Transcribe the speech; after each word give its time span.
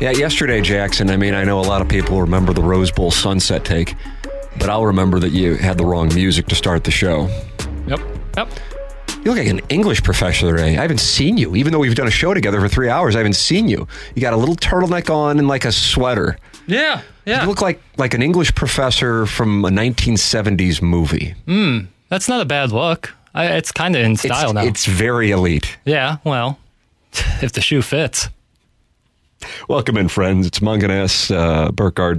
Yeah, 0.00 0.12
yesterday, 0.12 0.60
Jackson. 0.60 1.10
I 1.10 1.16
mean, 1.16 1.34
I 1.34 1.42
know 1.42 1.58
a 1.58 1.62
lot 1.62 1.82
of 1.82 1.88
people 1.88 2.20
remember 2.20 2.52
the 2.52 2.62
Rose 2.62 2.92
Bowl 2.92 3.10
sunset 3.10 3.64
take, 3.64 3.96
but 4.56 4.70
I'll 4.70 4.86
remember 4.86 5.18
that 5.18 5.30
you 5.30 5.56
had 5.56 5.76
the 5.76 5.84
wrong 5.84 6.14
music 6.14 6.46
to 6.46 6.54
start 6.54 6.84
the 6.84 6.92
show. 6.92 7.28
Yep. 7.88 8.00
Yep. 8.36 8.48
You 9.08 9.32
look 9.32 9.38
like 9.38 9.48
an 9.48 9.60
English 9.68 10.04
professor 10.04 10.56
today. 10.56 10.78
I 10.78 10.82
haven't 10.82 11.00
seen 11.00 11.36
you. 11.36 11.56
Even 11.56 11.72
though 11.72 11.80
we've 11.80 11.96
done 11.96 12.06
a 12.06 12.12
show 12.12 12.32
together 12.32 12.60
for 12.60 12.68
three 12.68 12.88
hours, 12.88 13.16
I 13.16 13.18
haven't 13.18 13.34
seen 13.34 13.68
you. 13.68 13.88
You 14.14 14.22
got 14.22 14.34
a 14.34 14.36
little 14.36 14.54
turtleneck 14.54 15.12
on 15.12 15.40
and 15.40 15.48
like 15.48 15.64
a 15.64 15.72
sweater. 15.72 16.38
Yeah. 16.68 17.02
Yeah. 17.26 17.42
You 17.42 17.48
look 17.48 17.60
like 17.60 17.82
like 17.96 18.14
an 18.14 18.22
English 18.22 18.54
professor 18.54 19.26
from 19.26 19.64
a 19.64 19.68
1970s 19.68 20.80
movie. 20.80 21.34
Hmm. 21.46 21.86
That's 22.08 22.28
not 22.28 22.40
a 22.40 22.44
bad 22.44 22.70
look. 22.70 23.12
I, 23.34 23.46
it's 23.56 23.72
kind 23.72 23.96
of 23.96 24.02
in 24.02 24.16
style 24.16 24.50
it's, 24.50 24.54
now. 24.54 24.62
It's 24.62 24.86
very 24.86 25.32
elite. 25.32 25.76
yeah. 25.84 26.18
Well, 26.22 26.60
if 27.42 27.50
the 27.52 27.60
shoe 27.60 27.82
fits. 27.82 28.28
Welcome 29.68 29.96
in, 29.96 30.08
friends. 30.08 30.46
It's 30.46 30.58
Mungenast, 30.60 31.34
uh, 31.34 31.70
Burkhardt, 31.72 32.18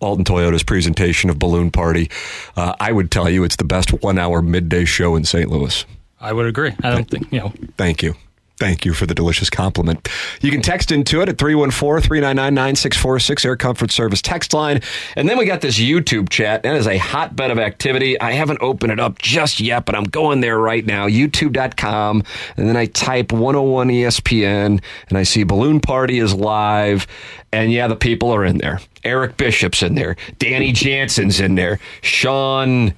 Alton 0.00 0.24
Toyota's 0.24 0.62
presentation 0.62 1.30
of 1.30 1.38
Balloon 1.38 1.70
Party. 1.70 2.10
Uh, 2.56 2.74
I 2.80 2.92
would 2.92 3.10
tell 3.10 3.28
you 3.30 3.44
it's 3.44 3.56
the 3.56 3.64
best 3.64 3.90
one 4.02 4.18
hour 4.18 4.42
midday 4.42 4.84
show 4.84 5.16
in 5.16 5.24
St. 5.24 5.50
Louis. 5.50 5.84
I 6.20 6.32
would 6.32 6.46
agree. 6.46 6.74
I 6.82 6.90
don't 6.90 7.08
think, 7.08 7.32
you 7.32 7.40
know, 7.40 7.52
Thank 7.76 8.02
you. 8.02 8.14
Thank 8.60 8.84
you 8.84 8.92
for 8.92 9.06
the 9.06 9.14
delicious 9.14 9.48
compliment. 9.48 10.06
You 10.42 10.50
can 10.50 10.60
text 10.60 10.92
into 10.92 11.22
it 11.22 11.30
at 11.30 11.38
314 11.38 12.06
399 12.06 12.54
9646, 12.54 13.44
Air 13.46 13.56
Comfort 13.56 13.90
Service 13.90 14.20
text 14.20 14.52
line. 14.52 14.82
And 15.16 15.26
then 15.26 15.38
we 15.38 15.46
got 15.46 15.62
this 15.62 15.78
YouTube 15.80 16.28
chat. 16.28 16.62
That 16.62 16.76
is 16.76 16.86
a 16.86 16.98
hotbed 16.98 17.50
of 17.50 17.58
activity. 17.58 18.20
I 18.20 18.32
haven't 18.32 18.60
opened 18.60 18.92
it 18.92 19.00
up 19.00 19.18
just 19.18 19.60
yet, 19.60 19.86
but 19.86 19.94
I'm 19.94 20.04
going 20.04 20.42
there 20.42 20.58
right 20.58 20.84
now. 20.84 21.08
YouTube.com. 21.08 22.22
And 22.58 22.68
then 22.68 22.76
I 22.76 22.84
type 22.84 23.32
101 23.32 23.88
ESPN 23.88 24.82
and 25.08 25.18
I 25.18 25.22
see 25.22 25.42
Balloon 25.42 25.80
Party 25.80 26.18
is 26.18 26.34
live. 26.34 27.06
And 27.52 27.72
yeah, 27.72 27.88
the 27.88 27.96
people 27.96 28.30
are 28.30 28.44
in 28.44 28.58
there. 28.58 28.80
Eric 29.04 29.38
Bishop's 29.38 29.82
in 29.82 29.94
there. 29.94 30.16
Danny 30.38 30.72
Jansen's 30.72 31.40
in 31.40 31.54
there. 31.54 31.80
Sean. 32.02 32.92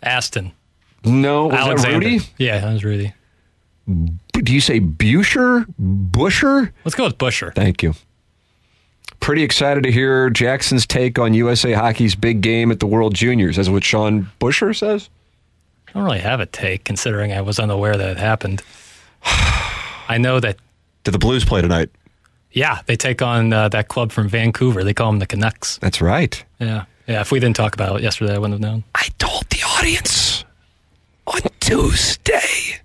Aston. 0.00 0.52
No, 1.04 1.46
was 1.46 1.82
that 1.82 1.92
Rudy? 1.92 2.20
Yeah, 2.36 2.60
that 2.60 2.72
was 2.72 2.84
Rudy. 2.84 3.14
Do 3.88 4.52
you 4.52 4.60
say 4.60 4.78
Busher? 4.78 5.64
Busher? 5.78 6.72
Let's 6.84 6.94
go 6.94 7.04
with 7.04 7.18
Busher. 7.18 7.52
Thank 7.54 7.82
you. 7.82 7.94
Pretty 9.20 9.42
excited 9.42 9.82
to 9.82 9.90
hear 9.90 10.30
Jackson's 10.30 10.86
take 10.86 11.18
on 11.18 11.34
USA 11.34 11.72
Hockey's 11.72 12.14
big 12.14 12.40
game 12.40 12.70
at 12.70 12.80
the 12.80 12.86
World 12.86 13.14
Juniors. 13.14 13.56
That's 13.56 13.68
what 13.68 13.84
Sean 13.84 14.30
Busher 14.38 14.72
says. 14.74 15.08
I 15.88 15.92
don't 15.92 16.04
really 16.04 16.20
have 16.20 16.40
a 16.40 16.46
take 16.46 16.84
considering 16.84 17.32
I 17.32 17.40
was 17.40 17.58
unaware 17.58 17.96
that 17.96 18.10
it 18.10 18.16
happened. 18.18 18.62
I 19.24 20.18
know 20.18 20.38
that, 20.40 20.56
Did 21.04 21.12
the 21.12 21.18
Blues 21.18 21.44
play 21.44 21.62
tonight? 21.62 21.90
yeah, 22.52 22.80
they 22.86 22.96
take 22.96 23.20
on 23.22 23.52
uh, 23.52 23.68
that 23.70 23.88
club 23.88 24.10
from 24.12 24.28
Vancouver. 24.28 24.82
They 24.84 24.94
call 24.94 25.10
them 25.10 25.18
the 25.18 25.26
Canucks. 25.26 25.78
That's 25.78 26.00
right. 26.00 26.42
Yeah. 26.58 26.84
Yeah. 27.06 27.20
If 27.20 27.30
we 27.32 27.40
didn't 27.40 27.56
talk 27.56 27.74
about 27.74 27.96
it 27.96 28.02
yesterday, 28.02 28.34
I 28.34 28.38
wouldn't 28.38 28.54
have 28.62 28.72
known. 28.72 28.84
I 28.94 29.08
told 29.18 29.44
the 29.50 29.62
audience 29.64 30.44
on 31.26 31.40
Tuesday 31.60 32.80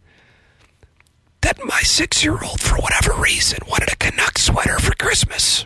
that 1.44 1.59
my 1.64 1.81
six 1.81 2.24
year 2.24 2.38
old, 2.44 2.59
for 2.59 2.78
whatever 2.78 3.14
reason, 3.14 3.59
wanted 3.68 3.92
a 3.92 3.96
Canuck 3.96 4.38
sweater 4.38 4.80
for 4.80 4.96
Christmas. 4.96 5.66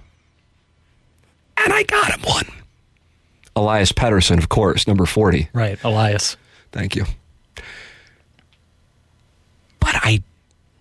And 1.57 1.73
I 1.73 1.83
got 1.83 2.11
him 2.11 2.21
one. 2.21 2.47
Elias 3.55 3.91
Pettersson, 3.91 4.37
of 4.37 4.49
course, 4.49 4.87
number 4.87 5.05
40. 5.05 5.49
Right. 5.53 5.83
Elias. 5.83 6.37
Thank 6.71 6.95
you. 6.95 7.05
But 9.79 9.95
I 9.95 10.21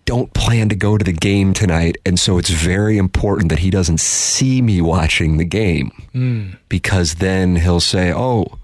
don't 0.05 0.33
plan 0.33 0.69
to 0.69 0.75
go 0.75 0.97
to 0.97 1.03
the 1.03 1.13
game 1.13 1.53
tonight, 1.53 1.97
and 2.05 2.19
so 2.19 2.37
it's 2.37 2.49
very 2.49 2.97
important 2.97 3.49
that 3.49 3.59
he 3.59 3.69
doesn't 3.69 3.99
see 3.99 4.61
me 4.61 4.79
watching 4.79 5.37
the 5.37 5.45
game 5.45 5.91
hmm. 6.11 6.51
because 6.69 7.15
then 7.15 7.55
he'll 7.57 7.79
say, 7.79 8.13
"Oh, 8.13 8.59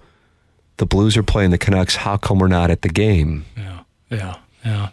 the 0.77 0.85
Blues 0.85 1.17
are 1.17 1.23
playing 1.23 1.51
the 1.51 1.57
Canucks. 1.57 1.95
How 1.97 2.17
come 2.17 2.39
we're 2.39 2.47
not 2.47 2.71
at 2.71 2.81
the 2.81 2.89
game?" 2.89 3.45
Yeah. 3.57 3.79
Yeah. 4.09 4.35
Yeah. 4.63 4.89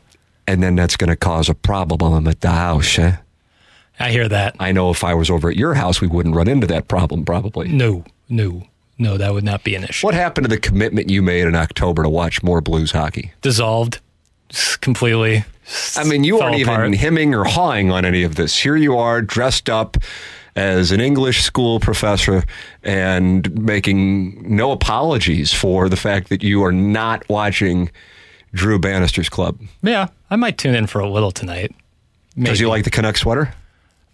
And 0.50 0.64
then 0.64 0.74
that's 0.74 0.96
going 0.96 1.10
to 1.10 1.16
cause 1.16 1.48
a 1.48 1.54
problem 1.54 2.26
at 2.26 2.40
the 2.40 2.50
house. 2.50 2.98
Eh? 2.98 3.16
I 4.00 4.10
hear 4.10 4.28
that. 4.28 4.56
I 4.58 4.72
know 4.72 4.90
if 4.90 5.04
I 5.04 5.14
was 5.14 5.30
over 5.30 5.48
at 5.48 5.56
your 5.56 5.74
house, 5.74 6.00
we 6.00 6.08
wouldn't 6.08 6.34
run 6.34 6.48
into 6.48 6.66
that 6.66 6.88
problem 6.88 7.24
probably. 7.24 7.68
No. 7.68 8.04
No. 8.28 8.64
No, 8.98 9.16
that 9.16 9.32
would 9.32 9.44
not 9.44 9.62
be 9.62 9.76
an 9.76 9.84
issue. 9.84 10.04
What 10.04 10.14
happened 10.14 10.46
to 10.46 10.48
the 10.48 10.58
commitment 10.58 11.08
you 11.08 11.22
made 11.22 11.46
in 11.46 11.54
October 11.54 12.02
to 12.02 12.08
watch 12.08 12.42
more 12.42 12.60
Blues 12.60 12.90
hockey? 12.90 13.32
Dissolved 13.42 14.00
completely. 14.80 15.44
I 15.96 16.02
mean, 16.02 16.24
you 16.24 16.40
aren't 16.40 16.56
even 16.56 16.74
apart. 16.74 16.94
hemming 16.96 17.32
or 17.32 17.44
hawing 17.44 17.92
on 17.92 18.04
any 18.04 18.24
of 18.24 18.34
this. 18.34 18.58
Here 18.58 18.74
you 18.74 18.98
are, 18.98 19.22
dressed 19.22 19.70
up 19.70 19.98
as 20.56 20.90
an 20.90 21.00
English 21.00 21.42
school 21.42 21.78
professor 21.78 22.42
and 22.82 23.56
making 23.56 24.56
no 24.56 24.72
apologies 24.72 25.52
for 25.52 25.88
the 25.88 25.96
fact 25.96 26.28
that 26.28 26.42
you 26.42 26.64
are 26.64 26.72
not 26.72 27.26
watching 27.28 27.88
Drew 28.52 28.78
Bannister's 28.78 29.28
club. 29.28 29.58
Yeah, 29.82 30.08
I 30.30 30.36
might 30.36 30.58
tune 30.58 30.74
in 30.74 30.86
for 30.86 31.00
a 31.00 31.08
little 31.08 31.30
tonight. 31.30 31.70
Does 31.70 32.36
Maybe. 32.36 32.58
you 32.58 32.68
like 32.68 32.84
the 32.84 32.90
Canuck 32.90 33.16
sweater? 33.16 33.52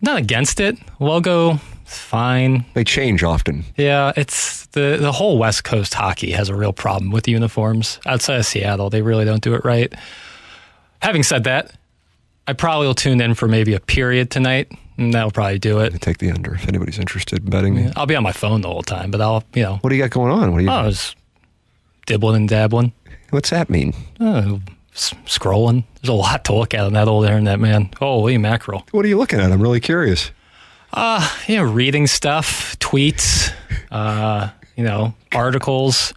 Not 0.00 0.18
against 0.18 0.60
it. 0.60 0.76
Logo, 1.00 1.58
it's 1.82 1.98
fine. 1.98 2.64
They 2.74 2.84
change 2.84 3.22
often. 3.22 3.64
Yeah, 3.76 4.12
it's 4.16 4.66
the 4.66 4.98
the 5.00 5.12
whole 5.12 5.38
West 5.38 5.64
Coast 5.64 5.94
hockey 5.94 6.32
has 6.32 6.48
a 6.50 6.54
real 6.54 6.72
problem 6.72 7.10
with 7.10 7.26
uniforms. 7.28 7.98
Outside 8.06 8.36
of 8.38 8.46
Seattle, 8.46 8.90
they 8.90 9.00
really 9.02 9.24
don't 9.24 9.42
do 9.42 9.54
it 9.54 9.64
right. 9.64 9.92
Having 11.00 11.22
said 11.22 11.44
that, 11.44 11.72
I 12.46 12.52
probably 12.52 12.86
will 12.86 12.94
tune 12.94 13.20
in 13.20 13.34
for 13.34 13.48
maybe 13.48 13.74
a 13.74 13.80
period 13.80 14.30
tonight, 14.30 14.70
and 14.98 15.14
that'll 15.14 15.30
probably 15.30 15.58
do 15.58 15.80
it. 15.80 16.00
take 16.02 16.18
the 16.18 16.30
under 16.30 16.54
if 16.54 16.68
anybody's 16.68 16.98
interested 16.98 17.40
in 17.44 17.50
betting 17.50 17.74
me. 17.74 17.90
I'll 17.96 18.06
be 18.06 18.16
on 18.16 18.22
my 18.22 18.32
phone 18.32 18.60
the 18.60 18.68
whole 18.68 18.82
time, 18.82 19.10
but 19.10 19.20
I'll, 19.20 19.44
you 19.54 19.62
know, 19.62 19.78
What 19.80 19.90
do 19.90 19.96
you 19.96 20.02
got 20.02 20.10
going 20.10 20.32
on? 20.32 20.52
What 20.52 20.58
do 20.58 20.64
you? 20.64 20.70
Oh, 20.70 20.74
I 20.74 20.86
was 20.86 21.14
dibbling 22.06 22.36
and 22.36 22.48
dabbling, 22.48 22.92
What's 23.30 23.50
that 23.50 23.68
mean? 23.70 23.92
uh, 24.20 24.58
s- 24.94 25.14
scrolling. 25.26 25.84
There's 26.00 26.08
a 26.08 26.12
lot 26.14 26.44
to 26.46 26.54
look 26.54 26.74
at 26.74 26.80
on 26.80 26.92
that 26.94 27.08
old 27.08 27.24
internet, 27.24 27.58
man. 27.60 27.90
Holy 27.98 28.38
mackerel. 28.38 28.86
What 28.92 29.04
are 29.04 29.08
you 29.08 29.18
looking 29.18 29.40
at? 29.40 29.50
I'm 29.52 29.60
really 29.60 29.80
curious. 29.80 30.30
you 31.46 31.56
know, 31.56 31.64
reading 31.64 32.06
stuff, 32.06 32.78
tweets, 32.78 33.52
uh, 33.90 34.48
you 34.76 34.84
know, 34.84 35.14
articles, 35.34 36.14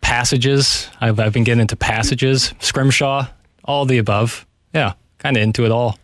passages. 0.00 0.88
I've, 1.00 1.18
I've 1.20 1.32
been 1.32 1.44
getting 1.44 1.60
into 1.60 1.76
passages, 1.76 2.52
scrimshaw, 2.58 3.26
all 3.64 3.84
the 3.86 3.98
above. 3.98 4.46
Yeah, 4.74 4.94
kind 5.18 5.36
of 5.36 5.42
into 5.42 5.64
it 5.64 5.70
all. 5.70 5.98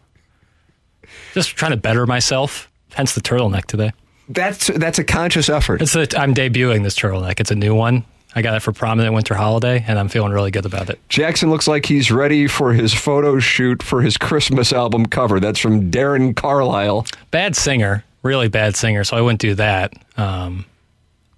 Just 1.35 1.51
trying 1.51 1.73
to 1.73 1.77
better 1.77 2.07
myself. 2.07 2.71
Hence 2.95 3.15
the 3.15 3.21
turtleneck 3.21 3.65
today. 3.65 3.93
That's 4.29 4.69
that's 4.69 4.99
a 4.99 5.05
conscious 5.05 5.49
effort. 5.49 5.83
It's 5.83 5.95
a, 5.95 6.07
I'm 6.19 6.33
debuting 6.35 6.83
this 6.83 6.97
turtleneck. 6.97 7.41
It's 7.41 7.51
a 7.51 7.55
new 7.57 7.75
one. 7.75 8.05
I 8.35 8.43
got 8.43 8.57
it 8.57 8.61
for 8.61 8.73
prominent 8.73 9.15
winter 9.15 9.35
holiday, 9.35 9.85
and 9.87 9.99
I'm 9.99 10.09
feeling 10.09 10.33
really 10.33 10.51
good 10.51 10.67
about 10.67 10.91
it. 10.91 10.99
Jackson 11.09 11.51
looks 11.51 11.69
like 11.69 11.87
he's 11.87 12.11
ready 12.11 12.49
for 12.49 12.73
his 12.73 12.93
photo 12.93 13.39
shoot 13.39 13.83
for 13.83 14.03
his 14.03 14.17
Christmas 14.17 14.73
album 14.73 15.07
cover. 15.07 15.39
That's 15.39 15.59
from 15.59 15.91
Darren 15.91 16.35
Carlisle. 16.35 17.07
Bad 17.31 17.55
singer, 17.55 18.05
really 18.23 18.49
bad 18.49 18.75
singer, 18.77 19.05
so 19.05 19.17
I 19.17 19.21
wouldn't 19.21 19.41
do 19.41 19.55
that. 19.55 19.93
Um, 20.17 20.65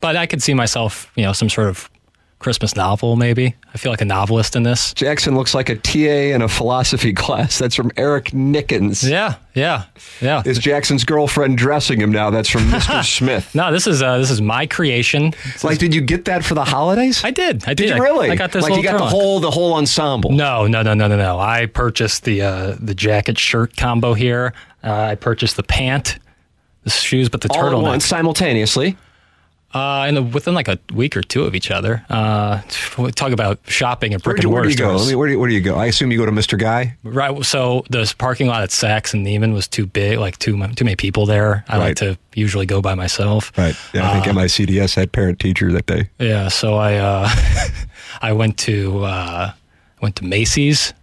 but 0.00 0.16
I 0.16 0.26
could 0.26 0.42
see 0.42 0.54
myself, 0.54 1.10
you 1.16 1.24
know, 1.24 1.32
some 1.32 1.50
sort 1.50 1.68
of 1.68 1.90
Christmas 2.38 2.76
novel, 2.76 3.16
maybe. 3.16 3.54
I 3.72 3.78
feel 3.78 3.90
like 3.90 4.02
a 4.02 4.04
novelist 4.04 4.56
in 4.56 4.62
this. 4.62 4.92
Jackson 4.92 5.34
looks 5.34 5.54
like 5.54 5.70
a 5.70 5.76
TA 5.76 6.34
in 6.34 6.42
a 6.42 6.48
philosophy 6.48 7.12
class. 7.14 7.58
That's 7.58 7.74
from 7.74 7.90
Eric 7.96 8.26
Nickens. 8.26 9.08
Yeah, 9.08 9.36
yeah, 9.54 9.84
yeah. 10.20 10.42
Is 10.44 10.58
Jackson's 10.58 11.02
girlfriend 11.04 11.56
dressing 11.56 11.98
him 12.00 12.12
now? 12.12 12.28
That's 12.30 12.48
from 12.50 12.62
Mr. 12.70 13.02
Smith. 13.04 13.54
No, 13.54 13.72
this 13.72 13.86
is 13.86 14.02
uh, 14.02 14.18
this 14.18 14.30
is 14.30 14.42
my 14.42 14.66
creation. 14.66 15.30
This 15.44 15.64
Like, 15.64 15.72
is- 15.74 15.78
did 15.78 15.94
you 15.94 16.02
get 16.02 16.26
that 16.26 16.44
for 16.44 16.54
the 16.54 16.64
holidays? 16.64 17.24
I 17.24 17.30
did. 17.30 17.64
I 17.66 17.72
did. 17.72 17.76
Did 17.76 17.88
you 17.88 17.94
I- 17.94 17.98
really? 17.98 18.30
I, 18.30 18.36
got 18.36 18.52
this. 18.52 18.62
Like 18.64 18.72
you 18.76 18.82
little 18.82 18.92
got 18.98 19.04
the 19.04 19.10
whole 19.10 19.40
the 19.40 19.50
whole 19.50 19.72
ensemble. 19.74 20.30
No, 20.30 20.66
no, 20.66 20.82
no, 20.82 20.92
no, 20.92 21.08
no, 21.08 21.16
no. 21.16 21.38
I 21.40 21.66
purchased 21.66 22.24
the 22.24 22.42
uh, 22.42 22.76
the 22.78 22.94
jacket 22.94 23.38
shirt 23.38 23.76
combo 23.78 24.12
here. 24.12 24.52
Uh, 24.84 24.92
I 24.92 25.14
purchased 25.14 25.56
the 25.56 25.62
pant, 25.64 26.18
the 26.84 26.90
shoes, 26.90 27.28
but 27.30 27.40
the 27.40 27.48
all 27.50 27.62
turtleneck. 27.64 28.02
simultaneously. 28.02 28.96
Uh, 29.76 30.04
and 30.06 30.32
within 30.32 30.54
like 30.54 30.68
a 30.68 30.78
week 30.94 31.16
or 31.16 31.22
two 31.22 31.44
of 31.44 31.54
each 31.54 31.70
other. 31.70 32.04
Uh, 32.08 32.62
we 32.98 33.10
talk 33.12 33.32
about 33.32 33.58
shopping 33.68 34.14
at 34.14 34.24
Where 34.24 34.32
brick 34.34 34.42
do, 34.42 34.48
and 34.48 34.54
where 34.54 34.62
do 34.62 34.70
you 34.70 34.76
go? 34.76 34.88
stores. 34.96 35.02
I 35.02 35.10
mean, 35.10 35.18
where, 35.18 35.26
do 35.28 35.32
you, 35.34 35.38
where 35.40 35.48
do 35.48 35.54
you 35.54 35.60
go? 35.60 35.76
I 35.76 35.86
assume 35.86 36.10
you 36.10 36.18
go 36.18 36.24
to 36.26 36.32
Mr. 36.32 36.58
Guy. 36.58 36.96
Right. 37.04 37.44
So 37.44 37.84
the 37.90 38.12
parking 38.16 38.46
lot 38.46 38.62
at 38.62 38.70
Saks 38.70 39.12
and 39.14 39.26
Neiman 39.26 39.52
was 39.52 39.68
too 39.68 39.86
big, 39.86 40.18
like 40.18 40.38
too 40.38 40.52
too 40.74 40.84
many 40.84 40.96
people 40.96 41.26
there. 41.26 41.64
I 41.68 41.76
Right. 41.78 41.84
like 41.88 41.96
to 41.96 42.16
usually 42.34 42.66
go 42.66 42.80
by 42.80 42.94
myself. 42.94 43.52
Right. 43.58 43.76
Yeah, 43.92 44.10
I 44.10 44.20
think 44.20 44.36
MICDS 44.36 44.94
had 44.94 45.12
parent 45.12 45.38
teacher 45.40 45.70
that 45.72 45.86
day. 45.86 46.08
Yeah. 46.18 46.48
So 46.48 46.74
I 46.76 46.94
uh, 46.96 47.28
I 48.22 48.32
went 48.32 48.56
to 48.60 49.04
uh, 49.04 49.52
went 50.00 50.16
to 50.16 50.24
Macy's, 50.24 50.94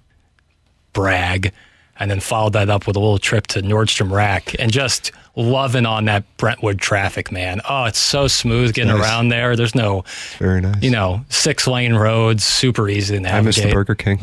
brag, 0.93 1.51
and 1.99 2.09
then 2.09 2.19
followed 2.19 2.53
that 2.53 2.69
up 2.69 2.87
with 2.87 2.95
a 2.95 2.99
little 2.99 3.19
trip 3.19 3.47
to 3.47 3.61
Nordstrom 3.61 4.11
Rack 4.11 4.55
and 4.59 4.71
just 4.71 5.11
loving 5.35 5.85
on 5.85 6.05
that 6.05 6.23
Brentwood 6.37 6.79
traffic, 6.79 7.31
man. 7.31 7.61
Oh, 7.67 7.85
it's 7.85 7.99
so 7.99 8.27
smooth 8.27 8.73
getting 8.73 8.91
Nice. 8.95 9.03
around 9.03 9.29
there. 9.29 9.55
There's 9.55 9.75
no, 9.75 10.03
Very 10.39 10.61
nice. 10.61 10.81
you 10.81 10.91
know, 10.91 11.25
six 11.29 11.67
lane 11.67 11.93
roads, 11.93 12.43
super 12.43 12.87
easy 12.89 13.15
to 13.15 13.19
I 13.19 13.23
navigate. 13.23 13.45
miss 13.45 13.59
the 13.63 13.71
Burger 13.71 13.95
King. 13.95 14.19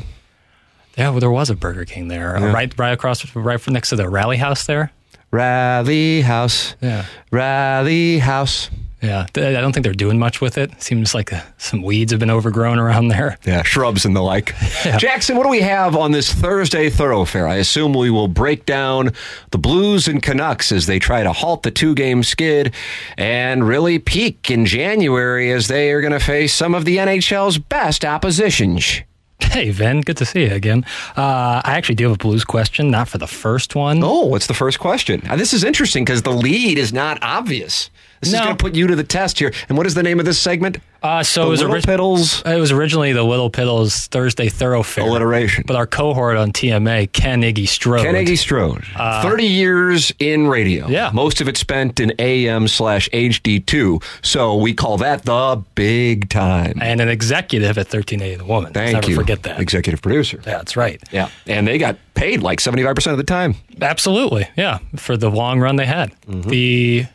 Yeah, 0.97 1.11
well, 1.11 1.21
there 1.21 1.31
was 1.31 1.49
a 1.51 1.55
Burger 1.55 1.85
King 1.85 2.09
there, 2.09 2.37
uh, 2.37 2.53
right, 2.53 2.73
right 2.79 2.91
across, 2.93 3.35
right 3.35 3.69
next 3.69 3.91
to 3.91 3.97
the 3.97 4.09
Rally 4.09 4.37
House 4.37 4.67
there. 4.67 4.91
Rally 5.31 6.21
House. 6.23 6.75
Yeah. 6.81 7.07
Rally 7.31 8.19
House. 8.19 8.69
Yeah, 9.03 9.27
I 9.35 9.53
don't 9.53 9.73
think 9.73 9.85
they're 9.85 9.95
doing 9.95 10.19
much 10.19 10.43
with 10.43 10.59
it. 10.59 10.81
Seems 10.83 11.15
like 11.15 11.33
uh, 11.33 11.41
some 11.57 11.83
weeds 11.83 12.13
have 12.13 12.21
been 12.21 12.31
overgrown 12.31 12.79
around 12.79 13.09
there. 13.09 13.39
Yeah, 13.45 13.63
shrubs 13.63 14.05
and 14.05 14.15
the 14.15 14.21
like. 14.21 14.55
Jackson, 14.99 15.37
what 15.37 15.45
do 15.45 15.49
we 15.49 15.63
have 15.63 15.97
on 15.97 16.13
this 16.13 16.31
Thursday 16.33 16.91
thoroughfare? 16.91 17.49
I 17.49 17.57
assume 17.57 17.95
we 17.95 18.11
will 18.11 18.29
break 18.29 18.67
down 18.67 19.13
the 19.53 19.59
Blues 19.59 20.07
and 20.07 20.23
Canucks 20.23 20.71
as 20.71 20.85
they 20.85 20.99
try 20.99 21.23
to 21.23 21.33
halt 21.33 21.63
the 21.63 21.71
two 21.71 21.95
game 21.95 22.23
skid 22.23 22.75
and 23.17 23.67
really 23.67 23.99
peak 23.99 24.51
in 24.51 24.67
January 24.67 25.51
as 25.51 25.69
they 25.69 25.91
are 25.93 26.03
going 26.03 26.13
to 26.13 26.21
face 26.21 26.55
some 26.55 26.75
of 26.75 26.85
the 26.85 26.99
NHL's 26.99 27.59
best 27.59 28.05
oppositions. 28.05 29.01
Hey, 29.41 29.71
Vin, 29.71 30.03
good 30.03 30.19
to 30.19 30.27
see 30.27 30.45
you 30.45 30.53
again. 30.53 30.85
Uh, 31.17 31.61
I 31.65 31.73
actually 31.77 31.95
do 31.97 32.05
have 32.05 32.13
a 32.13 32.19
blues 32.19 32.45
question, 32.45 32.91
not 32.91 33.09
for 33.09 33.19
the 33.19 33.27
first 33.27 33.75
one. 33.75 34.01
Oh, 34.05 34.27
what's 34.27 34.47
the 34.47 34.55
first 34.55 34.79
question? 34.79 35.23
Now, 35.25 35.35
this 35.35 35.53
is 35.53 35.65
interesting 35.65 36.05
because 36.05 36.23
the 36.23 36.31
lead 36.31 36.79
is 36.79 36.93
not 36.93 37.19
obvious. 37.23 37.91
This 38.21 38.35
is 38.35 38.39
going 38.41 38.57
to 38.57 38.63
put 38.63 38.75
you 38.75 38.87
to 38.87 38.95
the 38.97 39.05
test 39.05 39.39
here. 39.39 39.53
And 39.69 39.79
what 39.79 39.87
is 39.87 39.95
the 39.95 40.03
name 40.03 40.19
of 40.21 40.27
this 40.27 40.39
segment? 40.39 40.79
Uh, 41.03 41.23
so 41.23 41.41
the 41.41 41.47
it 41.47 41.51
was, 41.51 41.61
Little 41.63 41.75
ori- 41.77 41.81
Piddles 41.83 42.55
it 42.55 42.61
was 42.61 42.71
originally 42.73 43.15
the 43.15 43.23
Little 43.23 43.51
Piddles 43.51 44.07
Thursday 44.09 44.51
Thoroughfare. 44.51 45.05
alliteration. 45.05 45.65
But 45.67 45.77
our 45.77 45.87
cohort 45.87 46.37
on 46.37 46.53
TMA, 46.53 47.11
Ken 47.15 47.41
Iggy 47.41 47.67
Strode. 47.67 48.03
Ken 48.03 48.15
Iggy 48.15 48.37
Strode, 48.37 48.85
30 49.23 49.45
years 49.45 50.13
in 50.19 50.47
radio. 50.49 50.85
Uh, 50.85 50.89
yeah. 50.91 51.11
Most 51.15 51.41
of 51.41 51.49
it 51.49 51.57
spent 51.57 51.99
in 52.01 52.13
AM 52.19 52.69
slash 52.69 53.09
HD2. 53.15 54.03
So 54.23 54.57
we 54.57 54.75
call 54.75 54.99
that 54.99 55.23
the 55.25 55.63
big 55.75 56.29
time. 56.29 56.79
And 56.83 57.01
an 57.01 57.09
executive 57.09 57.79
at 57.79 57.87
1380 57.87 58.37
The 58.37 58.45
Woman. 58.45 58.75
Thank 58.75 58.93
Never 58.93 59.09
you. 59.09 59.17
forget 59.17 59.43
that. 59.45 59.59
Executive 59.59 60.03
producer. 60.03 60.37
Yeah, 60.47 60.59
that's 60.59 60.77
right. 60.77 61.03
Yeah. 61.11 61.31
And 61.47 61.67
they 61.67 61.79
got 61.79 61.97
paid 62.13 62.43
like 62.43 62.59
75% 62.59 63.11
of 63.13 63.17
the 63.17 63.25
time. 63.25 63.55
Absolutely, 63.81 64.49
yeah. 64.57 64.79
For 64.97 65.17
the 65.17 65.31
long 65.31 65.61
run 65.61 65.77
they 65.77 65.87
had, 65.87 66.11
Mm-hmm. 66.27 66.51
the 66.51 67.07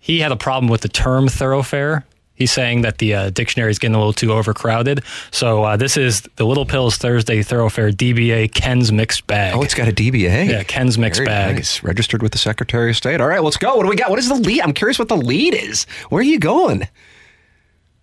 he 0.00 0.18
had 0.20 0.32
a 0.32 0.36
problem 0.36 0.68
with 0.70 0.80
the 0.80 0.88
term 0.88 1.28
thoroughfare. 1.28 2.04
He's 2.34 2.50
saying 2.50 2.80
that 2.82 2.96
the 2.96 3.14
uh, 3.14 3.28
dictionary 3.30 3.70
is 3.70 3.78
getting 3.78 3.94
a 3.94 3.98
little 3.98 4.14
too 4.14 4.32
overcrowded. 4.32 5.04
So 5.30 5.62
uh, 5.62 5.76
this 5.76 5.98
is 5.98 6.22
the 6.36 6.46
Little 6.46 6.64
Piddles 6.64 6.96
Thursday 6.96 7.42
Thoroughfare 7.42 7.90
DBA 7.90 8.54
Ken's 8.54 8.90
Mixed 8.90 9.26
Bag. 9.26 9.54
Oh, 9.54 9.60
it's 9.60 9.74
got 9.74 9.88
a 9.88 9.92
DBA. 9.92 10.48
Yeah, 10.48 10.62
Ken's 10.62 10.96
Mixed 10.96 11.18
Very 11.18 11.26
Bag. 11.26 11.56
nice. 11.56 11.82
Registered 11.82 12.22
with 12.22 12.32
the 12.32 12.38
Secretary 12.38 12.88
of 12.90 12.96
State. 12.96 13.20
All 13.20 13.28
right, 13.28 13.42
let's 13.42 13.58
go. 13.58 13.76
What 13.76 13.82
do 13.82 13.90
we 13.90 13.96
got? 13.96 14.08
What 14.08 14.18
is 14.18 14.28
the 14.28 14.36
lead? 14.36 14.62
I'm 14.62 14.72
curious 14.72 14.98
what 14.98 15.08
the 15.08 15.18
lead 15.18 15.52
is. 15.54 15.84
Where 16.08 16.20
are 16.20 16.24
you 16.24 16.38
going? 16.38 16.88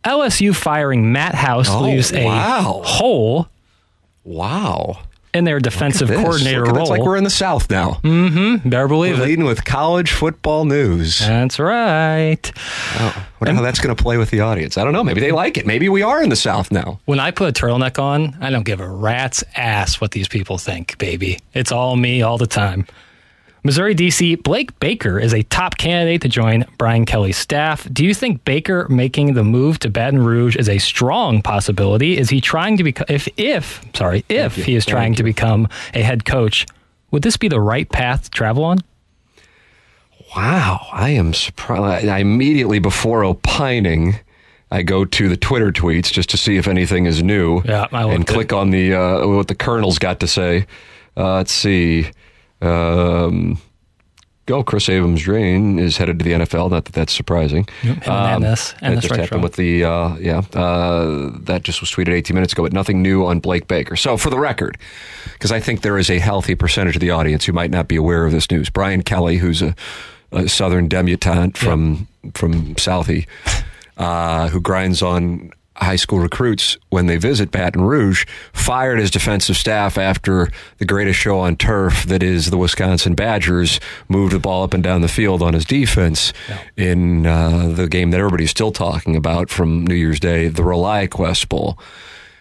LSU 0.03 0.55
firing 0.55 1.11
Matt 1.11 1.33
House 1.33 1.67
Oh, 1.69 1.81
leaves 1.81 2.13
a 2.13 2.23
wow. 2.23 2.81
hole 2.85 3.47
Wow. 4.23 4.99
In 5.38 5.45
their 5.45 5.60
defensive 5.60 6.10
coordinator 6.10 6.63
role. 6.63 6.81
It's 6.81 6.89
like 6.89 7.01
we're 7.01 7.16
in 7.16 7.24
the 7.24 7.30
South 7.30 7.69
now. 7.69 8.00
Mm-hmm. 8.04 8.68
Better 8.69 8.88
believe 8.88 9.18
We're 9.18 9.24
it. 9.24 9.28
leading 9.28 9.45
with 9.45 9.63
college 9.63 10.12
football 10.12 10.66
news. 10.66 11.19
That's 11.19 11.60
right. 11.60 12.51
Oh, 12.95 13.28
wonder 13.39 13.56
how 13.56 13.62
that's 13.62 13.80
going 13.80 13.95
to 13.95 14.01
play 14.01 14.18
with 14.18 14.30
the 14.31 14.42
audience. 14.42 14.78
I 14.78 14.84
don't 14.84 14.94
know. 14.94 15.04
Maybe 15.04 15.22
they 15.22 15.31
like 15.31 15.57
it. 15.57 15.66
Maybe 15.66 15.88
we 15.88 16.01
are 16.01 16.22
in 16.22 16.30
the 16.30 16.36
South 16.36 16.72
now. 16.72 17.00
When 17.06 17.19
I 17.19 17.31
put 17.31 17.50
a 17.57 17.62
turtleneck 17.66 18.00
on, 18.01 18.36
I 18.42 18.50
don't 18.50 18.63
give 18.63 18.80
a 18.81 18.89
rat's 18.89 19.44
ass 19.56 20.01
what 20.01 20.12
these 20.12 20.28
people 20.28 20.57
think, 20.57 20.98
baby. 20.98 21.40
It's 21.54 21.72
all 21.72 21.95
me 21.95 22.22
all 22.22 22.38
the 22.38 22.48
time. 22.48 22.86
Missouri 23.68 23.94
DC 23.94 24.42
Blake 24.44 24.80
Baker 24.80 25.19
is 25.19 25.34
a 25.34 25.44
top 25.44 25.78
candidate 25.78 26.22
to 26.22 26.30
join 26.30 26.64
Brian 26.78 27.06
Kelly's 27.06 27.36
staff. 27.36 27.86
Do 27.92 28.06
you 28.06 28.14
think 28.14 28.46
Baker 28.46 28.88
making 28.88 29.34
the 29.34 29.44
move 29.44 29.78
to 29.80 29.90
Baton 29.90 30.24
Rouge 30.24 30.56
is 30.56 30.69
a 30.69 30.78
strong 30.78 31.42
possibility? 31.42 32.18
Is 32.18 32.30
he 32.30 32.40
trying 32.40 32.78
to 32.78 32.86
become 32.86 33.08
if 33.10 33.28
if 33.36 33.84
sorry, 33.94 34.24
if 34.30 34.56
he 34.56 34.75
is 34.75 34.86
trying 34.86 35.16
to 35.16 35.24
become 35.24 35.68
a 35.94 36.02
head 36.02 36.24
coach, 36.24 36.66
would 37.12 37.24
this 37.24 37.36
be 37.36 37.50
the 37.50 37.60
right 37.60 37.90
path 37.90 38.24
to 38.24 38.30
travel 38.30 38.64
on? 38.64 38.78
Wow, 40.34 40.88
I 40.94 41.10
am 41.10 41.34
surprised. 41.34 42.08
I 42.08 42.19
immediately 42.19 42.80
before 42.80 43.25
opining, 43.25 44.18
I 44.72 44.81
go 44.81 45.04
to 45.04 45.28
the 45.28 45.36
Twitter 45.36 45.74
tweets 45.74 46.10
just 46.10 46.30
to 46.30 46.38
see 46.38 46.56
if 46.56 46.69
anything 46.69 47.06
is 47.06 47.22
new. 47.22 47.62
Yeah, 47.66 47.88
I 47.92 48.06
and 48.14 48.25
click 48.25 48.54
on 48.54 48.69
the 48.69 48.94
uh, 48.94 49.28
what 49.28 49.50
the 49.50 49.56
Colonel's 49.56 50.00
got 50.00 50.22
to 50.22 50.28
say. 50.28 50.68
Uh, 51.18 51.34
let's 51.34 51.52
see. 51.52 52.12
Um, 52.62 53.59
go, 54.45 54.63
Kris 54.63 54.88
Abrams-Draine 54.89 55.80
is 55.80 55.98
headed 55.98 56.19
to 56.19 56.25
the 56.25 56.31
NFL. 56.31 56.71
Not 56.71 56.86
that 56.86 56.94
that's 56.94 57.13
surprising. 57.13 57.68
him 57.81 58.00
and 58.06 58.44
this- 58.44 58.74
and 58.81 58.94
that 58.98 59.01
this 59.01 59.09
just 59.09 59.19
happened 59.19 59.44
with 59.44 59.56
the 59.56 59.83
uh, 59.83 60.15
yeah. 60.18 60.42
Uh, 60.54 61.31
that 61.42 61.63
just 61.63 61.81
was 61.81 61.92
tweeted 61.92 62.09
18 62.13 62.33
minutes 62.33 62.54
ago, 62.54 62.63
but 62.63 62.74
nothing 62.74 63.01
new 63.01 63.25
on 63.25 63.39
Blake 63.39 63.68
Baker. 63.68 63.95
So 63.95 64.18
for 64.18 64.30
the 64.30 64.39
record, 64.39 64.77
because 65.33 65.51
I 65.51 65.59
think 65.59 65.81
there 65.81 65.98
is 65.98 66.09
a 66.09 66.19
healthy 66.19 66.56
percentage 66.56 66.95
of 66.95 67.01
the 67.01 67.12
audience 67.12 67.45
who 67.45 67.54
might 67.54 67.71
not 67.71 67.88
be 67.88 67.95
aware 67.95 68.25
of 68.25 68.31
this 68.31 68.50
news. 68.50 68.69
Brian 68.69 69.04
Kelly, 69.04 69.38
who's 69.38 69.62
a, 69.62 69.75
a 70.31 70.48
Southern 70.48 70.88
debutante 70.88 71.57
from 71.57 72.07
from 72.33 72.75
Southie, 72.75 73.27
uh, 73.98 74.49
who 74.49 74.59
grinds 74.61 75.02
on 75.02 75.52
high 75.78 75.96
school 75.96 76.19
recruits 76.19 76.78
when 76.90 77.06
they 77.06 77.18
visit 77.18 77.52
Baton 77.52 77.81
Rouge, 77.81 78.26
fired 78.54 79.00
his 79.00 79.12
defensive 79.12 79.57
staff 79.57 79.98
after 79.98 80.50
the 80.78 80.86
greatest 80.86 81.19
show 81.19 81.40
on 81.40 81.56
turf 81.56 82.04
that 82.06 82.24
is 82.24 82.50
the 82.50 82.57
Wisconsin 82.57 83.16
Badgers 83.16 83.80
moved 84.07 84.34
the 84.34 84.40
ball 84.40 84.64
up 84.64 84.74
and 84.74 84.84
down 84.84 85.02
the 85.02 85.07
field 85.07 85.42
on 85.42 85.54
his 85.54 85.66
defense 85.66 86.34
in 86.76 87.26
uh, 87.26 87.68
the 87.68 87.88
game 87.88 88.12
that 88.12 88.19
everybody's 88.19 88.52
still 88.52 88.72
talking 88.72 89.16
about 89.16 89.50
from 89.50 89.86
New 89.86 89.96
Year's 89.96 90.19
Day, 90.19 90.48
the 90.48 90.64
ReliaQuest 90.64 91.50
Bowl. 91.50 91.78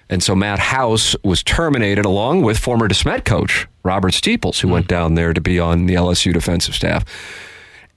And 0.08 0.22
so 0.22 0.36
Matt 0.36 0.58
House 0.58 1.16
was 1.24 1.42
terminated 1.42 2.04
along 2.04 2.42
with 2.42 2.58
former 2.58 2.88
DeSmet 2.88 3.24
coach 3.24 3.66
Robert 3.82 4.14
Steeples, 4.14 4.60
who 4.60 4.68
went 4.68 4.88
down 4.88 5.14
there 5.14 5.32
to 5.32 5.40
be 5.40 5.58
on 5.58 5.86
the 5.86 5.94
LSU 5.94 6.32
defensive 6.32 6.74
staff. 6.74 7.04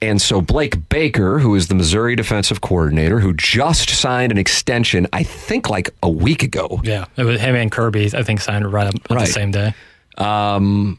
And 0.02 0.20
so 0.22 0.40
Blake 0.40 0.88
Baker, 0.88 1.38
who 1.40 1.54
is 1.54 1.68
the 1.68 1.74
Missouri 1.74 2.16
defensive 2.16 2.60
coordinator, 2.62 3.20
who 3.20 3.34
just 3.34 3.90
signed 3.90 4.32
an 4.32 4.38
extension, 4.38 5.06
I 5.12 5.22
think 5.24 5.68
like 5.68 5.90
a 6.02 6.08
week 6.08 6.42
ago, 6.42 6.80
Yeah, 6.82 7.04
it 7.16 7.24
was 7.24 7.40
him 7.40 7.54
and 7.54 7.70
Kirby. 7.70 8.10
I 8.14 8.22
think 8.22 8.40
signed 8.40 8.70
right 8.72 8.86
up 8.86 8.94
Right. 9.10 9.26
the 9.26 9.32
same 9.32 9.50
day. 9.50 9.74
um, 10.16 10.98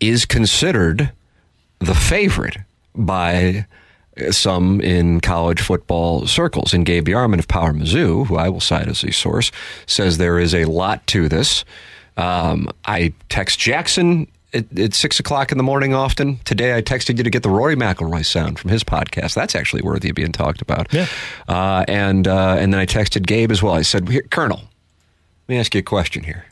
is 0.00 0.24
considered 0.24 1.12
the 1.78 1.94
favorite 1.94 2.56
by 2.94 3.66
some 4.30 4.80
in 4.80 5.20
college 5.20 5.60
football 5.60 6.26
circles. 6.26 6.74
And 6.74 6.84
Gabe 6.84 7.06
DeArmond 7.06 7.38
of 7.38 7.48
Power 7.48 7.72
Mizzou, 7.72 8.26
who 8.26 8.36
I 8.36 8.48
will 8.48 8.60
cite 8.60 8.88
as 8.88 9.04
a 9.04 9.12
source, 9.12 9.52
says 9.86 10.18
there 10.18 10.38
is 10.38 10.54
a 10.54 10.64
lot 10.64 11.06
to 11.08 11.28
this. 11.28 11.64
Um, 12.16 12.68
I 12.84 13.12
text 13.28 13.58
Jackson 13.60 14.26
at, 14.52 14.78
at 14.78 14.94
six 14.94 15.20
o'clock 15.20 15.52
in 15.52 15.58
the 15.58 15.64
morning 15.64 15.94
often. 15.94 16.38
Today 16.44 16.76
I 16.76 16.82
texted 16.82 17.18
you 17.18 17.24
to 17.24 17.30
get 17.30 17.42
the 17.42 17.50
Rory 17.50 17.76
McIlroy 17.76 18.24
sound 18.24 18.58
from 18.58 18.70
his 18.70 18.84
podcast. 18.84 19.34
That's 19.34 19.54
actually 19.54 19.82
worthy 19.82 20.10
of 20.10 20.16
being 20.16 20.32
talked 20.32 20.62
about. 20.62 20.92
Yeah. 20.92 21.06
Uh, 21.48 21.84
and 21.88 22.26
uh, 22.26 22.56
and 22.58 22.72
then 22.72 22.80
I 22.80 22.86
texted 22.86 23.26
Gabe 23.26 23.50
as 23.50 23.62
well. 23.62 23.74
I 23.74 23.82
said, 23.82 24.08
"Here, 24.08 24.22
Colonel, 24.30 24.58
let 24.58 25.48
me 25.48 25.58
ask 25.58 25.74
you 25.74 25.80
a 25.80 25.82
question 25.82 26.24
here 26.24 26.46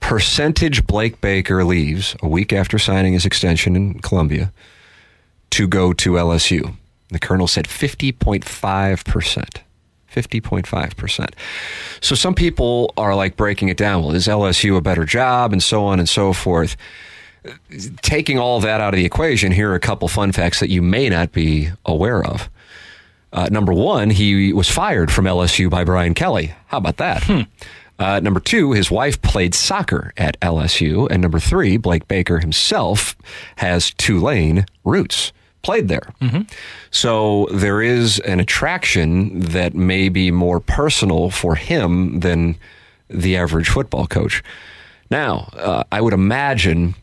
percentage 0.00 0.86
Blake 0.86 1.20
Baker 1.20 1.62
leaves 1.64 2.16
a 2.20 2.28
week 2.28 2.52
after 2.52 2.78
signing 2.78 3.12
his 3.12 3.24
extension 3.24 3.76
in 3.76 4.00
Columbia 4.00 4.52
to 5.50 5.68
go 5.68 5.92
to 5.92 6.12
LSU. 6.12 6.74
The 7.10 7.18
colonel 7.20 7.46
said 7.46 7.66
50.5%. 7.66 9.44
50.5%. 10.14 11.30
So 12.00 12.14
some 12.14 12.34
people 12.34 12.92
are 12.96 13.14
like 13.14 13.36
breaking 13.36 13.68
it 13.68 13.76
down. 13.76 14.02
Well, 14.02 14.14
is 14.14 14.26
LSU 14.26 14.76
a 14.76 14.80
better 14.80 15.04
job? 15.04 15.52
And 15.52 15.62
so 15.62 15.84
on 15.84 15.98
and 15.98 16.08
so 16.08 16.32
forth. 16.32 16.76
Taking 18.02 18.38
all 18.38 18.60
that 18.60 18.80
out 18.80 18.92
of 18.92 18.98
the 18.98 19.06
equation, 19.06 19.52
here 19.52 19.70
are 19.70 19.74
a 19.74 19.80
couple 19.80 20.08
fun 20.08 20.32
facts 20.32 20.60
that 20.60 20.68
you 20.68 20.82
may 20.82 21.08
not 21.08 21.32
be 21.32 21.70
aware 21.86 22.22
of. 22.24 22.50
Uh, 23.32 23.48
number 23.50 23.72
one, 23.72 24.10
he 24.10 24.52
was 24.52 24.68
fired 24.68 25.10
from 25.10 25.24
LSU 25.24 25.70
by 25.70 25.84
Brian 25.84 26.14
Kelly. 26.14 26.52
How 26.66 26.78
about 26.78 26.96
that? 26.98 27.46
Uh, 28.00 28.18
number 28.18 28.40
two, 28.40 28.72
his 28.72 28.90
wife 28.90 29.20
played 29.20 29.54
soccer 29.54 30.14
at 30.16 30.40
LSU. 30.40 31.06
And 31.10 31.20
number 31.20 31.38
three, 31.38 31.76
Blake 31.76 32.08
Baker 32.08 32.38
himself 32.38 33.14
has 33.56 33.90
Tulane 33.90 34.64
roots, 34.84 35.34
played 35.62 35.88
there. 35.88 36.08
So 36.90 37.48
there 37.52 37.82
is 37.82 38.18
an 38.20 38.40
attraction 38.40 39.40
that 39.40 39.74
may 39.74 40.08
be 40.08 40.30
more 40.30 40.60
personal 40.60 41.30
for 41.30 41.54
him 41.54 42.20
than 42.20 42.56
the 43.08 43.36
average 43.36 43.68
football 43.68 44.06
coach. 44.06 44.42
Now, 45.10 45.50
uh, 45.56 45.84
I 45.90 46.00
would 46.00 46.12
imagine 46.12 46.94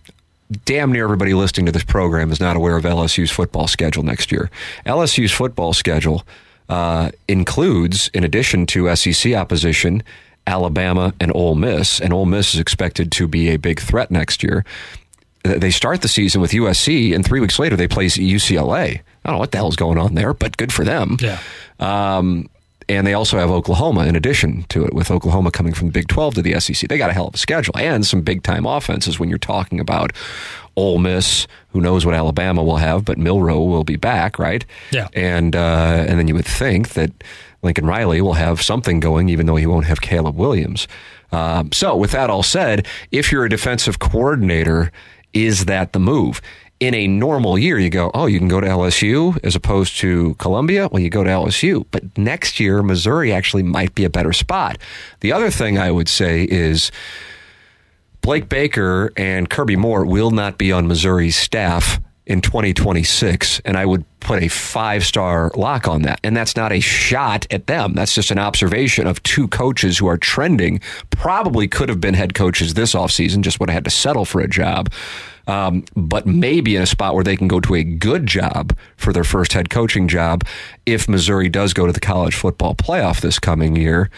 damn 0.65 0.91
near 0.91 1.03
everybody 1.03 1.33
listening 1.33 1.65
to 1.65 1.71
this 1.71 1.83
program 1.83 2.31
is 2.31 2.39
not 2.39 2.55
aware 2.55 2.77
of 2.77 2.83
LSU's 2.85 3.31
football 3.31 3.67
schedule 3.67 4.03
next 4.03 4.31
year. 4.31 4.49
LSU's 4.85 5.31
football 5.31 5.73
schedule 5.73 6.23
uh, 6.69 7.11
includes, 7.27 8.09
in 8.13 8.23
addition 8.23 8.65
to 8.67 8.95
SEC 8.95 9.33
opposition, 9.33 10.03
Alabama 10.45 11.13
and 11.19 11.31
Ole 11.35 11.55
Miss, 11.55 11.99
and 11.99 12.13
Ole 12.13 12.25
Miss 12.25 12.53
is 12.53 12.59
expected 12.59 13.11
to 13.13 13.27
be 13.27 13.49
a 13.49 13.57
big 13.57 13.81
threat 13.81 14.09
next 14.09 14.41
year. 14.41 14.63
Uh, 15.47 15.57
They 15.59 15.71
start 15.71 16.01
the 16.01 16.07
season 16.07 16.41
with 16.41 16.51
USC, 16.51 17.13
and 17.15 17.25
three 17.25 17.39
weeks 17.39 17.59
later 17.59 17.75
they 17.75 17.87
play 17.87 18.05
UCLA. 18.07 18.99
I 18.99 19.29
don't 19.29 19.33
know 19.33 19.39
what 19.39 19.51
the 19.51 19.57
hell's 19.57 19.75
going 19.75 19.97
on 19.97 20.15
there, 20.15 20.33
but 20.33 20.57
good 20.57 20.71
for 20.73 20.83
them. 20.83 21.17
Yeah. 21.21 21.39
Um, 21.79 22.49
and 22.89 23.05
they 23.05 23.13
also 23.13 23.37
have 23.37 23.49
Oklahoma 23.51 24.05
in 24.05 24.15
addition 24.15 24.63
to 24.69 24.85
it, 24.85 24.93
with 24.93 25.11
Oklahoma 25.11 25.51
coming 25.51 25.73
from 25.73 25.87
the 25.87 25.91
Big 25.91 26.07
12 26.07 26.35
to 26.35 26.41
the 26.41 26.57
SEC. 26.59 26.87
They 26.87 26.97
got 26.97 27.09
a 27.09 27.13
hell 27.13 27.27
of 27.27 27.33
a 27.35 27.37
schedule 27.37 27.73
and 27.77 28.05
some 28.05 28.21
big 28.21 28.43
time 28.43 28.65
offenses 28.65 29.19
when 29.19 29.27
you're 29.27 29.37
talking 29.37 29.81
about 29.81 30.13
Ole 30.77 30.97
Miss, 30.99 31.47
who 31.71 31.81
knows 31.81 32.05
what 32.05 32.15
Alabama 32.15 32.63
will 32.63 32.77
have, 32.77 33.03
but 33.03 33.17
Milroe 33.17 33.61
will 33.63 33.83
be 33.83 33.97
back, 33.97 34.39
right? 34.39 34.63
Yeah. 34.91 35.09
And, 35.13 35.53
uh, 35.53 36.05
and 36.07 36.17
then 36.17 36.29
you 36.29 36.35
would 36.35 36.45
think 36.45 36.89
that 36.89 37.11
Lincoln 37.61 37.85
Riley 37.85 38.21
will 38.21 38.35
have 38.35 38.61
something 38.61 39.01
going, 39.01 39.27
even 39.27 39.47
though 39.47 39.55
he 39.57 39.65
won't 39.65 39.85
have 39.87 39.99
Caleb 39.99 40.37
Williams. 40.37 40.87
Um, 41.33 41.73
so, 41.73 41.93
with 41.93 42.11
that 42.11 42.29
all 42.29 42.43
said, 42.43 42.87
if 43.11 43.33
you're 43.33 43.43
a 43.43 43.49
defensive 43.49 43.99
coordinator, 43.99 44.93
is 45.37 45.65
that 45.65 45.93
the 45.93 45.99
move? 45.99 46.41
In 46.79 46.93
a 46.93 47.07
normal 47.07 47.57
year, 47.57 47.79
you 47.79 47.89
go, 47.89 48.11
oh, 48.13 48.25
you 48.25 48.39
can 48.39 48.47
go 48.47 48.59
to 48.59 48.67
LSU 48.67 49.37
as 49.43 49.55
opposed 49.55 49.97
to 49.97 50.35
Columbia. 50.35 50.89
Well, 50.91 51.01
you 51.01 51.09
go 51.09 51.23
to 51.23 51.29
LSU. 51.29 51.85
But 51.91 52.17
next 52.17 52.59
year, 52.59 52.83
Missouri 52.83 53.31
actually 53.31 53.63
might 53.63 53.95
be 53.95 54.03
a 54.03 54.09
better 54.09 54.33
spot. 54.33 54.77
The 55.21 55.31
other 55.31 55.49
thing 55.49 55.77
I 55.77 55.91
would 55.91 56.09
say 56.09 56.43
is 56.43 56.91
Blake 58.21 58.49
Baker 58.49 59.11
and 59.15 59.49
Kirby 59.49 59.75
Moore 59.75 60.05
will 60.05 60.31
not 60.31 60.57
be 60.57 60.71
on 60.71 60.87
Missouri's 60.87 61.35
staff 61.35 61.99
in 62.27 62.41
2026, 62.41 63.61
and 63.63 63.77
I 63.77 63.85
would 63.85 64.03
put 64.19 64.43
a 64.43 64.49
five 64.49 65.05
star 65.05 65.49
lock 65.55 65.87
on 65.87 66.01
that. 66.01 66.19
And 66.23 66.35
that's 66.35 66.57
not 66.57 66.73
a 66.73 66.81
shot 66.81 67.47
at 67.49 67.67
them. 67.67 67.93
That's 67.93 68.13
just 68.13 68.31
an 68.31 68.37
observation 68.37 69.07
of 69.07 69.23
two 69.23 69.47
coaches 69.47 69.97
who 69.97 70.07
are 70.07 70.17
trending, 70.17 70.81
probably 71.09 71.69
could 71.69 71.87
have 71.87 72.01
been 72.01 72.13
head 72.13 72.33
coaches 72.33 72.73
this 72.73 72.93
offseason, 72.93 73.41
just 73.41 73.61
would 73.61 73.69
have 73.69 73.75
had 73.75 73.85
to 73.85 73.89
settle 73.89 74.25
for 74.25 74.41
a 74.41 74.47
job. 74.47 74.91
Um, 75.47 75.85
but 75.95 76.27
maybe 76.27 76.75
in 76.75 76.81
a 76.81 76.85
spot 76.85 77.15
where 77.15 77.23
they 77.23 77.37
can 77.37 77.47
go 77.47 77.61
to 77.61 77.75
a 77.75 77.83
good 77.83 78.25
job 78.25 78.77
for 78.97 79.13
their 79.13 79.23
first 79.23 79.53
head 79.53 79.69
coaching 79.69 80.09
job 80.09 80.43
if 80.85 81.07
Missouri 81.07 81.47
does 81.47 81.71
go 81.73 81.85
to 81.85 81.93
the 81.93 82.01
college 82.01 82.35
football 82.35 82.75
playoff 82.75 83.21
this 83.21 83.39
coming 83.39 83.77
year. 83.77 84.09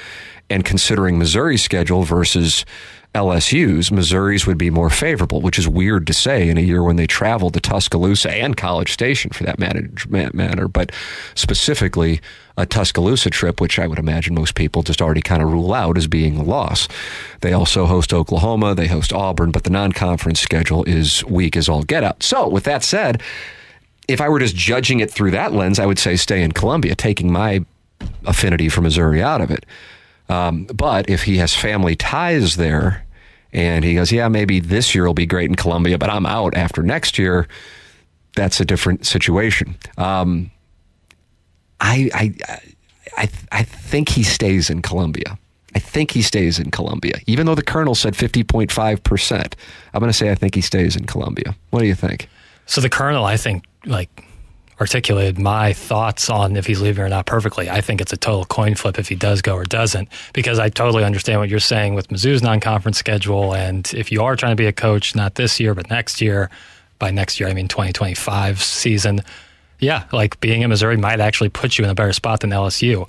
And 0.50 0.66
considering 0.66 1.20
Missouri's 1.20 1.62
schedule 1.62 2.02
versus 2.02 2.66
LSU's, 3.16 3.92
Missouri's 3.92 4.46
would 4.46 4.58
be 4.60 4.70
more 4.70 4.92
favorable, 4.92 5.42
which 5.42 5.58
is 5.58 5.68
weird 5.68 6.06
to 6.08 6.14
say 6.14 6.48
in 6.48 6.58
a 6.60 6.62
year 6.62 6.84
when 6.84 6.96
they 6.96 7.08
traveled 7.08 7.56
to 7.56 7.60
Tuscaloosa 7.60 8.32
and 8.32 8.56
College 8.56 8.94
Station 8.94 9.32
for 9.32 9.44
that 9.46 9.58
matter, 9.58 10.68
but 10.68 10.92
specifically 11.34 12.22
a 12.56 12.68
Tuscaloosa 12.68 13.32
trip, 13.32 13.60
which 13.60 13.80
I 13.80 13.88
would 13.88 13.98
imagine 13.98 14.36
most 14.36 14.54
people 14.54 14.84
just 14.84 15.02
already 15.02 15.22
kind 15.22 15.42
of 15.42 15.52
rule 15.52 15.74
out 15.74 15.98
as 15.98 16.06
being 16.06 16.38
a 16.38 16.44
loss. 16.44 16.88
They 17.42 17.52
also 17.52 17.88
host 17.88 18.14
Oklahoma, 18.14 18.76
they 18.76 18.88
host 18.88 19.12
Auburn, 19.12 19.50
but 19.52 19.64
the 19.64 19.72
non 19.72 19.92
conference 19.92 20.40
schedule 20.40 20.84
is 20.84 21.26
weak 21.26 21.58
as 21.58 21.68
all 21.68 21.82
get 21.82 22.04
out. 22.04 22.22
So, 22.22 22.48
with 22.48 22.66
that 22.66 22.84
said, 22.84 23.24
if 24.08 24.22
I 24.22 24.30
were 24.30 24.40
just 24.40 24.56
judging 24.56 25.00
it 25.00 25.10
through 25.10 25.32
that 25.32 25.54
lens, 25.54 25.80
I 25.80 25.86
would 25.88 26.00
say 26.00 26.16
stay 26.16 26.44
in 26.44 26.52
Columbia, 26.52 26.96
taking 26.96 27.32
my 27.32 27.66
affinity 28.26 28.70
for 28.70 28.82
Missouri 28.82 29.22
out 29.24 29.42
of 29.42 29.50
it. 29.50 29.66
Um, 30.30 30.66
but 30.66 31.10
if 31.10 31.24
he 31.24 31.38
has 31.38 31.56
family 31.56 31.96
ties 31.96 32.56
there 32.56 33.06
and 33.52 33.84
he 33.84 33.96
goes, 33.96 34.12
yeah, 34.12 34.28
maybe 34.28 34.60
this 34.60 34.94
year 34.94 35.06
will 35.06 35.14
be 35.14 35.26
great 35.26 35.50
in 35.50 35.56
Columbia, 35.56 35.98
but 35.98 36.10
I'm 36.10 36.26
out 36.26 36.56
after 36.56 36.84
next 36.84 37.18
year, 37.18 37.48
that's 38.36 38.60
a 38.60 38.66
different 38.66 39.06
situation. 39.06 39.76
Um, 39.98 40.52
I, 41.82 42.10
I, 42.14 42.62
I, 43.18 43.30
I 43.52 43.64
think 43.64 44.10
he 44.10 44.24
stays 44.24 44.70
in 44.70 44.82
Columbia. 44.82 45.38
I 45.76 45.80
think 45.80 46.12
he 46.12 46.22
stays 46.22 46.60
in 46.60 46.72
Columbia, 46.72 47.16
even 47.28 47.46
though 47.46 47.56
the 47.56 47.64
colonel 47.64 47.96
said 47.96 48.14
50.5%. 48.14 49.54
I'm 49.94 50.00
going 50.00 50.10
to 50.10 50.18
say 50.18 50.32
I 50.32 50.36
think 50.36 50.56
he 50.56 50.62
stays 50.62 50.96
in 50.96 51.06
Columbia. 51.06 51.56
What 51.70 51.80
do 51.82 51.86
you 51.86 51.96
think? 51.96 52.28
So 52.66 52.82
the 52.82 52.90
colonel, 52.90 53.26
I 53.26 53.38
think, 53.38 53.66
like 53.86 54.26
articulated 54.80 55.38
my 55.38 55.74
thoughts 55.74 56.30
on 56.30 56.56
if 56.56 56.66
he's 56.66 56.82
leaving 56.82 57.04
or 57.04 57.10
not 57.10 57.26
perfectly. 57.26 57.70
I 57.70 57.82
think 57.82 58.02
it's 58.02 58.14
a 58.14 58.18
total 58.18 58.46
coin 58.46 58.76
flip 58.76 58.98
if 58.98 59.10
he 59.10 59.16
does 59.16 59.42
go 59.42 59.56
or 59.56 59.66
doesn't, 59.66 60.08
because 60.34 60.58
I 60.60 60.70
totally 60.70 61.04
understand 61.04 61.40
what 61.40 61.50
you're 61.50 61.60
saying 61.60 61.96
with 61.96 62.08
Mizzou's 62.08 62.42
non-conference 62.42 62.98
schedule, 62.98 63.54
and 63.54 63.92
if 63.94 64.12
you 64.12 64.24
are 64.24 64.36
trying 64.36 64.54
to 64.54 64.56
be 64.56 64.68
a 64.68 64.74
coach, 64.74 65.16
not 65.16 65.36
this 65.36 65.60
year 65.60 65.74
but 65.74 65.90
next 65.90 66.22
year, 66.22 66.50
by 66.98 67.12
next 67.12 67.40
year 67.40 67.50
I 67.50 67.54
mean 67.54 67.68
2025 67.68 68.62
season, 68.62 69.22
yeah, 69.80 70.06
like 70.12 70.40
being 70.40 70.62
in 70.62 70.70
Missouri 70.70 70.98
might 70.98 71.20
actually 71.20 71.50
put 71.50 71.78
you 71.78 71.84
in 71.86 71.90
a 71.90 71.96
better 71.96 72.14
spot 72.14 72.42
than 72.42 72.50
LSU. 72.50 73.08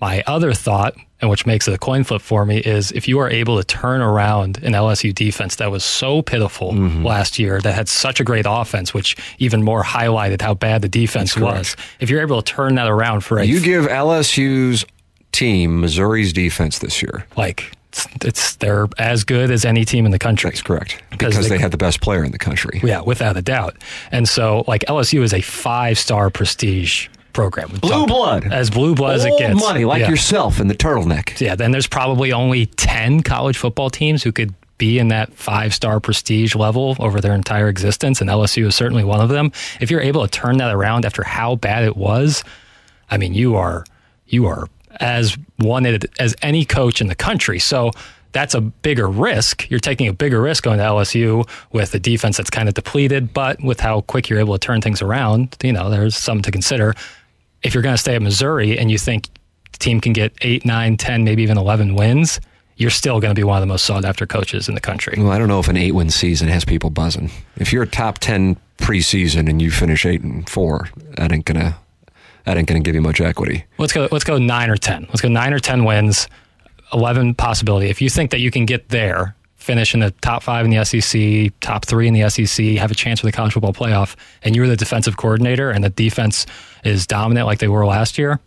My 0.00 0.22
other 0.26 0.52
thought, 0.52 0.94
and 1.20 1.28
which 1.28 1.44
makes 1.44 1.68
it 1.68 1.74
a 1.74 1.78
coin 1.78 2.04
flip 2.04 2.22
for 2.22 2.46
me, 2.46 2.58
is 2.58 2.90
if 2.92 3.06
you 3.06 3.18
are 3.18 3.28
able 3.28 3.58
to 3.58 3.64
turn 3.64 4.00
around 4.00 4.58
an 4.62 4.72
LSU 4.72 5.14
defense 5.14 5.56
that 5.56 5.70
was 5.70 5.84
so 5.84 6.22
pitiful 6.22 6.72
mm-hmm. 6.72 7.04
last 7.04 7.38
year, 7.38 7.60
that 7.60 7.74
had 7.74 7.88
such 7.88 8.20
a 8.20 8.24
great 8.24 8.46
offense, 8.48 8.94
which 8.94 9.16
even 9.38 9.62
more 9.62 9.82
highlighted 9.84 10.40
how 10.40 10.54
bad 10.54 10.82
the 10.82 10.88
defense 10.88 11.36
was. 11.36 11.76
If 12.00 12.08
you're 12.08 12.22
able 12.22 12.40
to 12.40 12.52
turn 12.52 12.76
that 12.76 12.88
around 12.88 13.20
for 13.20 13.38
a 13.38 13.44
You 13.44 13.60
give 13.60 13.86
LSU's 13.86 14.86
team 15.32 15.80
Missouri's 15.80 16.32
defense 16.32 16.78
this 16.78 17.02
year. 17.02 17.26
like 17.36 17.72
it's, 17.90 18.06
it's 18.24 18.56
they're 18.56 18.86
as 18.98 19.24
good 19.24 19.50
as 19.50 19.64
any 19.64 19.84
team 19.84 20.06
in 20.06 20.12
the 20.12 20.18
country. 20.18 20.50
That's 20.50 20.62
correct. 20.62 21.02
Because 21.10 21.34
Because 21.34 21.48
they- 21.48 21.56
they 21.56 21.60
have 21.60 21.72
the 21.72 21.76
best 21.76 22.00
player 22.00 22.22
in 22.24 22.30
the 22.30 22.38
country. 22.38 22.80
Yeah, 22.84 23.00
without 23.00 23.36
a 23.36 23.42
doubt. 23.42 23.76
And 24.12 24.28
so, 24.28 24.64
like 24.68 24.84
LSU 24.86 25.22
is 25.22 25.34
a 25.34 25.40
five 25.40 25.98
star 25.98 26.30
prestige 26.30 27.08
program. 27.32 27.68
Blue 27.80 28.06
blood. 28.06 28.52
as 28.52 28.70
blue 28.70 28.94
blood 28.94 29.16
as 29.16 29.24
it 29.24 29.30
Old 29.30 29.40
gets. 29.40 29.60
money, 29.60 29.84
like 29.84 30.00
yeah. 30.00 30.10
yourself 30.10 30.60
in 30.60 30.68
the 30.68 30.74
turtleneck. 30.74 31.40
Yeah, 31.40 31.54
then 31.54 31.70
there's 31.70 31.86
probably 31.86 32.32
only 32.32 32.66
10 32.66 33.22
college 33.22 33.56
football 33.58 33.90
teams 33.90 34.22
who 34.22 34.32
could 34.32 34.54
be 34.78 34.98
in 34.98 35.08
that 35.08 35.32
five 35.34 35.74
star 35.74 36.00
prestige 36.00 36.54
level 36.54 36.96
over 36.98 37.20
their 37.20 37.34
entire 37.34 37.68
existence, 37.68 38.20
and 38.20 38.30
LSU 38.30 38.66
is 38.66 38.74
certainly 38.74 39.04
one 39.04 39.20
of 39.20 39.28
them. 39.28 39.52
If 39.80 39.90
you're 39.90 40.00
able 40.00 40.22
to 40.26 40.30
turn 40.30 40.56
that 40.58 40.74
around 40.74 41.04
after 41.04 41.22
how 41.22 41.56
bad 41.56 41.84
it 41.84 41.96
was, 41.96 42.42
I 43.10 43.18
mean, 43.18 43.34
you 43.34 43.56
are 43.56 43.84
you 44.26 44.46
are 44.46 44.68
as 44.98 45.36
wanted 45.58 46.10
as 46.18 46.34
any 46.42 46.64
coach 46.64 47.00
in 47.00 47.08
the 47.08 47.14
country. 47.14 47.58
So 47.58 47.90
that's 48.32 48.54
a 48.54 48.60
bigger 48.60 49.08
risk. 49.08 49.68
You're 49.70 49.80
taking 49.80 50.06
a 50.08 50.12
bigger 50.12 50.40
risk 50.40 50.62
going 50.64 50.78
to 50.78 50.84
LSU 50.84 51.48
with 51.72 51.94
a 51.94 51.98
defense 51.98 52.36
that's 52.36 52.50
kind 52.50 52.68
of 52.68 52.74
depleted, 52.74 53.34
but 53.34 53.62
with 53.62 53.80
how 53.80 54.02
quick 54.02 54.28
you're 54.28 54.38
able 54.38 54.54
to 54.56 54.64
turn 54.64 54.80
things 54.80 55.02
around, 55.02 55.56
you 55.62 55.72
know, 55.72 55.90
there's 55.90 56.16
something 56.16 56.42
to 56.44 56.50
consider. 56.50 56.94
If 57.62 57.74
you're 57.74 57.82
going 57.82 57.94
to 57.94 57.98
stay 58.00 58.14
at 58.14 58.22
Missouri 58.22 58.78
and 58.78 58.90
you 58.90 58.98
think 58.98 59.28
the 59.72 59.78
team 59.78 60.00
can 60.00 60.12
get 60.12 60.32
eight, 60.40 60.64
nine, 60.64 60.96
10, 60.96 61.24
maybe 61.24 61.42
even 61.42 61.58
11 61.58 61.94
wins, 61.94 62.40
you're 62.76 62.90
still 62.90 63.20
going 63.20 63.34
to 63.34 63.38
be 63.38 63.44
one 63.44 63.58
of 63.58 63.60
the 63.60 63.66
most 63.66 63.84
sought 63.84 64.04
after 64.04 64.26
coaches 64.26 64.68
in 64.68 64.74
the 64.74 64.80
country. 64.80 65.14
Well, 65.18 65.30
I 65.30 65.38
don't 65.38 65.48
know 65.48 65.60
if 65.60 65.68
an 65.68 65.76
eight 65.76 65.92
win 65.92 66.10
season 66.10 66.48
has 66.48 66.64
people 66.64 66.88
buzzing. 66.88 67.30
If 67.56 67.72
you're 67.72 67.82
a 67.82 67.86
top 67.86 68.18
ten 68.18 68.56
preseason 68.78 69.50
and 69.50 69.60
you 69.60 69.70
finish 69.70 70.06
eight 70.06 70.22
and 70.22 70.48
four, 70.48 70.88
that 71.16 71.30
ain't 71.30 71.44
gonna 71.44 71.76
that 72.46 72.56
ain't 72.56 72.66
gonna 72.66 72.80
give 72.80 72.94
you 72.94 73.02
much 73.02 73.20
equity. 73.20 73.66
Let's 73.76 73.92
go. 73.92 74.08
Let's 74.10 74.24
go 74.24 74.38
nine 74.38 74.70
or 74.70 74.78
ten. 74.78 75.04
Let's 75.10 75.20
go 75.20 75.28
nine 75.28 75.52
or 75.52 75.58
ten 75.58 75.84
wins, 75.84 76.26
eleven 76.92 77.34
possibility. 77.34 77.90
If 77.90 78.00
you 78.00 78.08
think 78.08 78.30
that 78.30 78.40
you 78.40 78.50
can 78.50 78.64
get 78.64 78.88
there, 78.88 79.36
finish 79.60 79.94
in 79.94 80.00
the 80.00 80.10
top 80.22 80.42
five 80.42 80.64
in 80.64 80.70
the 80.70 80.84
SEC, 80.84 81.52
top 81.60 81.84
three 81.84 82.08
in 82.08 82.14
the 82.14 82.28
SEC, 82.28 82.64
have 82.76 82.90
a 82.90 82.94
chance 82.94 83.20
for 83.20 83.26
the 83.26 83.32
college 83.32 83.52
football 83.52 83.74
playoff, 83.74 84.16
and 84.42 84.56
you're 84.56 84.66
the 84.66 84.76
defensive 84.76 85.16
coordinator, 85.16 85.70
and 85.70 85.84
the 85.84 85.90
defense 85.90 86.46
is 86.82 87.06
dominant 87.06 87.46
like 87.46 87.58
they 87.58 87.68
were 87.68 87.86
last 87.86 88.18
year, 88.18 88.40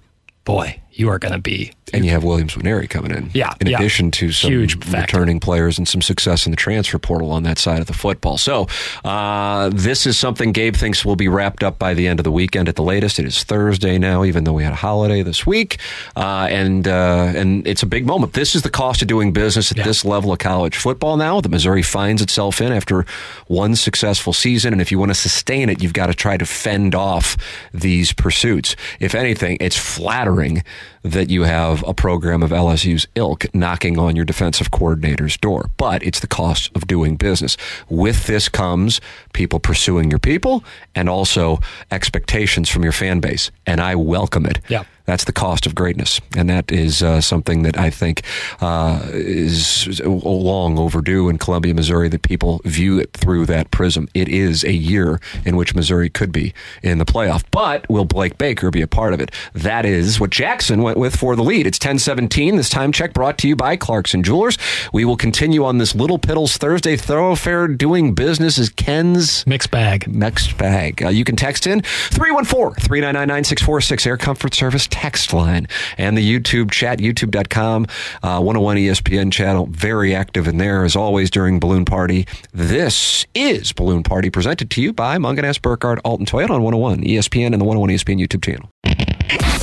boy, 0.43 0.81
you 0.95 1.09
are 1.09 1.19
going 1.19 1.33
to 1.33 1.39
be. 1.39 1.71
And 1.91 2.03
you 2.05 2.11
have 2.11 2.23
Williams 2.23 2.55
Nwaneri 2.55 2.89
coming 2.89 3.11
in. 3.11 3.29
Yeah, 3.35 3.53
In 3.61 3.67
yeah. 3.67 3.77
addition 3.77 4.09
to 4.11 4.31
some 4.31 4.49
Huge 4.49 4.79
factor. 4.83 5.17
returning 5.17 5.39
players 5.39 5.77
and 5.77 5.87
some 5.87 6.01
success 6.01 6.47
in 6.47 6.51
the 6.51 6.55
transfer 6.55 6.97
portal 6.97 7.29
on 7.31 7.43
that 7.43 7.59
side 7.59 7.81
of 7.81 7.85
the 7.85 7.93
football. 7.93 8.39
So 8.39 8.67
uh, 9.03 9.69
this 9.71 10.07
is 10.07 10.17
something 10.17 10.53
Gabe 10.53 10.75
thinks 10.75 11.05
will 11.05 11.15
be 11.15 11.27
wrapped 11.27 11.63
up 11.63 11.77
by 11.77 11.93
the 11.93 12.07
end 12.07 12.19
of 12.19 12.23
the 12.23 12.31
weekend 12.31 12.67
at 12.67 12.75
the 12.77 12.81
latest. 12.83 13.19
It 13.19 13.25
is 13.25 13.43
Thursday 13.43 13.99
now, 13.99 14.23
even 14.23 14.43
though 14.43 14.53
we 14.53 14.63
had 14.63 14.73
a 14.73 14.77
holiday 14.77 15.21
this 15.21 15.45
week, 15.45 15.77
uh, 16.15 16.47
and 16.49 16.87
uh, 16.87 17.31
and 17.35 17.67
it's 17.67 17.83
a 17.83 17.87
big 17.87 18.07
moment. 18.07 18.33
This 18.33 18.55
is 18.55 18.63
the 18.63 18.71
cost 18.71 19.03
of 19.03 19.07
doing 19.07 19.31
business 19.31 19.71
at 19.71 19.77
Yeah. 19.77 19.83
this 19.83 20.03
level 20.03 20.31
of 20.31 20.39
college 20.39 20.75
football 20.77 21.15
now. 21.17 21.41
that 21.41 21.49
Missouri 21.49 21.83
finds 21.83 22.21
itself 22.23 22.59
in 22.61 22.71
after 22.71 23.05
one 23.47 23.75
successful 23.75 24.33
season, 24.33 24.73
and 24.73 24.81
if 24.81 24.91
you 24.91 24.97
want 24.97 25.09
to 25.11 25.15
sustain 25.15 25.69
it, 25.69 25.83
you've 25.83 25.93
got 25.93 26.07
to 26.07 26.13
try 26.15 26.37
to 26.37 26.45
fend 26.45 26.95
off 26.95 27.37
these 27.71 28.13
pursuits. 28.13 28.75
If 28.99 29.13
anything, 29.13 29.57
it's 29.59 29.77
flattering 29.77 30.63
that 31.03 31.29
you 31.29 31.43
have 31.43 31.83
a 31.87 31.93
program 31.93 32.43
of 32.43 32.51
LSU's 32.51 33.07
ilk 33.15 33.45
knocking 33.53 33.97
on 33.99 34.15
your 34.15 34.25
defensive 34.25 34.71
coordinator's 34.71 35.37
door, 35.37 35.69
but 35.77 36.03
it's 36.03 36.19
the 36.19 36.27
cost 36.27 36.71
of 36.75 36.87
doing 36.87 37.15
business. 37.15 37.57
With 37.89 38.27
this 38.27 38.49
comes 38.49 39.01
people 39.33 39.59
pursuing 39.59 40.09
your 40.09 40.19
people 40.19 40.63
and 40.95 41.09
also 41.09 41.59
expectations 41.91 42.69
from 42.69 42.83
your 42.83 42.91
fan 42.91 43.19
base, 43.19 43.51
and 43.65 43.81
I 43.81 43.95
welcome 43.95 44.45
it. 44.45 44.59
Yeah. 44.67 44.83
That's 45.05 45.25
the 45.25 45.33
cost 45.33 45.65
of 45.65 45.75
greatness, 45.75 46.21
and 46.35 46.49
that 46.49 46.71
is 46.71 47.03
uh, 47.03 47.19
something 47.19 47.63
that 47.63 47.77
I 47.77 47.89
think 47.89 48.23
uh, 48.61 49.01
is 49.11 49.99
long 50.05 50.79
overdue 50.79 51.27
in 51.27 51.37
Columbia, 51.37 51.73
Missouri. 51.73 52.07
That 52.07 52.21
people 52.21 52.61
view 52.63 52.99
it 52.99 53.11
through 53.11 53.45
that 53.47 53.71
prism. 53.71 54.07
It 54.13 54.29
is 54.29 54.63
a 54.63 54.71
year 54.71 55.19
in 55.45 55.57
which 55.57 55.75
Missouri 55.75 56.09
could 56.09 56.31
be 56.31 56.53
in 56.81 56.99
the 56.99 57.05
playoff, 57.05 57.43
but 57.51 57.87
will 57.89 58.05
Blake 58.05 58.37
Baker 58.37 58.71
be 58.71 58.81
a 58.81 58.87
part 58.87 59.13
of 59.13 59.19
it? 59.19 59.31
That 59.53 59.85
is 59.85 60.19
what 60.19 60.29
Jackson 60.29 60.81
went 60.81 60.97
with 60.97 61.15
for 61.17 61.35
the 61.35 61.43
lead. 61.43 61.67
It's 61.67 61.79
ten 61.79 61.99
seventeen. 61.99 62.55
This 62.55 62.69
time 62.69 62.91
check 62.93 63.13
brought 63.13 63.37
to 63.39 63.47
you 63.47 63.55
by 63.57 63.75
Clarkson 63.75 64.23
Jewelers. 64.23 64.57
We 64.93 65.03
will 65.03 65.17
continue 65.17 65.65
on 65.65 65.79
this 65.79 65.95
Little 65.95 66.19
Piddles 66.19 66.57
Thursday 66.57 66.95
thoroughfare. 66.95 67.67
Doing 67.67 68.13
business 68.13 68.57
is 68.57 68.69
Ken's 68.69 69.45
Mixed 69.45 69.71
bag. 69.71 70.07
Mixed 70.07 70.57
bag. 70.57 71.03
Uh, 71.03 71.09
you 71.09 71.25
can 71.25 71.35
text 71.35 71.67
in 71.67 71.81
314 71.81 72.75
399 72.75 73.27
9646 73.27 74.07
Air 74.07 74.17
Comfort 74.17 74.53
Service 74.53 74.87
text 74.93 75.33
line 75.33 75.67
and 75.97 76.15
the 76.15 76.21
YouTube 76.21 76.69
chat, 76.69 76.99
youtube.com, 76.99 77.87
uh, 78.21 78.39
101 78.39 78.77
ESPN 78.77 79.31
channel. 79.31 79.65
Very 79.71 80.13
active 80.13 80.47
in 80.47 80.59
there 80.59 80.83
as 80.83 80.95
always 80.95 81.31
during 81.31 81.59
Balloon 81.59 81.83
Party. 81.83 82.27
This 82.53 83.25
is 83.33 83.73
Balloon 83.73 84.03
Party 84.03 84.29
presented 84.29 84.69
to 84.69 84.81
you 84.83 84.93
by 84.93 85.17
Mungenast, 85.17 85.63
Burkhardt, 85.63 85.99
Alton 86.05 86.27
Toyota 86.27 86.51
on 86.51 86.61
101 86.61 87.01
ESPN 87.01 87.53
and 87.53 87.59
the 87.59 87.65
101 87.65 87.89
ESPN 87.89 88.23
YouTube 88.23 88.43
channel. 88.43 88.69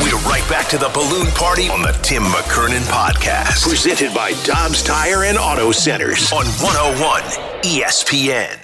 We're 0.00 0.18
right 0.28 0.44
back 0.50 0.68
to 0.70 0.78
the 0.78 0.90
balloon 0.92 1.28
party 1.28 1.68
on 1.68 1.82
the 1.82 1.92
Tim 2.02 2.24
McKernan 2.24 2.82
podcast. 2.90 3.62
Presented 3.62 4.12
by 4.12 4.32
Dobbs 4.42 4.82
Tire 4.82 5.24
and 5.24 5.38
Auto 5.38 5.70
Centers 5.70 6.32
on 6.32 6.44
101 6.46 7.22
ESPN. 7.62 8.58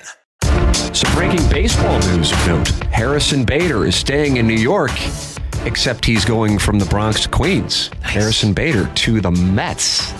Some 0.97 1.15
breaking 1.15 1.49
baseball 1.49 1.99
news 2.09 2.33
of 2.33 2.47
note. 2.47 2.69
Harrison 2.91 3.45
Bader 3.45 3.85
is 3.85 3.95
staying 3.95 4.39
in 4.39 4.47
New 4.47 4.55
York, 4.55 4.93
except 5.67 6.05
he's 6.05 6.25
going 6.25 6.59
from 6.59 6.79
the 6.79 6.87
Bronx 6.87 7.21
to 7.25 7.29
Queens. 7.29 7.91
Harrison 8.03 8.53
Bader 8.55 8.87
to 8.95 9.21
the 9.21 9.31
Mets. 9.31 10.13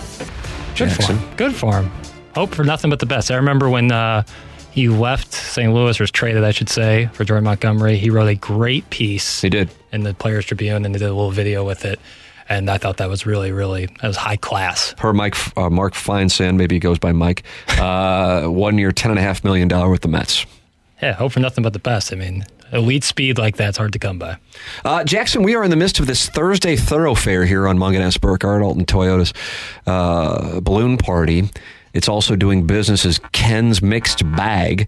Good 0.77 0.91
for 0.91 1.13
him. 1.13 1.35
Good 1.37 1.55
for 1.55 1.73
him. 1.81 1.91
Hope 2.35 2.53
for 2.53 2.63
nothing 2.63 2.89
but 2.91 2.99
the 2.99 3.05
best. 3.07 3.31
I 3.31 3.35
remember 3.37 3.67
when 3.69 3.91
uh, 3.91 4.23
he 4.71 4.89
left 4.89 5.33
St. 5.33 5.73
Louis, 5.73 5.99
or 5.99 6.03
was 6.03 6.11
traded, 6.11 6.43
I 6.43 6.51
should 6.51 6.69
say, 6.69 7.09
for 7.13 7.23
Jordan 7.23 7.45
Montgomery. 7.45 7.97
He 7.97 8.09
wrote 8.11 8.27
a 8.27 8.35
great 8.35 8.87
piece 8.91 9.41
He 9.41 9.49
did. 9.49 9.69
in 9.91 10.03
the 10.03 10.13
Players 10.13 10.45
Tribune, 10.45 10.85
and 10.85 10.93
they 10.93 10.99
did 10.99 11.05
a 11.09 11.13
little 11.13 11.31
video 11.31 11.65
with 11.65 11.83
it. 11.85 11.99
And 12.49 12.69
I 12.69 12.77
thought 12.77 12.97
that 12.97 13.09
was 13.09 13.25
really, 13.25 13.51
really, 13.51 13.87
that 13.87 14.07
was 14.07 14.15
high 14.17 14.37
class. 14.37 14.93
per 14.97 15.11
Mike 15.13 15.35
uh, 15.57 15.69
Mark 15.69 15.93
Feinsand, 15.95 16.55
maybe 16.57 16.75
he 16.75 16.79
goes 16.79 16.99
by 16.99 17.11
Mike. 17.11 17.43
Uh, 17.79 18.43
one 18.47 18.77
year, 18.77 18.91
ten 18.91 19.11
and 19.11 19.19
a 19.19 19.23
half 19.23 19.43
million 19.43 19.67
dollar 19.67 19.89
with 19.89 20.01
the 20.01 20.07
Mets. 20.07 20.45
Yeah, 21.01 21.13
hope 21.13 21.31
for 21.33 21.39
nothing 21.39 21.63
but 21.63 21.73
the 21.73 21.79
best. 21.79 22.13
I 22.13 22.15
mean, 22.15 22.45
elite 22.71 23.03
speed 23.03 23.37
like 23.37 23.55
that's 23.57 23.77
hard 23.77 23.93
to 23.93 23.99
come 23.99 24.19
by. 24.19 24.37
Uh, 24.83 25.03
Jackson, 25.03 25.43
we 25.43 25.55
are 25.55 25.63
in 25.63 25.69
the 25.69 25.75
midst 25.75 25.99
of 25.99 26.07
this 26.07 26.29
Thursday 26.29 26.75
thoroughfare 26.75 27.45
here 27.45 27.67
on 27.67 27.77
Mungenast 27.77 28.21
Burkhardt 28.21 28.61
Alton 28.61 28.85
Toyota's 28.85 29.33
uh, 29.85 30.59
balloon 30.61 30.97
party. 30.97 31.49
It's 31.93 32.09
also 32.09 32.35
doing 32.35 32.67
business 32.67 33.05
as 33.05 33.19
Ken's 33.31 33.81
Mixed 33.81 34.23
Bag. 34.35 34.87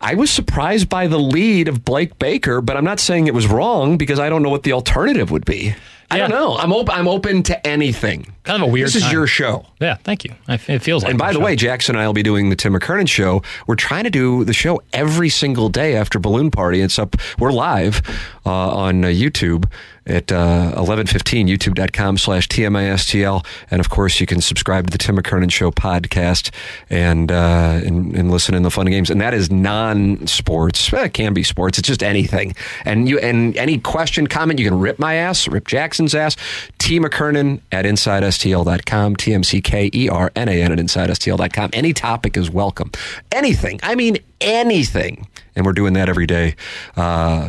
I 0.00 0.14
was 0.14 0.30
surprised 0.30 0.88
by 0.88 1.06
the 1.06 1.18
lead 1.18 1.68
of 1.68 1.84
Blake 1.84 2.18
Baker, 2.18 2.60
but 2.60 2.76
I'm 2.76 2.84
not 2.84 3.00
saying 3.00 3.26
it 3.26 3.34
was 3.34 3.46
wrong 3.46 3.98
because 3.98 4.18
I 4.18 4.28
don't 4.30 4.42
know 4.42 4.48
what 4.50 4.62
the 4.62 4.72
alternative 4.72 5.30
would 5.30 5.44
be. 5.44 5.74
I 6.12 6.18
don't 6.18 6.30
know. 6.30 6.56
I'm 6.56 6.72
open. 6.72 6.92
I'm 6.92 7.06
open 7.06 7.44
to 7.44 7.64
anything. 7.66 8.32
Kind 8.42 8.60
of 8.60 8.68
a 8.68 8.72
weird 8.72 8.88
This 8.88 8.96
is 8.96 9.02
time. 9.02 9.12
your 9.12 9.28
show. 9.28 9.64
Yeah, 9.80 9.94
thank 10.02 10.24
you. 10.24 10.34
I, 10.48 10.54
it 10.54 10.80
feels 10.80 11.04
like 11.04 11.10
And 11.10 11.18
by 11.20 11.28
the 11.32 11.38
show. 11.38 11.44
way, 11.44 11.54
Jackson 11.54 11.94
and 11.94 12.02
I 12.02 12.06
will 12.06 12.14
be 12.14 12.24
doing 12.24 12.50
the 12.50 12.56
Tim 12.56 12.72
McKernan 12.74 13.08
show. 13.08 13.42
We're 13.68 13.76
trying 13.76 14.02
to 14.04 14.10
do 14.10 14.44
the 14.44 14.52
show 14.52 14.82
every 14.92 15.28
single 15.28 15.68
day 15.68 15.94
after 15.94 16.18
Balloon 16.18 16.50
Party. 16.50 16.80
It's 16.80 16.98
up. 16.98 17.14
We're 17.38 17.52
live 17.52 18.02
uh, 18.44 18.50
on 18.50 19.04
uh, 19.04 19.08
YouTube 19.08 19.70
at 20.04 20.32
uh, 20.32 20.72
1115, 20.74 21.46
youtube.com 21.46 22.18
slash 22.18 22.48
TMISTL. 22.48 23.46
And 23.70 23.78
of 23.78 23.90
course, 23.90 24.18
you 24.18 24.26
can 24.26 24.40
subscribe 24.40 24.86
to 24.86 24.90
the 24.90 24.98
Tim 24.98 25.16
McKernan 25.16 25.52
Show 25.52 25.70
podcast 25.70 26.50
and, 26.88 27.30
uh, 27.30 27.80
and, 27.84 28.16
and 28.16 28.30
listen 28.32 28.56
in 28.56 28.64
the 28.64 28.70
fun 28.70 28.86
games. 28.86 29.10
And 29.10 29.20
that 29.20 29.34
is 29.34 29.50
non 29.52 29.89
sports. 30.26 30.92
Eh, 30.92 31.04
it 31.04 31.14
can 31.14 31.34
be 31.34 31.42
sports. 31.42 31.78
It's 31.78 31.88
just 31.88 32.02
anything. 32.02 32.54
And 32.84 33.08
you 33.08 33.18
and 33.18 33.56
any 33.56 33.78
question, 33.78 34.26
comment, 34.26 34.58
you 34.58 34.68
can 34.68 34.78
rip 34.78 34.98
my 34.98 35.14
ass, 35.14 35.48
rip 35.48 35.66
Jackson's 35.66 36.14
ass. 36.14 36.36
T 36.78 36.98
McKernan 36.98 37.60
at 37.72 37.84
InsideSTL.com, 37.84 39.16
T 39.16 39.34
M 39.34 39.44
C 39.44 39.60
K 39.60 39.90
E 39.94 40.08
R 40.08 40.32
N 40.36 40.48
A 40.48 40.62
N 40.62 40.72
at 40.72 40.78
InsideSTL.com. 40.78 41.70
Any 41.72 41.92
topic 41.92 42.36
is 42.36 42.50
welcome. 42.50 42.90
Anything. 43.32 43.80
I 43.82 43.94
mean, 43.94 44.18
anything. 44.40 45.26
And 45.56 45.66
we're 45.66 45.72
doing 45.72 45.94
that 45.94 46.08
every 46.08 46.26
day. 46.26 46.54
Uh, 46.96 47.48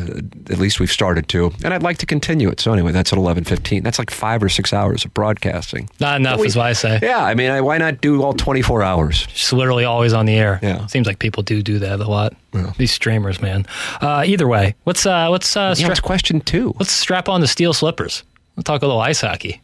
at 0.49 0.57
least 0.57 0.79
we've 0.79 0.91
started 0.91 1.27
to. 1.29 1.51
And 1.63 1.73
I'd 1.73 1.83
like 1.83 1.97
to 1.99 2.05
continue 2.05 2.49
it. 2.49 2.59
So 2.59 2.73
anyway, 2.73 2.91
that's 2.91 3.13
at 3.13 3.19
11:15. 3.19 3.83
That's 3.83 3.99
like 3.99 4.09
five 4.09 4.41
or 4.41 4.49
six 4.49 4.73
hours 4.73 5.05
of 5.05 5.13
broadcasting. 5.13 5.87
Not 5.99 6.19
enough 6.19 6.39
We- 6.39 6.47
is 6.47 6.55
what 6.55 6.65
I 6.65 6.73
say. 6.73 6.99
Yeah, 7.01 7.23
I 7.23 7.35
mean, 7.35 7.51
I- 7.51 7.61
why 7.61 7.77
not 7.77 8.01
do 8.01 8.23
all 8.23 8.33
24 8.33 8.81
hours? 8.83 9.27
Just 9.27 9.53
literally 9.53 9.85
always 9.85 10.13
on 10.13 10.25
the 10.25 10.33
air. 10.35 10.59
Yeah. 10.63 10.85
Seems 10.87 11.05
like 11.07 11.19
people 11.19 11.43
do 11.43 11.61
do 11.61 11.79
that 11.79 11.99
a 11.99 12.09
lot. 12.09 12.33
These 12.77 12.91
streamers, 12.91 13.41
man. 13.41 13.65
Uh, 14.01 14.23
either 14.25 14.47
way, 14.47 14.75
let's 14.85 15.05
uh, 15.05 15.29
let's 15.29 15.55
uh, 15.55 15.73
Yeah, 15.77 15.93
stra- 15.93 16.03
question 16.03 16.41
two. 16.41 16.73
let's 16.79 16.91
strap 16.91 17.29
on 17.29 17.39
the 17.41 17.47
steel 17.47 17.71
slippers. 17.73 18.23
We'll 18.55 18.63
talk 18.63 18.81
a 18.81 18.87
little 18.87 18.99
ice 19.01 19.21
hockey. 19.21 19.61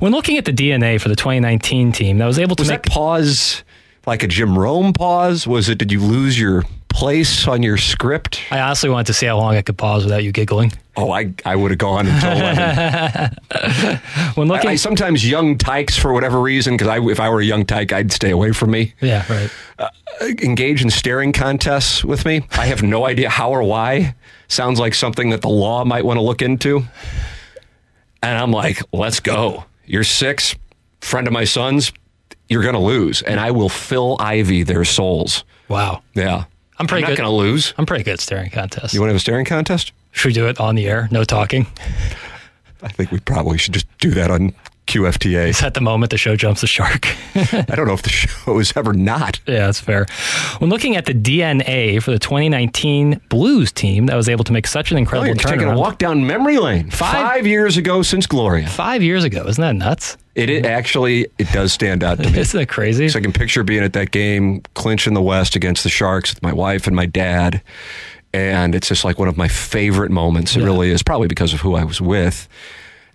When 0.00 0.12
looking 0.12 0.36
at 0.38 0.44
the 0.44 0.52
DNA 0.52 1.00
for 1.00 1.08
the 1.08 1.16
2019 1.16 1.92
team 1.92 2.18
that 2.18 2.26
was 2.26 2.38
able 2.38 2.56
to 2.56 2.62
Was 2.62 2.68
make 2.68 2.82
that 2.82 2.92
pause 2.92 3.62
like 4.06 4.22
a 4.22 4.26
Jim 4.26 4.58
Rome 4.58 4.92
pause? 4.92 5.46
Was 5.46 5.68
it? 5.68 5.78
Did 5.78 5.92
you 5.92 6.00
lose 6.00 6.38
your 6.38 6.64
place 6.88 7.46
on 7.46 7.62
your 7.62 7.76
script? 7.76 8.40
I 8.50 8.60
honestly 8.60 8.90
wanted 8.90 9.06
to 9.08 9.14
see 9.14 9.26
how 9.26 9.36
long 9.36 9.54
I 9.54 9.62
could 9.62 9.78
pause 9.78 10.04
without 10.04 10.24
you 10.24 10.32
giggling. 10.32 10.72
Oh, 10.96 11.12
I 11.12 11.32
I 11.44 11.54
would 11.56 11.70
have 11.70 11.78
gone 11.78 12.06
until 12.08 12.32
eleven. 12.32 13.36
When 14.34 14.48
looking, 14.48 14.70
I, 14.70 14.74
sometimes 14.76 15.28
young 15.28 15.58
tykes 15.58 15.96
for 15.96 16.12
whatever 16.12 16.40
reason, 16.40 16.74
because 16.74 16.88
I, 16.88 17.00
if 17.00 17.18
I 17.20 17.28
were 17.28 17.40
a 17.40 17.44
young 17.44 17.64
tyke, 17.66 17.92
I'd 17.92 18.12
stay 18.12 18.30
away 18.30 18.52
from 18.52 18.70
me. 18.70 18.94
yeah, 19.00 19.24
right. 19.32 19.50
Uh, 19.78 19.88
engage 20.42 20.82
in 20.82 20.90
staring 20.90 21.32
contests 21.32 22.04
with 22.04 22.24
me. 22.24 22.46
I 22.52 22.66
have 22.66 22.82
no 22.82 23.06
idea 23.06 23.30
how 23.30 23.50
or 23.50 23.62
why. 23.62 24.14
Sounds 24.48 24.78
like 24.78 24.94
something 24.94 25.30
that 25.30 25.42
the 25.42 25.48
law 25.48 25.84
might 25.84 26.04
want 26.04 26.18
to 26.18 26.22
look 26.22 26.40
into. 26.42 26.84
And 28.22 28.36
I'm 28.38 28.50
like, 28.50 28.80
let's 28.92 29.20
go. 29.20 29.64
You're 29.86 30.04
six, 30.04 30.54
friend 31.00 31.26
of 31.26 31.32
my 31.32 31.44
son's. 31.44 31.92
You're 32.48 32.62
going 32.62 32.74
to 32.74 32.80
lose, 32.80 33.20
and 33.22 33.38
I 33.38 33.50
will 33.50 33.68
fill 33.68 34.16
Ivy 34.20 34.62
their 34.62 34.84
souls. 34.84 35.44
Wow, 35.68 36.02
Yeah, 36.14 36.44
I'm 36.78 36.86
pretty 36.86 37.02
not 37.02 37.08
good. 37.10 37.18
going 37.18 37.28
to 37.30 37.36
lose. 37.36 37.74
I'm 37.76 37.84
pretty 37.84 38.04
good 38.04 38.14
at 38.14 38.20
staring 38.20 38.48
contests. 38.50 38.94
You 38.94 39.00
want 39.00 39.08
to 39.08 39.12
have 39.12 39.16
a 39.16 39.20
staring 39.20 39.44
contest? 39.44 39.92
Should 40.12 40.28
we 40.28 40.32
do 40.32 40.48
it 40.48 40.58
on 40.58 40.74
the 40.74 40.88
air? 40.88 41.08
No 41.10 41.24
talking. 41.24 41.66
I 42.82 42.88
think 42.88 43.10
we 43.10 43.20
probably 43.20 43.58
should 43.58 43.74
just 43.74 43.86
do 43.98 44.10
that 44.12 44.30
on 44.30 44.54
QFTA. 44.88 45.48
It's 45.50 45.62
at 45.62 45.74
the 45.74 45.80
moment 45.80 46.10
the 46.10 46.18
show 46.18 46.34
jumps 46.34 46.62
the 46.62 46.66
shark. 46.66 47.06
I 47.34 47.62
don't 47.76 47.86
know 47.86 47.92
if 47.94 48.02
the 48.02 48.08
show 48.10 48.58
is 48.58 48.72
ever 48.76 48.92
not. 48.92 49.38
Yeah, 49.46 49.66
that's 49.66 49.78
fair. 49.80 50.06
When 50.58 50.70
looking 50.70 50.96
at 50.96 51.04
the 51.06 51.14
DNA 51.14 52.02
for 52.02 52.10
the 52.10 52.18
2019 52.18 53.20
Blues 53.28 53.70
team 53.70 54.06
that 54.06 54.16
was 54.16 54.28
able 54.28 54.44
to 54.44 54.52
make 54.52 54.66
such 54.66 54.90
an 54.90 54.96
Oh, 54.96 54.98
incredible 54.98 55.26
you're 55.28 55.34
taking 55.36 55.68
a 55.68 55.76
walk 55.78 55.98
down 55.98 56.26
memory 56.26 56.58
lane. 56.58 56.90
Five- 56.90 57.12
Five 57.28 57.46
years 57.46 57.76
ago 57.76 58.02
since 58.02 58.26
Gloria. 58.26 58.66
five 58.68 59.02
years 59.02 59.22
ago, 59.24 59.46
isn't 59.46 59.60
that 59.62 59.76
nuts? 59.76 60.16
It, 60.34 60.50
it 60.50 60.64
actually 60.66 61.26
it 61.38 61.50
does 61.52 61.72
stand 61.72 62.02
out 62.04 62.18
to 62.18 62.30
me. 62.30 62.38
Isn't 62.38 62.58
that 62.60 62.68
crazy? 62.68 63.08
So 63.08 63.18
I 63.18 63.22
can 63.22 63.32
picture 63.32 63.64
being 63.64 63.82
at 63.82 63.92
that 63.94 64.12
game, 64.12 64.62
clinch 64.74 65.06
in 65.08 65.14
the 65.14 65.22
West 65.22 65.56
against 65.56 65.82
the 65.82 65.88
Sharks 65.90 66.32
with 66.32 66.42
my 66.44 66.52
wife 66.52 66.86
and 66.86 66.94
my 66.94 67.06
dad. 67.06 67.60
And 68.32 68.74
it's 68.74 68.86
just 68.88 69.04
like 69.04 69.18
one 69.18 69.26
of 69.26 69.36
my 69.36 69.48
favorite 69.48 70.10
moments. 70.12 70.54
It 70.54 70.60
Yeah. 70.60 70.66
really 70.66 70.90
is, 70.90 71.02
probably 71.02 71.26
because 71.28 71.52
of 71.54 71.60
who 71.60 71.74
I 71.74 71.82
was 71.82 72.00
with. 72.00 72.48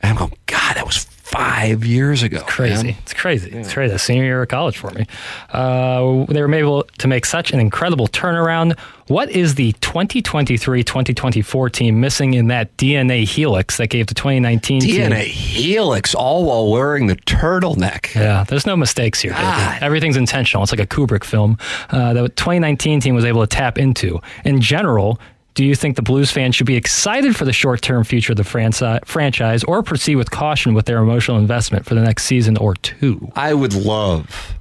And 0.02 0.10
I'm 0.12 0.18
going, 0.18 0.34
God, 0.48 0.76
that 0.76 0.86
was 0.86 1.06
five 1.24 1.86
years 1.86 2.22
ago. 2.22 2.44
crazy. 2.46 2.88
man. 2.88 2.96
It's 3.02 3.14
crazy. 3.14 3.50
It's 3.50 3.74
crazy. 3.74 3.98
Senior 3.98 4.24
year 4.26 4.42
of 4.44 4.50
college 4.50 4.78
for 4.78 4.92
me. 4.92 5.08
Uh, 5.50 6.26
they 6.26 6.42
were 6.42 6.54
able 6.54 6.84
to 7.00 7.08
make 7.08 7.26
such 7.26 7.52
an 7.52 7.60
incredible 7.62 8.08
turnaround. 8.10 8.78
What 9.08 9.32
is 9.32 9.56
the 9.56 9.72
2023-2024 9.74 11.72
team 11.72 12.00
missing 12.00 12.34
in 12.34 12.48
that 12.48 12.76
DNA 12.78 13.26
helix 13.26 13.78
that 13.78 13.88
gave 13.88 14.08
the 14.08 14.14
2019 14.14 14.82
team? 14.82 15.12
DNA 15.12 15.24
helix, 15.24 16.14
all 16.14 16.46
while 16.46 16.70
wearing 16.70 17.08
the 17.08 17.16
turtleneck. 17.16 18.14
Yeah, 18.14 18.44
there's 18.44 18.66
no 18.66 18.76
mistakes 18.76 19.22
here. 19.22 19.34
Everything's 19.82 20.18
intentional. 20.18 20.64
It's 20.64 20.72
like 20.72 20.82
a 20.82 20.88
Kubrick 20.88 21.24
film 21.24 21.58
uh, 21.90 22.14
that 22.14 22.22
the 22.22 22.30
2019 22.30 23.00
team 23.00 23.16
was 23.16 23.26
able 23.26 23.42
to 23.42 23.48
tap 23.48 23.78
into. 23.78 24.20
In 24.46 24.60
general, 24.62 25.20
do 25.56 25.64
you 25.64 25.76
think 25.76 25.96
the 25.96 26.02
Blues 26.02 26.32
fans 26.32 26.56
should 26.56 26.66
be 26.68 26.76
excited 26.76 27.36
for 27.36 27.46
the 27.46 27.54
short-term 27.54 28.04
future 28.04 28.34
of 28.34 28.38
the 28.38 28.44
franchi- 28.44 29.00
franchise, 29.06 29.64
or 29.66 29.84
proceed 29.84 30.16
with 30.16 30.32
caution 30.32 30.74
with 30.74 30.86
their 30.86 30.98
emotional 30.98 31.38
investment 31.38 31.86
for 31.86 31.94
the 31.96 32.02
next 32.02 32.24
season 32.24 32.58
or 32.58 32.74
two? 32.76 33.32
I 33.36 33.54
would 33.54 33.74
love 33.74 34.56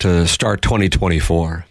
to 0.00 0.26
start 0.28 0.62
2024 0.62 1.66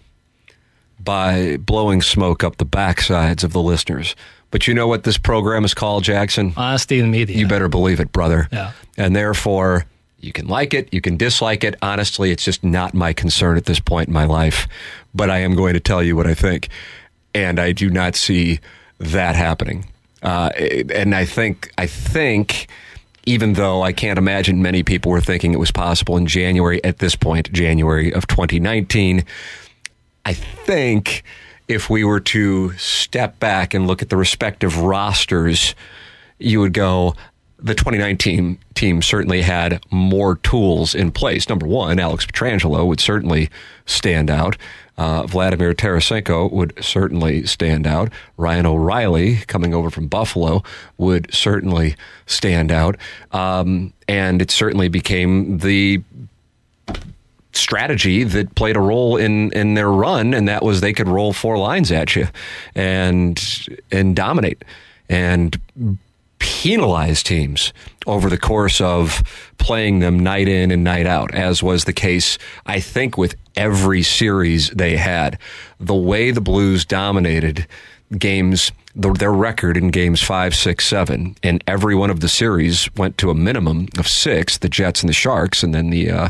by 1.00 1.58
blowing 1.58 2.02
smoke 2.02 2.44
up 2.44 2.58
the 2.58 2.66
backsides 2.66 3.44
of 3.44 3.54
the 3.54 3.62
listeners. 3.62 4.16
But 4.52 4.68
you 4.68 4.74
know 4.74 4.88
what 4.88 5.04
this 5.04 5.18
program 5.18 5.64
is 5.66 5.74
called, 5.74 6.04
Jackson? 6.04 6.54
Uh, 6.58 6.62
Honesty 6.62 7.00
in 7.00 7.12
media. 7.12 7.38
You 7.38 7.48
better 7.48 7.68
believe 7.70 8.00
it, 8.00 8.12
brother. 8.12 8.48
Yeah. 8.52 8.72
And 8.98 9.16
therefore, 9.16 9.86
you 10.20 10.32
can 10.34 10.48
like 10.48 10.74
it, 10.74 10.94
you 10.94 11.00
can 11.02 11.16
dislike 11.18 11.64
it. 11.64 11.76
Honestly, 11.82 12.32
it's 12.32 12.44
just 12.44 12.64
not 12.64 12.94
my 12.94 13.14
concern 13.14 13.56
at 13.58 13.66
this 13.66 13.80
point 13.80 14.08
in 14.08 14.14
my 14.14 14.26
life. 14.26 14.68
But 15.14 15.30
I 15.30 15.40
am 15.40 15.56
going 15.56 15.74
to 15.74 15.80
tell 15.80 16.02
you 16.04 16.16
what 16.16 16.28
I 16.28 16.34
think. 16.34 16.70
And 17.38 17.60
I 17.60 17.72
do 17.72 17.92
not 17.92 18.16
see 18.16 18.60
that 18.98 19.36
happening. 19.36 19.86
Uh, 20.24 20.50
and 20.92 21.14
I 21.14 21.24
think, 21.24 21.72
I 21.78 21.86
think, 21.86 22.68
even 23.28 23.54
though 23.54 23.84
I 23.84 23.94
can't 23.94 24.18
imagine 24.18 24.64
many 24.64 24.82
people 24.82 25.12
were 25.12 25.22
thinking 25.22 25.54
it 25.54 25.60
was 25.60 25.72
possible 25.72 26.18
in 26.18 26.26
January, 26.26 26.84
at 26.84 26.98
this 26.98 27.16
point, 27.16 27.52
January 27.54 28.12
of 28.12 28.26
2019, 28.26 29.24
I 30.26 30.34
think 30.34 31.24
if 31.68 31.92
we 31.92 32.04
were 32.04 32.22
to 32.22 32.72
step 32.74 33.40
back 33.40 33.76
and 33.76 33.86
look 33.86 34.02
at 34.02 34.10
the 34.10 34.18
respective 34.18 34.80
rosters, 34.80 35.76
you 36.40 36.60
would 36.60 36.74
go, 36.74 37.14
the 37.60 37.76
2019 37.76 38.58
team 38.74 39.02
certainly 39.04 39.44
had 39.44 39.84
more 39.92 40.38
tools 40.38 40.96
in 40.96 41.12
place. 41.12 41.48
Number 41.50 41.68
one, 41.68 42.00
Alex 42.00 42.26
Pietrangelo 42.26 42.88
would 42.88 43.00
certainly 43.00 43.52
stand 43.86 44.32
out. 44.32 44.58
Uh, 44.98 45.28
Vladimir 45.28 45.74
Tarasenko 45.74 46.52
would 46.52 46.74
certainly 46.84 47.46
stand 47.46 47.86
out. 47.86 48.12
Ryan 48.38 48.66
O'Reilly, 48.66 49.38
coming 49.48 49.74
over 49.74 49.90
from 49.90 50.08
Buffalo, 50.08 50.64
would 50.98 51.32
certainly 51.34 51.96
stand 52.26 52.72
out. 52.72 52.98
Um, 53.32 53.94
and 54.08 54.42
it 54.42 54.50
certainly 54.50 54.88
became 54.88 55.60
the 55.60 56.02
strategy 57.54 58.24
that 58.24 58.56
played 58.56 58.76
a 58.76 58.80
role 58.80 59.18
in 59.18 59.52
in 59.52 59.74
their 59.74 59.92
run, 59.92 60.34
and 60.34 60.48
that 60.48 60.64
was 60.64 60.82
they 60.82 60.94
could 60.94 61.08
roll 61.08 61.34
four 61.34 61.58
lines 61.58 61.92
at 61.92 62.16
you 62.16 62.28
and 62.76 63.68
and 63.92 64.16
dominate 64.16 64.64
and 65.10 65.60
penalize 66.40 67.24
teams 67.24 67.74
over 68.08 68.30
the 68.30 68.38
course 68.38 68.82
of 68.82 69.22
playing 69.58 70.00
them 70.00 70.18
night 70.18 70.48
in 70.48 70.72
and 70.72 70.84
night 70.84 71.06
out, 71.06 71.34
as 71.36 71.62
was 71.62 71.84
the 71.84 71.94
case, 71.94 72.38
I 72.66 72.80
think, 72.80 73.18
with 73.18 73.36
every 73.56 74.02
series 74.02 74.70
they 74.72 74.98
had. 74.98 75.38
The 75.80 75.94
way 75.94 76.32
the 76.32 76.42
Blues 76.42 76.86
dominated 76.86 77.68
games, 78.18 78.72
the, 78.96 79.12
their 79.12 79.34
record 79.34 79.76
in 79.76 79.90
games 79.90 80.22
five, 80.22 80.56
six, 80.56 80.88
seven, 80.88 81.36
and 81.44 81.62
every 81.68 81.94
one 81.94 82.10
of 82.10 82.22
the 82.22 82.30
series 82.30 82.90
went 82.96 83.18
to 83.18 83.30
a 83.30 83.36
minimum 83.36 83.88
of 83.98 84.08
six. 84.08 84.58
The 84.58 84.70
Jets 84.70 85.02
and 85.02 85.10
the 85.10 85.14
Sharks, 85.14 85.62
and 85.62 85.76
then 85.76 85.90
the 85.90 86.10
uh, 86.10 86.30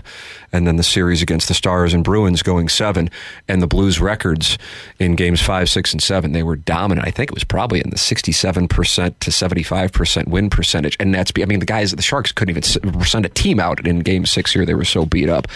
and 0.52 0.66
then 0.66 0.78
the 0.78 0.84
series 0.84 1.22
against 1.22 1.48
the 1.50 1.54
Stars 1.54 1.94
and 1.94 2.04
Bruins 2.04 2.42
going 2.42 2.68
seven. 2.68 3.10
And 3.48 3.62
the 3.62 3.68
Blues 3.68 4.02
records 4.02 4.58
in 4.98 5.16
games 5.16 5.42
five, 5.42 5.70
six, 5.70 5.94
and 5.94 6.02
seven, 6.02 6.32
they 6.32 6.44
were 6.44 6.56
dominant. 6.56 7.08
I 7.08 7.12
think 7.12 7.30
it 7.30 7.36
was 7.36 7.44
probably 7.44 7.80
in 7.80 7.92
the 7.92 7.98
sixty-seven 7.98 8.68
percent 8.68 9.20
to 9.22 9.32
seventy-five 9.32 9.92
percent 9.92 10.28
win 10.28 10.50
percentage. 10.50 10.98
And 11.00 11.14
that's 11.14 11.32
I 11.40 11.46
mean 11.46 11.60
guys 11.68 11.94
at 11.94 11.98
the 11.98 12.04
Sharks 12.04 12.32
couldn't 12.32 12.58
even 12.58 13.04
send 13.04 13.26
a 13.26 13.30
team 13.30 13.60
out 13.60 13.86
in 13.86 14.00
game 14.00 14.26
six 14.26 14.52
here. 14.52 14.66
They 14.66 14.74
were 14.74 14.86
so 14.86 15.06
beat 15.06 15.30
up. 15.30 15.48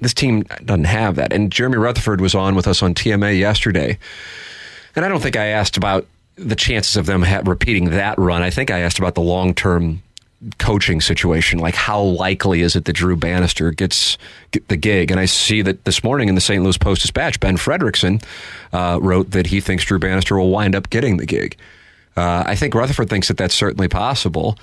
This 0.00 0.14
team 0.14 0.42
doesn't 0.64 0.84
have 0.84 1.16
that. 1.16 1.32
And 1.32 1.52
Jeremy 1.52 1.76
Rutherford 1.76 2.20
was 2.20 2.34
on 2.34 2.54
with 2.54 2.66
us 2.66 2.82
on 2.82 2.94
TMA 2.94 3.38
yesterday. 3.38 3.98
And 4.96 5.04
I 5.04 5.08
don't 5.08 5.20
think 5.22 5.36
I 5.36 5.46
asked 5.46 5.76
about 5.76 6.06
the 6.36 6.56
chances 6.56 6.96
of 6.96 7.06
them 7.06 7.22
ha- 7.22 7.42
repeating 7.44 7.90
that 7.90 8.18
run. 8.18 8.42
I 8.42 8.50
think 8.50 8.70
I 8.70 8.80
asked 8.80 8.98
about 8.98 9.14
the 9.14 9.20
long 9.20 9.54
term 9.54 10.02
coaching 10.58 11.00
situation. 11.00 11.58
Like, 11.58 11.74
how 11.74 12.00
likely 12.00 12.62
is 12.62 12.74
it 12.74 12.86
that 12.86 12.94
Drew 12.94 13.16
Bannister 13.16 13.70
gets 13.70 14.16
get 14.52 14.66
the 14.68 14.76
gig? 14.76 15.10
And 15.10 15.20
I 15.20 15.26
see 15.26 15.62
that 15.62 15.84
this 15.84 16.02
morning 16.02 16.28
in 16.28 16.34
the 16.34 16.40
St. 16.40 16.62
Louis 16.62 16.78
Post 16.78 17.02
Dispatch, 17.02 17.38
Ben 17.40 17.56
Frederickson 17.56 18.24
uh, 18.72 18.98
wrote 19.00 19.32
that 19.32 19.46
he 19.46 19.60
thinks 19.60 19.84
Drew 19.84 19.98
Bannister 19.98 20.38
will 20.38 20.50
wind 20.50 20.74
up 20.74 20.90
getting 20.90 21.18
the 21.18 21.26
gig. 21.26 21.56
Uh, 22.16 22.42
I 22.46 22.56
think 22.56 22.74
Rutherford 22.74 23.08
thinks 23.08 23.28
that 23.28 23.36
that's 23.36 23.54
certainly 23.54 23.88
possible. 23.88 24.58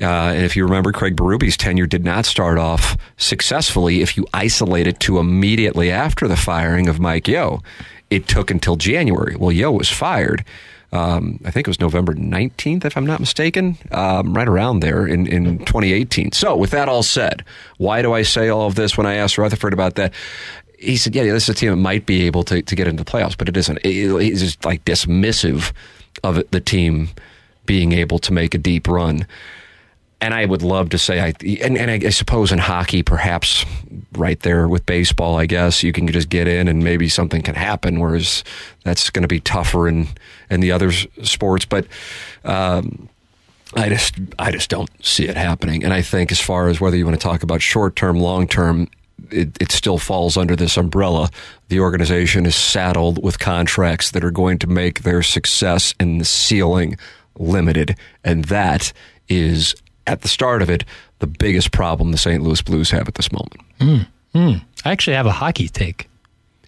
Uh, 0.00 0.32
and 0.34 0.44
if 0.44 0.56
you 0.56 0.64
remember, 0.64 0.92
Craig 0.92 1.14
Berube's 1.14 1.56
tenure 1.56 1.86
did 1.86 2.04
not 2.04 2.24
start 2.24 2.58
off 2.58 2.96
successfully 3.18 4.00
if 4.00 4.16
you 4.16 4.26
isolate 4.32 4.86
it 4.86 4.98
to 5.00 5.18
immediately 5.18 5.90
after 5.90 6.26
the 6.26 6.36
firing 6.36 6.88
of 6.88 6.98
Mike 6.98 7.28
Yeo. 7.28 7.62
It 8.08 8.26
took 8.26 8.50
until 8.50 8.76
January. 8.76 9.36
Well, 9.36 9.52
Yeo 9.52 9.72
was 9.72 9.90
fired. 9.90 10.44
Um, 10.92 11.38
I 11.44 11.50
think 11.50 11.68
it 11.68 11.70
was 11.70 11.80
November 11.80 12.14
19th, 12.14 12.84
if 12.84 12.96
I'm 12.96 13.06
not 13.06 13.20
mistaken, 13.20 13.78
um, 13.92 14.34
right 14.34 14.48
around 14.48 14.80
there 14.80 15.06
in, 15.06 15.26
in 15.26 15.58
2018. 15.58 16.32
So, 16.32 16.56
with 16.56 16.70
that 16.70 16.88
all 16.88 17.04
said, 17.04 17.44
why 17.76 18.02
do 18.02 18.12
I 18.12 18.22
say 18.22 18.48
all 18.48 18.66
of 18.66 18.74
this 18.74 18.96
when 18.96 19.06
I 19.06 19.14
asked 19.14 19.38
Rutherford 19.38 19.72
about 19.72 19.94
that? 19.96 20.12
He 20.78 20.96
said, 20.96 21.14
yeah, 21.14 21.24
this 21.24 21.44
is 21.44 21.48
a 21.50 21.54
team 21.54 21.70
that 21.70 21.76
might 21.76 22.06
be 22.06 22.22
able 22.26 22.42
to, 22.44 22.62
to 22.62 22.74
get 22.74 22.88
into 22.88 23.04
the 23.04 23.10
playoffs, 23.10 23.36
but 23.38 23.48
it 23.48 23.56
isn't. 23.56 23.84
He's 23.84 24.40
just 24.40 24.64
like 24.64 24.84
dismissive 24.84 25.72
of 26.24 26.42
the 26.50 26.60
team 26.60 27.10
being 27.66 27.92
able 27.92 28.18
to 28.18 28.32
make 28.32 28.54
a 28.54 28.58
deep 28.58 28.88
run 28.88 29.26
and 30.20 30.34
I 30.34 30.44
would 30.44 30.62
love 30.62 30.90
to 30.90 30.98
say 30.98 31.20
I 31.20 31.32
and, 31.62 31.76
and 31.76 31.90
I 31.90 32.10
suppose 32.10 32.52
in 32.52 32.58
hockey, 32.58 33.02
perhaps 33.02 33.64
right 34.12 34.40
there 34.40 34.68
with 34.68 34.86
baseball, 34.86 35.38
I 35.38 35.46
guess 35.46 35.82
you 35.82 35.92
can 35.92 36.06
just 36.08 36.28
get 36.28 36.46
in 36.46 36.68
and 36.68 36.82
maybe 36.84 37.08
something 37.08 37.42
can 37.42 37.54
happen. 37.54 38.00
Whereas 38.00 38.44
that's 38.84 39.10
going 39.10 39.22
to 39.22 39.28
be 39.28 39.40
tougher 39.40 39.88
in 39.88 40.08
in 40.50 40.60
the 40.60 40.72
other 40.72 40.92
sports, 40.92 41.64
but. 41.64 41.86
Um, 42.44 43.08
I 43.76 43.88
just, 43.88 44.16
I 44.36 44.50
just 44.50 44.68
don't 44.68 44.90
see 45.00 45.28
it 45.28 45.36
happening. 45.36 45.84
And 45.84 45.92
I 45.92 46.02
think, 46.02 46.32
as 46.32 46.40
far 46.40 46.66
as 46.66 46.80
whether 46.80 46.96
you 46.96 47.04
want 47.04 47.20
to 47.20 47.22
talk 47.22 47.44
about 47.44 47.62
short 47.62 47.94
term, 47.94 48.18
long 48.18 48.48
term, 48.48 48.88
it, 49.30 49.56
it 49.60 49.70
still 49.70 49.98
falls 49.98 50.36
under 50.36 50.56
this 50.56 50.76
umbrella. 50.76 51.30
The 51.68 51.78
organization 51.78 52.46
is 52.46 52.56
saddled 52.56 53.22
with 53.22 53.38
contracts 53.38 54.10
that 54.10 54.24
are 54.24 54.32
going 54.32 54.58
to 54.58 54.66
make 54.66 55.02
their 55.02 55.22
success 55.22 55.94
in 56.00 56.18
the 56.18 56.24
ceiling 56.24 56.96
limited, 57.38 57.96
and 58.24 58.46
that 58.46 58.92
is 59.28 59.76
at 60.06 60.22
the 60.22 60.28
start 60.28 60.62
of 60.62 60.70
it 60.70 60.84
the 61.20 61.26
biggest 61.26 61.70
problem 61.72 62.12
the 62.12 62.18
St. 62.18 62.42
Louis 62.42 62.62
Blues 62.62 62.90
have 62.90 63.06
at 63.06 63.14
this 63.14 63.30
moment. 63.30 63.60
Hmm. 63.80 63.98
Hmm. 64.34 64.52
I 64.84 64.92
actually 64.92 65.16
have 65.16 65.26
a 65.26 65.32
hockey 65.32 65.68
take. 65.68 66.08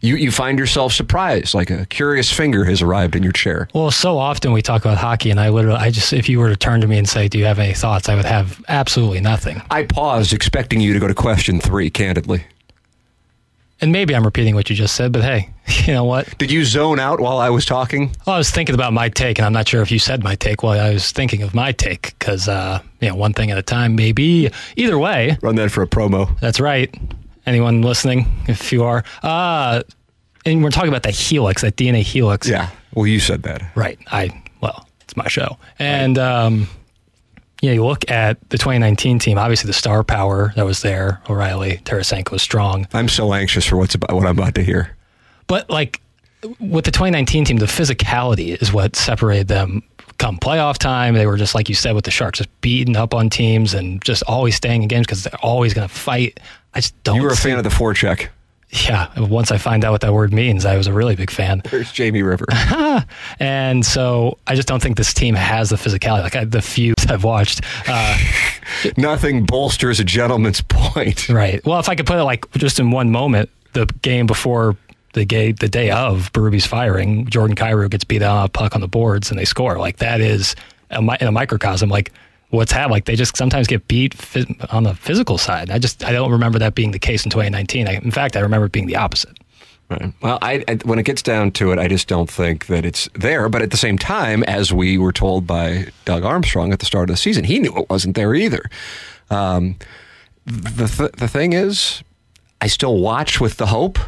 You 0.04 0.16
you 0.16 0.32
find 0.32 0.58
yourself 0.58 0.92
surprised, 0.92 1.54
like 1.54 1.70
a 1.70 1.86
curious 1.86 2.30
finger 2.30 2.64
has 2.64 2.82
arrived 2.82 3.14
in 3.14 3.22
your 3.22 3.30
chair. 3.30 3.68
Well, 3.72 3.92
so 3.92 4.18
often 4.18 4.50
we 4.50 4.60
talk 4.60 4.84
about 4.84 4.98
hockey, 4.98 5.30
and 5.30 5.38
I 5.38 5.50
literally, 5.50 5.78
I 5.78 5.90
just, 5.90 6.12
if 6.12 6.28
you 6.28 6.40
were 6.40 6.48
to 6.48 6.56
turn 6.56 6.80
to 6.80 6.88
me 6.88 6.98
and 6.98 7.08
say, 7.08 7.28
"Do 7.28 7.38
you 7.38 7.44
have 7.44 7.60
any 7.60 7.72
thoughts?" 7.72 8.08
I 8.08 8.16
would 8.16 8.24
have 8.24 8.64
absolutely 8.66 9.20
nothing. 9.20 9.62
I 9.70 9.84
paused, 9.84 10.32
expecting 10.32 10.80
you 10.80 10.92
to 10.92 10.98
go 10.98 11.06
to 11.06 11.14
question 11.14 11.60
three. 11.60 11.88
Candidly, 11.88 12.42
And 13.82 13.90
maybe 13.90 14.14
I'm 14.14 14.24
repeating 14.24 14.54
what 14.54 14.70
you 14.70 14.76
just 14.76 14.94
said, 14.94 15.10
but 15.12 15.22
hey, 15.22 15.50
you 15.86 15.92
know 15.92 16.04
what? 16.04 16.38
did 16.38 16.50
you 16.52 16.64
zone 16.64 17.00
out 17.00 17.20
while 17.20 17.38
I 17.38 17.50
was 17.50 17.64
talking? 17.66 18.14
Well, 18.26 18.36
I 18.36 18.38
was 18.38 18.50
thinking 18.50 18.74
about 18.76 18.92
my 18.92 19.08
take, 19.08 19.38
and 19.38 19.44
I'm 19.44 19.52
not 19.52 19.66
sure 19.68 19.82
if 19.82 19.90
you 19.90 19.98
said 19.98 20.22
my 20.22 20.36
take 20.36 20.62
while 20.62 20.80
I 20.80 20.90
was 20.92 21.10
thinking 21.10 21.42
of 21.42 21.52
my 21.52 21.72
take, 21.72 22.16
because 22.18 22.48
uh, 22.48 22.80
you 23.00 23.08
know, 23.08 23.16
one 23.16 23.32
thing 23.32 23.50
at 23.50 23.58
a 23.58 23.62
time, 23.62 23.96
maybe. 23.96 24.50
Either 24.76 24.98
way, 24.98 25.36
Run 25.42 25.56
that 25.56 25.70
for 25.72 25.82
a 25.82 25.86
promo. 25.88 26.38
that's 26.38 26.60
right. 26.60 26.94
Anyone 27.44 27.82
listening, 27.82 28.26
if 28.46 28.72
you 28.72 28.84
are, 28.84 29.02
uh, 29.24 29.82
and 30.46 30.62
we're 30.62 30.70
talking 30.70 30.88
about 30.90 31.02
that 31.02 31.14
helix, 31.14 31.62
that 31.62 31.74
DNA 31.76 32.02
helix. 32.02 32.48
Yeah. 32.48 32.70
Well, 32.94 33.06
you 33.08 33.18
said 33.18 33.42
that. 33.42 33.62
Right. 33.74 33.98
I 34.12 34.30
well, 34.60 34.88
it's 35.00 35.16
my 35.16 35.26
show, 35.26 35.58
and 35.80 36.18
um, 36.18 36.68
yeah, 37.62 37.72
you 37.72 37.84
look 37.84 38.10
at 38.10 38.38
the 38.50 38.58
2019 38.58 39.18
team. 39.20 39.38
Obviously, 39.38 39.68
the 39.68 39.72
star 39.72 40.02
power 40.04 40.52
that 40.56 40.66
was 40.66 40.82
there, 40.82 41.22
O'Reilly, 41.30 41.78
Tarasenko, 41.84 42.32
was 42.32 42.42
strong, 42.42 42.86
I'm 42.92 43.08
so 43.08 43.32
anxious 43.32 43.64
for 43.64 43.76
what's 43.76 43.94
about 43.94 44.12
what 44.12 44.26
I'm 44.26 44.36
about 44.38 44.54
to 44.56 44.62
hear. 44.62 44.96
but 45.46 45.70
like 45.70 46.00
with 46.58 46.84
the 46.84 46.90
2019 46.90 47.44
team, 47.44 47.56
the 47.58 47.66
physicality 47.66 48.60
is 48.60 48.72
what 48.72 48.96
separated 48.96 49.46
them. 49.48 49.82
Come 50.18 50.38
playoff 50.38 50.76
time, 50.76 51.14
they 51.14 51.26
were 51.26 51.36
just 51.36 51.54
like 51.54 51.68
you 51.68 51.74
said 51.74 51.94
with 51.94 52.04
the 52.04 52.10
Sharks, 52.10 52.38
just 52.38 52.60
beating 52.60 52.96
up 52.96 53.14
on 53.14 53.30
teams 53.30 53.74
and 53.74 54.02
just 54.04 54.22
always 54.24 54.56
staying 54.56 54.82
in 54.82 54.88
games 54.88 55.06
because 55.06 55.22
they're 55.24 55.40
always 55.40 55.72
going 55.72 55.88
to 55.88 55.94
fight. 55.94 56.38
I 56.74 56.80
just 56.80 57.00
don't. 57.04 57.16
You 57.16 57.22
were 57.22 57.30
a 57.30 57.36
fan 57.36 57.58
of 57.58 57.64
the 57.64 57.70
forecheck. 57.70 58.28
yeah, 58.88 59.08
once 59.18 59.50
I 59.50 59.58
find 59.58 59.84
out 59.84 59.92
what 59.92 60.00
that 60.00 60.12
word 60.12 60.32
means, 60.32 60.64
I 60.64 60.76
was 60.76 60.86
a 60.86 60.92
really 60.92 61.14
big 61.14 61.30
fan. 61.30 61.62
There's 61.70 61.92
Jamie 61.92 62.22
River. 62.22 62.46
And 63.38 63.84
so 63.84 64.38
I 64.46 64.54
just 64.54 64.68
don't 64.68 64.80
think 64.82 64.96
this 64.96 65.12
team 65.12 65.34
has 65.34 65.70
the 65.70 65.76
physicality. 65.76 66.22
Like 66.22 66.36
I, 66.36 66.44
the 66.44 66.62
few 66.62 66.94
I've 67.08 67.24
watched, 67.24 67.62
uh, 67.88 68.18
Nothing 68.96 69.44
bolsters 69.44 69.98
a 69.98 70.04
gentleman's 70.04 70.60
point. 70.60 71.28
right. 71.28 71.64
Well, 71.64 71.80
if 71.80 71.88
I 71.88 71.94
could 71.94 72.06
put 72.06 72.18
it 72.18 72.24
like 72.24 72.48
just 72.52 72.78
in 72.78 72.90
one 72.90 73.10
moment, 73.10 73.50
the 73.72 73.86
game 74.02 74.26
before 74.26 74.76
the 75.14 75.24
game, 75.24 75.56
the 75.56 75.68
day 75.68 75.90
of 75.90 76.30
Berube's 76.32 76.66
firing, 76.66 77.26
Jordan 77.26 77.56
Kyrou 77.56 77.90
gets 77.90 78.04
beat 78.04 78.22
on 78.22 78.44
a 78.44 78.48
puck 78.48 78.74
on 78.74 78.80
the 78.80 78.88
boards 78.88 79.30
and 79.30 79.38
they 79.38 79.44
score. 79.44 79.78
Like 79.78 79.96
that 79.98 80.20
is 80.20 80.54
a, 80.90 80.98
in 80.98 81.26
a 81.26 81.32
microcosm. 81.32 81.88
Like 81.88 82.12
what's 82.52 82.70
happened. 82.72 82.92
Like 82.92 83.04
they 83.06 83.16
just 83.16 83.36
sometimes 83.36 83.66
get 83.66 83.86
beat 83.88 84.14
on 84.70 84.84
the 84.84 84.94
physical 84.94 85.36
side. 85.38 85.70
I 85.70 85.78
just 85.78 86.04
I 86.04 86.12
don't 86.12 86.30
remember 86.30 86.58
that 86.60 86.74
being 86.74 86.92
the 86.92 86.98
case 86.98 87.24
in 87.24 87.30
2019. 87.30 87.88
I, 87.88 87.94
in 87.96 88.10
fact, 88.10 88.36
I 88.36 88.40
remember 88.40 88.66
it 88.66 88.72
being 88.72 88.86
the 88.86 88.96
opposite. 88.96 89.36
Right. 89.90 90.12
Well, 90.22 90.38
I, 90.40 90.64
I, 90.68 90.74
when 90.84 90.98
it 90.98 91.02
gets 91.02 91.20
down 91.20 91.50
to 91.52 91.72
it, 91.72 91.78
I 91.78 91.86
just 91.88 92.08
don't 92.08 92.30
think 92.30 92.66
that 92.66 92.86
it's 92.86 93.10
there. 93.14 93.48
But 93.50 93.60
at 93.60 93.70
the 93.72 93.76
same 93.76 93.98
time, 93.98 94.42
as 94.44 94.72
we 94.72 94.96
were 94.96 95.12
told 95.12 95.46
by 95.46 95.86
Doug 96.06 96.24
Armstrong 96.24 96.72
at 96.72 96.78
the 96.78 96.86
start 96.86 97.10
of 97.10 97.14
the 97.14 97.18
season, 97.20 97.44
he 97.44 97.58
knew 97.58 97.76
it 97.76 97.90
wasn't 97.90 98.16
there 98.16 98.34
either. 98.34 98.70
Um, 99.28 99.76
the 100.46 100.86
th- 100.88 101.12
the 101.12 101.28
thing 101.28 101.52
is, 101.52 102.02
I 102.60 102.68
still 102.68 102.98
watch 102.98 103.40
with 103.40 103.56
the 103.58 103.66
hope. 103.66 103.98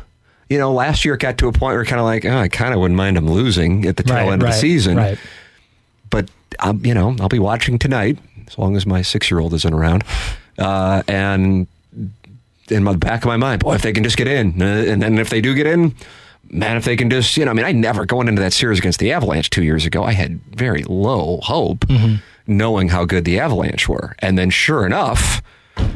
You 0.49 0.59
know, 0.59 0.73
last 0.73 1.05
year 1.05 1.15
it 1.15 1.21
got 1.21 1.39
to 1.39 1.49
a 1.49 1.53
point 1.53 1.75
where 1.75 1.85
kind 1.85 2.01
of 2.01 2.05
like, 2.07 2.25
oh, 2.25 2.37
I 2.37 2.49
kind 2.49 2.73
of 2.75 2.81
wouldn't 2.81 2.97
mind 2.97 3.17
him 3.17 3.29
losing 3.29 3.85
at 3.87 3.97
the 3.97 4.03
tail 4.05 4.17
Right, 4.17 4.33
end 4.33 4.43
of 4.43 4.47
right, 4.47 4.53
the 4.55 4.59
season. 4.61 4.97
right. 4.97 5.19
But 6.11 6.31
um, 6.61 6.85
you 6.85 6.95
know, 6.95 7.17
I'll 7.21 7.29
be 7.29 7.39
watching 7.39 7.79
tonight 7.79 8.19
as 8.49 8.59
long 8.59 8.77
as 8.77 8.87
my 8.87 9.03
six 9.03 9.31
year 9.31 9.41
old 9.41 9.55
isn't 9.55 9.75
around, 9.75 10.05
uh, 10.59 11.03
and 11.09 11.67
in 12.71 12.85
the 12.85 12.95
back 12.97 13.23
of 13.23 13.27
my 13.27 13.37
mind, 13.37 13.61
boy, 13.61 13.75
if 13.75 13.83
they 13.83 13.93
can 13.93 14.05
just 14.05 14.17
get 14.17 14.29
in, 14.29 14.61
uh, 14.63 14.65
and 14.65 15.03
then 15.03 15.19
if 15.19 15.29
they 15.31 15.41
do 15.41 15.55
get 15.55 15.67
in, 15.67 15.95
man, 16.51 16.77
if 16.77 16.85
they 16.85 16.97
can 16.97 17.11
just, 17.11 17.37
you 17.37 17.45
know, 17.45 17.51
I 17.51 17.55
mean, 17.55 17.67
I 17.67 17.73
never 17.73 18.07
going 18.07 18.29
into 18.29 18.41
that 18.43 18.53
series 18.53 18.79
against 18.79 18.99
the 19.01 19.13
Avalanche 19.13 19.51
two 19.51 19.63
years 19.63 19.85
ago, 19.85 20.03
I 20.05 20.13
had 20.13 20.41
very 20.55 20.83
low 20.85 21.41
hope, 21.43 21.85
knowing 22.47 22.89
how 22.89 23.05
good 23.05 23.25
the 23.25 23.39
Avalanche 23.41 23.89
were, 23.89 24.15
and 24.21 24.39
then 24.39 24.51
sure 24.51 24.87
enough. 24.87 25.43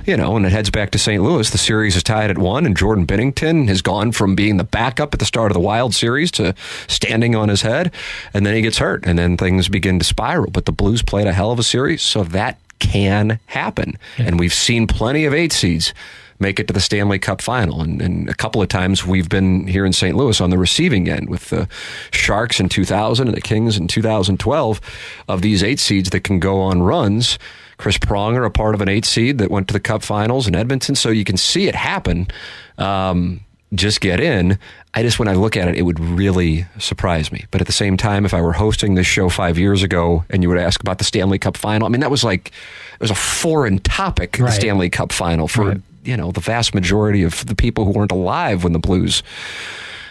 You 0.04 0.16
know, 0.16 0.36
and 0.36 0.46
it 0.46 0.52
heads 0.52 0.70
back 0.70 0.90
to 0.92 0.98
St. 0.98 1.22
Louis, 1.22 1.50
the 1.50 1.58
series 1.58 1.94
is 1.94 2.02
tied 2.02 2.30
at 2.30 2.38
one, 2.38 2.64
and 2.64 2.76
Jordan 2.76 3.06
Binnington 3.06 3.68
has 3.68 3.82
gone 3.82 4.12
from 4.12 4.34
being 4.34 4.56
the 4.56 4.64
backup 4.64 5.12
at 5.12 5.20
the 5.20 5.26
start 5.26 5.50
of 5.50 5.54
the 5.54 5.60
Wild 5.60 5.94
series 5.94 6.30
to 6.32 6.54
standing 6.86 7.34
on 7.34 7.48
his 7.48 7.62
head, 7.62 7.92
and 8.32 8.46
then 8.46 8.54
he 8.54 8.62
gets 8.62 8.78
hurt, 8.78 9.04
and 9.06 9.18
then 9.18 9.36
things 9.36 9.68
begin 9.68 9.98
to 9.98 10.04
spiral. 10.04 10.50
But 10.50 10.64
the 10.64 10.72
Blues 10.72 11.02
played 11.02 11.26
a 11.26 11.32
hell 11.32 11.50
of 11.50 11.58
a 11.58 11.62
series, 11.62 12.02
so 12.02 12.24
that 12.24 12.58
can 12.78 13.38
happen. 13.46 13.98
And 14.16 14.38
we've 14.38 14.54
seen 14.54 14.86
plenty 14.86 15.24
of 15.26 15.34
eight 15.34 15.52
seeds 15.52 15.92
make 16.40 16.60
it 16.60 16.68
to 16.68 16.72
the 16.72 16.80
Stanley 16.80 17.18
Cup 17.18 17.42
final. 17.42 17.82
And, 17.82 18.00
and 18.00 18.28
a 18.28 18.34
couple 18.34 18.62
of 18.62 18.68
times 18.68 19.04
we've 19.04 19.28
been 19.28 19.66
here 19.66 19.84
in 19.84 19.92
St. 19.92 20.16
Louis 20.16 20.40
on 20.40 20.50
the 20.50 20.58
receiving 20.58 21.08
end 21.08 21.28
with 21.28 21.50
the 21.50 21.68
Sharks 22.12 22.60
in 22.60 22.68
2000 22.68 23.26
and 23.26 23.36
the 23.36 23.40
Kings 23.40 23.76
in 23.76 23.88
2012 23.88 24.80
of 25.28 25.42
these 25.42 25.62
eight 25.62 25.80
seeds 25.80 26.10
that 26.10 26.24
can 26.24 26.38
go 26.38 26.60
on 26.60 26.82
runs. 26.82 27.38
Chris 27.78 27.96
Pronger, 27.96 28.44
a 28.44 28.50
part 28.50 28.74
of 28.74 28.80
an 28.80 28.88
eight 28.88 29.04
seed 29.04 29.38
that 29.38 29.50
went 29.50 29.68
to 29.68 29.72
the 29.72 29.80
Cup 29.80 30.02
finals 30.02 30.46
in 30.46 30.54
Edmonton. 30.54 30.94
So 30.94 31.08
you 31.10 31.24
can 31.24 31.36
see 31.36 31.66
it 31.68 31.74
happen. 31.74 32.28
Um, 32.76 33.40
just 33.74 34.00
get 34.00 34.18
in. 34.20 34.58
I 34.94 35.02
just, 35.02 35.18
when 35.18 35.28
I 35.28 35.34
look 35.34 35.56
at 35.56 35.68
it, 35.68 35.76
it 35.76 35.82
would 35.82 36.00
really 36.00 36.66
surprise 36.78 37.30
me. 37.30 37.44
But 37.50 37.60
at 37.60 37.66
the 37.66 37.72
same 37.72 37.96
time, 37.96 38.24
if 38.24 38.32
I 38.34 38.40
were 38.40 38.54
hosting 38.54 38.94
this 38.94 39.06
show 39.06 39.28
five 39.28 39.58
years 39.58 39.82
ago 39.82 40.24
and 40.30 40.42
you 40.42 40.48
would 40.48 40.58
ask 40.58 40.80
about 40.80 40.98
the 40.98 41.04
Stanley 41.04 41.38
Cup 41.38 41.56
final, 41.56 41.86
I 41.86 41.90
mean, 41.90 42.00
that 42.00 42.10
was 42.10 42.24
like, 42.24 42.48
it 42.48 43.00
was 43.00 43.10
a 43.10 43.14
foreign 43.14 43.78
topic, 43.78 44.38
the 44.38 44.50
Stanley 44.50 44.88
Cup 44.90 45.12
final 45.12 45.46
for, 45.48 45.64
Right. 45.68 45.80
you 46.02 46.16
know, 46.16 46.32
the 46.32 46.40
vast 46.40 46.74
majority 46.74 47.22
of 47.22 47.44
the 47.46 47.54
people 47.54 47.84
who 47.84 47.90
weren't 47.92 48.10
alive 48.10 48.64
when 48.64 48.72
the 48.72 48.78
Blues 48.78 49.22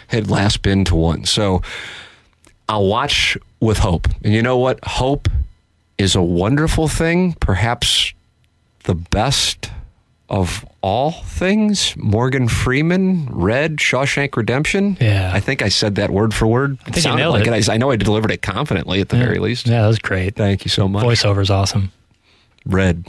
had 0.06 0.30
last 0.30 0.62
been 0.62 0.84
to 0.86 0.94
one. 0.94 1.24
So 1.24 1.60
I'll 2.68 2.86
watch 2.86 3.36
with 3.60 3.78
hope. 3.78 4.06
And 4.22 4.32
you 4.32 4.40
know 4.42 4.56
what? 4.56 4.78
Hope 4.84 5.28
is 5.98 6.14
a 6.14 6.22
wonderful 6.22 6.88
thing, 6.88 7.34
perhaps 7.34 8.12
the 8.84 8.94
best 8.94 9.70
of 10.28 10.64
all 10.82 11.10
things. 11.10 11.96
Morgan 11.96 12.48
Freeman 12.48 13.26
read 13.30 13.76
Shawshank 13.76 14.36
Redemption. 14.36 14.96
Yeah. 15.00 15.30
I 15.34 15.40
think 15.40 15.62
I 15.62 15.68
said 15.68 15.94
that 15.96 16.10
word 16.10 16.34
for 16.34 16.46
word. 16.46 16.78
think 16.80 16.96
you 16.96 17.02
Sounded 17.02 17.22
nailed 17.22 17.34
like 17.34 17.46
it. 17.46 17.68
I, 17.68 17.74
I 17.74 17.76
know 17.78 17.90
I 17.90 17.96
delivered 17.96 18.30
it 18.30 18.42
confidently 18.42 19.00
at 19.00 19.08
the 19.08 19.16
very 19.16 19.38
least. 19.38 19.66
Yeah, 19.66 19.82
that 19.82 19.88
was 19.88 19.98
great. 19.98 20.36
Thank 20.36 20.64
you 20.64 20.68
so 20.68 20.86
much. 20.88 21.04
Voiceover's 21.04 21.50
awesome. 21.50 21.92
Read 22.66 23.06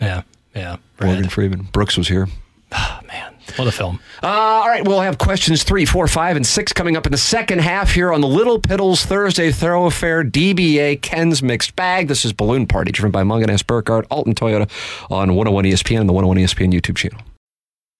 Yeah, 0.00 0.22
yeah. 0.54 0.76
Morgan 1.00 1.28
Freeman. 1.28 1.62
Brooks 1.72 1.96
was 1.96 2.08
here. 2.08 2.28
Oh, 2.70 3.00
man, 3.08 3.31
what 3.56 3.68
a 3.68 3.72
film. 3.72 4.00
Uh, 4.22 4.26
all 4.26 4.68
right, 4.68 4.86
we'll 4.86 5.00
have 5.00 5.18
questions 5.18 5.62
three, 5.62 5.84
four, 5.84 6.06
five, 6.08 6.36
and 6.36 6.46
six 6.46 6.72
coming 6.72 6.96
up 6.96 7.06
in 7.06 7.12
the 7.12 7.18
second 7.18 7.60
half 7.60 7.92
here 7.92 8.12
on 8.12 8.20
the 8.20 8.28
Little 8.28 8.60
Piddles 8.60 9.04
Thursday 9.04 9.50
Thoroughfare 9.50 10.24
DBA 10.24 11.00
Ken's 11.02 11.42
Mixed 11.42 11.74
Bag. 11.76 12.08
This 12.08 12.24
is 12.24 12.32
Balloon 12.32 12.66
Party, 12.66 12.92
driven 12.92 13.10
by 13.10 13.22
Mungenast 13.22 13.66
Burkhardt, 13.66 14.06
Alton 14.10 14.34
Toyota 14.34 14.70
on 15.10 15.34
101 15.34 15.64
ESPN 15.64 16.00
and 16.00 16.08
the 16.08 16.12
101 16.12 16.36
ESPN 16.38 16.72
YouTube 16.72 16.96
channel. 16.96 17.20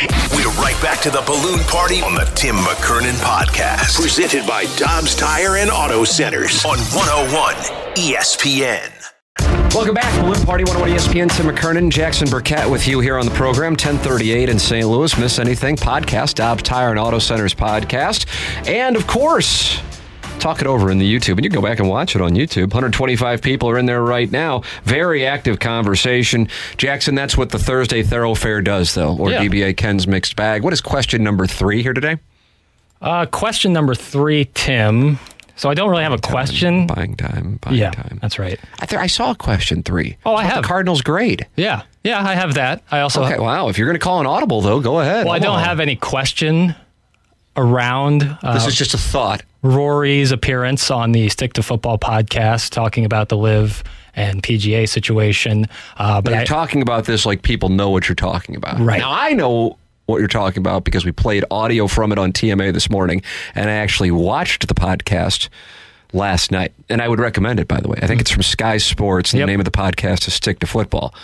We're 0.00 0.50
right 0.60 0.76
back 0.82 1.00
to 1.02 1.10
the 1.10 1.22
balloon 1.24 1.60
party 1.60 2.02
on 2.02 2.14
the 2.14 2.24
Tim 2.34 2.56
McKernan 2.56 3.14
podcast. 3.22 3.94
Presented 3.94 4.44
by 4.46 4.64
Dobbs 4.76 5.14
Tire 5.14 5.56
and 5.56 5.70
Auto 5.70 6.02
Centers 6.04 6.64
on 6.64 6.78
101 6.78 7.54
ESPN. 7.94 8.90
Welcome 9.72 9.94
back, 9.94 10.12
Balloon 10.20 10.44
Party 10.44 10.64
101 10.64 10.98
ESPN. 10.98 11.30
Tim 11.30 11.46
McKernan, 11.46 11.90
Jackson 11.90 12.28
Burkett 12.28 12.68
with 12.68 12.88
you 12.88 12.98
here 13.00 13.18
on 13.18 13.24
the 13.24 13.32
program. 13.32 13.72
1038 13.72 14.48
in 14.48 14.58
St. 14.58 14.86
Louis. 14.86 15.16
Miss 15.16 15.38
anything? 15.38 15.76
Podcast, 15.76 16.34
Dobbs 16.34 16.62
Tire 16.64 16.90
and 16.90 16.98
Auto 16.98 17.20
Centers 17.20 17.54
podcast. 17.54 18.26
And 18.68 18.96
of 18.96 19.06
course, 19.06 19.80
talk 20.40 20.60
it 20.60 20.66
over 20.66 20.90
in 20.90 20.98
the 20.98 21.14
YouTube. 21.14 21.36
And 21.36 21.44
you 21.44 21.50
can 21.50 21.60
go 21.60 21.66
back 21.66 21.78
and 21.78 21.88
watch 21.88 22.14
it 22.14 22.20
on 22.22 22.32
YouTube. 22.32 22.64
125 22.64 23.40
people 23.40 23.68
are 23.70 23.78
in 23.78 23.86
there 23.86 24.02
right 24.02 24.30
now. 24.30 24.62
Very 24.84 25.26
active 25.26 25.58
conversation. 25.58 26.48
Jackson, 26.76 27.14
that's 27.14 27.36
what 27.36 27.50
the 27.50 27.58
Thursday 27.58 28.02
Thoroughfare 28.02 28.60
does, 28.62 28.94
though, 28.94 29.16
or 29.16 29.30
Yeah. 29.30 29.40
DBA 29.42 29.76
Ken's 29.76 30.06
Mixed 30.06 30.36
Bag. 30.36 30.62
What 30.62 30.72
is 30.72 30.80
question 30.80 31.22
number 31.24 31.46
three 31.46 31.82
here 31.82 31.94
today? 31.94 32.18
Uh, 33.00 33.26
question 33.26 33.72
number 33.72 33.94
three, 33.94 34.46
Tim. 34.54 35.18
So 35.56 35.70
I 35.70 35.74
don't 35.74 35.88
really 35.88 36.02
have 36.02 36.12
a 36.12 36.18
question. 36.18 36.86
Buying 36.88 37.14
time. 37.16 37.58
Buying 37.62 37.76
Yeah, 37.76 37.90
time. 37.92 38.18
that's 38.20 38.38
right. 38.40 38.58
I, 38.80 38.86
th- 38.86 39.00
I 39.00 39.06
saw 39.06 39.34
question 39.34 39.82
three. 39.84 40.16
Oh, 40.26 40.34
I 40.34 40.44
have. 40.44 40.62
The 40.62 40.66
Cardinals 40.68 41.00
grade. 41.00 41.46
Yeah, 41.56 41.82
yeah, 42.02 42.26
I 42.26 42.34
have 42.34 42.54
that. 42.54 42.82
I 42.90 43.00
also 43.00 43.22
Okay, 43.24 43.38
wow. 43.38 43.68
If 43.68 43.78
you're 43.78 43.86
going 43.86 43.94
to 43.98 44.02
call 44.02 44.20
an 44.20 44.26
audible, 44.26 44.60
though, 44.62 44.80
go 44.80 44.98
ahead. 45.00 45.26
well, 45.26 45.34
I 45.34 45.38
don't 45.38 45.58
on. 45.58 45.64
have 45.64 45.78
any 45.80 45.94
question 45.96 46.74
around 47.56 48.36
uh, 48.42 48.54
This 48.54 48.66
is 48.66 48.74
just 48.74 48.94
a 48.94 48.98
thought. 48.98 49.42
Rory's 49.64 50.30
appearance 50.30 50.90
on 50.90 51.12
the 51.12 51.28
Stick 51.30 51.54
to 51.54 51.62
Football 51.62 51.98
podcast, 51.98 52.70
talking 52.70 53.04
about 53.06 53.30
the 53.30 53.36
LIV 53.36 53.82
and 54.14 54.42
PGA 54.42 54.86
situation. 54.88 55.66
Uh, 55.96 56.20
but 56.20 56.32
you're 56.32 56.42
I, 56.42 56.44
talking 56.44 56.82
about 56.82 57.06
this 57.06 57.24
like 57.24 57.42
people 57.42 57.70
know 57.70 57.88
what 57.88 58.06
you're 58.08 58.14
talking 58.14 58.56
about. 58.56 58.78
Right. 58.78 59.00
Now, 59.00 59.10
I 59.10 59.32
know 59.32 59.78
what 60.04 60.18
you're 60.18 60.28
talking 60.28 60.60
about 60.60 60.84
because 60.84 61.06
we 61.06 61.12
played 61.12 61.44
audio 61.50 61.86
from 61.86 62.12
it 62.12 62.18
on 62.18 62.30
TMA 62.30 62.74
this 62.74 62.90
morning, 62.90 63.22
and 63.54 63.70
I 63.70 63.72
actually 63.72 64.10
watched 64.10 64.68
the 64.68 64.74
podcast 64.74 65.48
last 66.12 66.52
night. 66.52 66.72
And 66.90 67.00
I 67.00 67.08
would 67.08 67.18
recommend 67.18 67.58
it, 67.58 67.66
by 67.66 67.80
the 67.80 67.88
way. 67.88 67.98
I 68.02 68.06
think 68.06 68.20
it's 68.20 68.30
from 68.30 68.42
Sky 68.42 68.76
Sports, 68.76 69.32
and 69.32 69.38
Yep. 69.38 69.46
the 69.46 69.50
name 69.52 69.60
of 69.60 69.64
the 69.64 69.70
podcast 69.70 70.28
is 70.28 70.34
Stick 70.34 70.58
to 70.58 70.66
Football. 70.66 71.14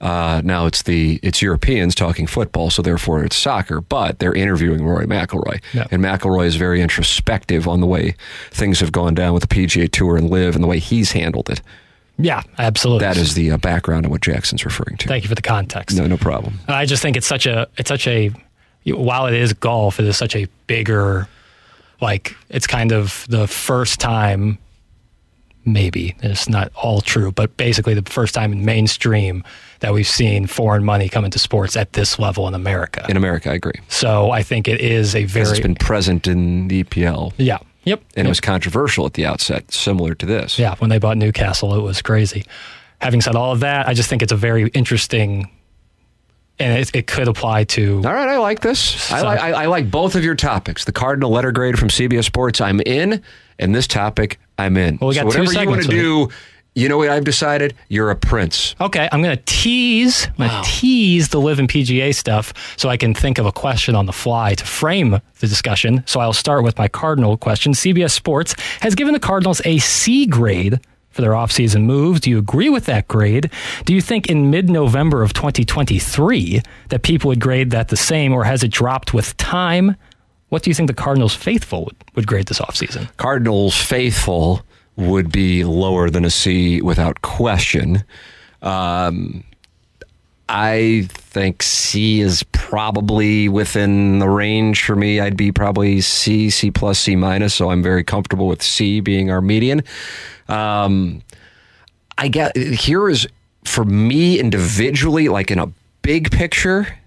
Uh, 0.00 0.42
now 0.44 0.66
it's 0.66 0.82
the 0.82 1.18
it's 1.22 1.40
Europeans 1.40 1.94
talking 1.94 2.26
football, 2.26 2.70
so 2.70 2.82
therefore 2.82 3.24
it's 3.24 3.36
soccer. 3.36 3.80
But 3.80 4.18
they're 4.18 4.34
interviewing 4.34 4.84
Rory 4.84 5.06
McIlroy, 5.06 5.62
Yep. 5.72 5.88
and 5.92 6.02
McIlroy 6.04 6.46
is 6.46 6.56
very 6.56 6.82
introspective 6.82 7.66
on 7.68 7.80
the 7.80 7.86
way 7.86 8.14
things 8.50 8.80
have 8.80 8.92
gone 8.92 9.14
down 9.14 9.32
with 9.32 9.48
the 9.48 9.54
PGA 9.54 9.90
Tour 9.90 10.16
and 10.16 10.28
LIV, 10.28 10.54
and 10.56 10.62
the 10.64 10.68
way 10.68 10.78
he's 10.78 11.12
handled 11.12 11.48
it. 11.48 11.62
yeah, 12.18 12.42
absolutely. 12.58 13.04
That 13.06 13.16
is 13.16 13.34
the 13.34 13.52
uh, 13.52 13.56
background 13.56 14.04
of 14.04 14.10
what 14.10 14.20
Jackson's 14.20 14.64
referring 14.64 14.96
to. 14.98 15.08
Thank 15.08 15.24
you 15.24 15.28
for 15.28 15.34
the 15.34 15.42
context. 15.42 15.96
No, 15.96 16.06
no 16.06 16.16
problem. 16.16 16.58
I 16.68 16.84
just 16.86 17.00
think 17.02 17.16
it's 17.16 17.26
such 17.26 17.46
a 17.46 17.68
it's 17.78 17.88
such 17.88 18.06
a 18.06 18.30
while 18.86 19.26
it 19.26 19.34
is 19.34 19.52
golf, 19.54 19.98
it 20.00 20.06
is 20.06 20.16
such 20.16 20.36
a 20.36 20.46
bigger 20.66 21.26
like 22.00 22.36
it's 22.50 22.66
kind 22.66 22.92
of 22.92 23.24
the 23.30 23.46
first 23.46 23.98
time 24.00 24.58
maybe 25.64 26.14
it's 26.22 26.48
not 26.48 26.70
all 26.74 27.00
true, 27.00 27.32
but 27.32 27.56
basically 27.56 27.94
the 27.94 28.08
first 28.10 28.34
time 28.34 28.52
in 28.52 28.64
mainstream 28.64 29.44
that 29.80 29.92
we've 29.92 30.06
seen 30.08 30.46
foreign 30.46 30.84
money 30.84 31.08
come 31.08 31.24
into 31.24 31.38
sports 31.38 31.76
at 31.76 31.92
this 31.94 32.18
level 32.18 32.46
in 32.48 32.54
America. 32.54 33.04
In 33.08 33.16
America, 33.16 33.50
I 33.50 33.54
agree. 33.54 33.80
So 33.88 34.30
I 34.30 34.42
think 34.42 34.68
it 34.68 34.80
is 34.80 35.14
a 35.14 35.24
very 35.24 35.50
it's 35.50 35.60
been 35.60 35.74
present 35.74 36.26
in 36.26 36.68
the 36.68 36.84
EPL. 36.84 37.32
yeah. 37.36 37.58
Yep. 37.86 37.98
And 38.16 38.16
Yep. 38.16 38.26
it 38.26 38.28
was 38.30 38.40
controversial 38.40 39.04
at 39.04 39.12
the 39.12 39.26
outset, 39.26 39.70
similar 39.70 40.14
to 40.14 40.24
this. 40.24 40.58
Yeah, 40.58 40.74
when 40.78 40.88
they 40.88 40.98
bought 40.98 41.18
Newcastle, 41.18 41.74
it 41.74 41.82
was 41.82 42.00
crazy. 42.00 42.46
Having 43.02 43.20
said 43.20 43.36
all 43.36 43.52
of 43.52 43.60
that, 43.60 43.86
I 43.86 43.92
just 43.92 44.08
think 44.08 44.22
it's 44.22 44.32
a 44.32 44.36
very 44.36 44.68
interesting, 44.68 45.50
and 46.58 46.78
it, 46.78 46.94
it 46.94 47.06
could 47.06 47.28
apply 47.28 47.64
to. 47.64 47.96
All 47.96 48.12
right, 48.12 48.28
I 48.28 48.38
like 48.38 48.60
this. 48.60 49.10
I 49.10 49.22
like 49.22 49.40
I, 49.40 49.64
I 49.64 49.66
like 49.66 49.90
both 49.90 50.14
of 50.14 50.24
your 50.24 50.34
topics. 50.34 50.84
The 50.84 50.92
Cardinal 50.92 51.30
letter 51.30 51.52
grade 51.52 51.78
from 51.78 51.88
CBS 51.88 52.24
Sports, 52.24 52.60
I'm 52.60 52.80
in, 52.80 53.22
and 53.58 53.74
this 53.74 53.86
topic, 53.86 54.38
I'm 54.58 54.76
in. 54.76 54.98
Well, 55.00 55.08
we 55.08 55.14
got 55.14 55.22
so 55.22 55.26
whatever 55.26 55.52
you 55.52 55.68
want 55.68 55.82
to 55.82 55.88
do, 55.88 56.28
you 56.76 56.88
know 56.88 56.98
what 56.98 57.08
I've 57.08 57.24
decided? 57.24 57.74
You're 57.88 58.10
a 58.10 58.16
prince. 58.16 58.74
Okay, 58.80 59.08
I'm 59.12 59.22
going 59.22 59.36
to 59.36 59.42
tease, 59.46 60.26
I'm 60.26 60.48
going 60.48 60.64
to 60.64 60.68
tease 60.68 61.28
the 61.28 61.40
LIV 61.40 61.60
in 61.60 61.66
PGA 61.68 62.14
stuff 62.14 62.52
so 62.76 62.88
I 62.88 62.96
can 62.96 63.14
think 63.14 63.38
of 63.38 63.46
a 63.46 63.52
question 63.52 63.94
on 63.94 64.06
the 64.06 64.12
fly 64.12 64.54
to 64.54 64.64
frame 64.64 65.20
the 65.38 65.46
discussion. 65.46 66.02
So 66.06 66.18
I'll 66.18 66.32
start 66.32 66.64
with 66.64 66.76
my 66.76 66.88
Cardinal 66.88 67.36
question. 67.36 67.72
CBS 67.72 68.10
Sports 68.10 68.56
has 68.80 68.96
given 68.96 69.14
the 69.14 69.20
Cardinals 69.20 69.62
a 69.64 69.78
C 69.78 70.26
grade 70.26 70.80
for 71.14 71.22
their 71.22 71.32
offseason 71.32 71.84
moves. 71.84 72.20
Do 72.20 72.30
you 72.30 72.38
agree 72.38 72.68
with 72.68 72.86
that 72.86 73.06
grade? 73.06 73.50
Do 73.84 73.94
you 73.94 74.00
think 74.00 74.28
in 74.28 74.50
mid 74.50 74.68
November 74.68 75.22
of 75.22 75.32
2023 75.32 76.60
that 76.88 77.02
people 77.02 77.28
would 77.28 77.40
grade 77.40 77.70
that 77.70 77.88
the 77.88 77.96
same, 77.96 78.32
or 78.32 78.44
has 78.44 78.62
it 78.62 78.72
dropped 78.72 79.14
with 79.14 79.36
time? 79.36 79.96
What 80.48 80.62
do 80.62 80.70
you 80.70 80.74
think 80.74 80.88
the 80.88 80.94
Cardinals 80.94 81.34
faithful 81.34 81.84
would, 81.84 81.96
would 82.16 82.26
grade 82.26 82.46
this 82.46 82.58
offseason? 82.58 83.08
Cardinals 83.16 83.76
faithful 83.76 84.62
would 84.96 85.30
be 85.30 85.64
lower 85.64 86.10
than 86.10 86.24
a 86.24 86.30
C 86.30 86.82
without 86.82 87.22
question. 87.22 88.04
Um, 88.62 89.44
I 90.48 91.08
think 91.10 91.62
C 91.62 92.20
is 92.20 92.42
probably 92.52 93.48
within 93.48 94.18
the 94.18 94.28
range 94.28 94.84
for 94.84 94.94
me. 94.94 95.20
I'd 95.20 95.36
be 95.36 95.52
probably 95.52 96.00
C, 96.00 96.50
C 96.50 96.70
plus, 96.70 96.98
C 96.98 97.16
minus. 97.16 97.54
So 97.54 97.70
I'm 97.70 97.82
very 97.82 98.04
comfortable 98.04 98.46
with 98.46 98.62
C 98.62 99.00
being 99.00 99.30
our 99.30 99.40
median. 99.40 99.82
Um, 100.48 101.22
I 102.16 102.28
get 102.28 102.56
here 102.56 103.08
is 103.08 103.26
for 103.64 103.84
me 103.84 104.38
individually, 104.38 105.28
like 105.28 105.50
in 105.50 105.58
a 105.58 105.72
big 106.02 106.30
picture. 106.30 106.98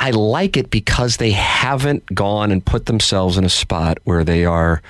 I 0.00 0.10
like 0.10 0.56
it 0.56 0.70
because 0.70 1.18
they 1.18 1.30
haven't 1.30 2.12
gone 2.12 2.50
and 2.50 2.64
put 2.64 2.86
themselves 2.86 3.38
in 3.38 3.44
a 3.44 3.48
spot 3.48 3.98
where 4.04 4.24
they 4.24 4.44
are 4.44 4.82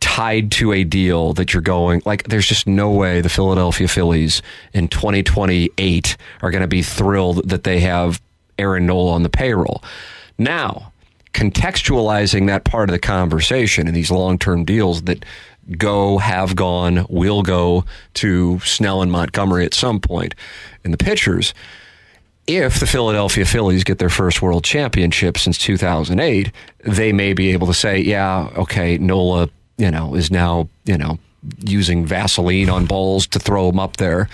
tied 0.00 0.50
to 0.50 0.72
a 0.72 0.82
deal 0.82 1.32
that 1.32 1.54
you're 1.54 1.62
going 1.62 2.02
like 2.04 2.24
there's 2.24 2.46
just 2.46 2.66
no 2.66 2.90
way 2.90 3.20
the 3.20 3.28
Philadelphia 3.28 3.86
Phillies 3.86 4.42
in 4.74 4.88
2028 4.88 6.16
are 6.42 6.50
going 6.50 6.60
to 6.60 6.66
be 6.66 6.82
thrilled 6.82 7.48
that 7.48 7.62
they 7.62 7.78
have 7.80 8.20
Aaron 8.58 8.84
Nola 8.84 9.12
on 9.12 9.22
the 9.22 9.28
payroll. 9.28 9.82
Now, 10.38 10.92
contextualizing 11.34 12.46
that 12.48 12.64
part 12.64 12.88
of 12.90 12.92
the 12.92 12.98
conversation 12.98 13.88
in 13.88 13.94
these 13.94 14.10
long-term 14.10 14.64
deals 14.64 15.02
that 15.02 15.24
go, 15.76 16.18
have 16.18 16.56
gone, 16.56 17.06
will 17.08 17.42
go 17.42 17.84
to 18.14 18.60
Snell 18.60 19.02
and 19.02 19.12
Montgomery 19.12 19.64
at 19.64 19.74
some 19.74 20.00
point 20.00 20.34
in 20.84 20.90
the 20.90 20.98
pitchers 20.98 21.54
if 22.46 22.80
the 22.80 22.86
Philadelphia 22.86 23.44
Phillies 23.44 23.84
get 23.84 23.98
their 23.98 24.08
first 24.08 24.42
world 24.42 24.64
championship 24.64 25.38
since 25.38 25.58
2008, 25.58 26.50
they 26.84 27.12
may 27.12 27.32
be 27.32 27.52
able 27.52 27.66
to 27.68 27.74
say, 27.74 27.98
yeah, 28.00 28.48
okay, 28.56 28.98
Nola, 28.98 29.48
you 29.78 29.90
know, 29.90 30.14
is 30.14 30.30
now, 30.30 30.68
you 30.84 30.98
know, 30.98 31.18
using 31.64 32.04
Vaseline 32.04 32.68
on 32.68 32.86
balls 32.86 33.26
to 33.28 33.38
throw 33.38 33.68
him 33.68 33.78
up 33.78 33.96
there 33.96 34.28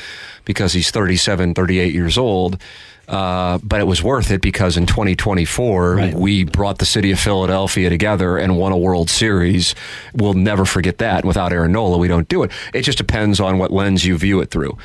because 0.45 0.73
he's 0.73 0.91
37, 0.91 1.55
38 1.55 1.93
years 1.93 2.17
old. 2.17 2.61
Uh, 3.09 3.59
but 3.63 3.81
it 3.81 3.87
was 3.87 4.03
worth 4.03 4.31
it 4.31 4.43
because 4.43 4.77
in 4.77 4.85
2024, 4.85 5.95
Right. 5.95 6.15
we 6.15 6.45
brought 6.45 6.77
the 6.79 6.85
city 6.85 7.11
of 7.11 7.19
Philadelphia 7.19 7.89
together 7.89 8.37
and 8.37 8.59
won 8.59 8.71
a 8.73 8.77
World 8.77 9.09
Series. 9.09 9.75
We'll 10.13 10.35
never 10.35 10.67
forget 10.67 10.99
that. 10.99 11.25
Without 11.25 11.53
Aaron 11.53 11.73
Nola, 11.73 11.97
we 11.97 12.07
don't 12.09 12.29
do 12.29 12.43
it. 12.43 12.51
It 12.75 12.83
just 12.83 12.99
depends 12.99 13.41
on 13.41 13.57
what 13.59 13.71
lens 13.73 14.05
you 14.05 14.19
view 14.19 14.41
it 14.41 14.51
through. 14.51 14.77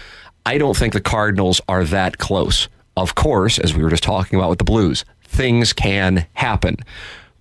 I 0.45 0.57
don't 0.57 0.75
think 0.77 0.93
the 0.93 1.01
Cardinals 1.01 1.59
are 1.67 1.83
that 1.85 2.17
close. 2.17 2.69
Of 2.95 3.15
course, 3.15 3.59
as 3.59 3.73
we 3.75 3.83
were 3.83 3.89
just 3.89 4.03
talking 4.03 4.39
about 4.39 4.49
with 4.49 4.59
the 4.59 4.63
Blues, 4.65 5.03
things 5.25 5.73
can 5.73 6.25
happen, 6.33 6.77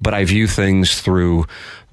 but 0.01 0.14
I 0.14 0.25
view 0.25 0.47
things 0.49 1.01
through 1.01 1.47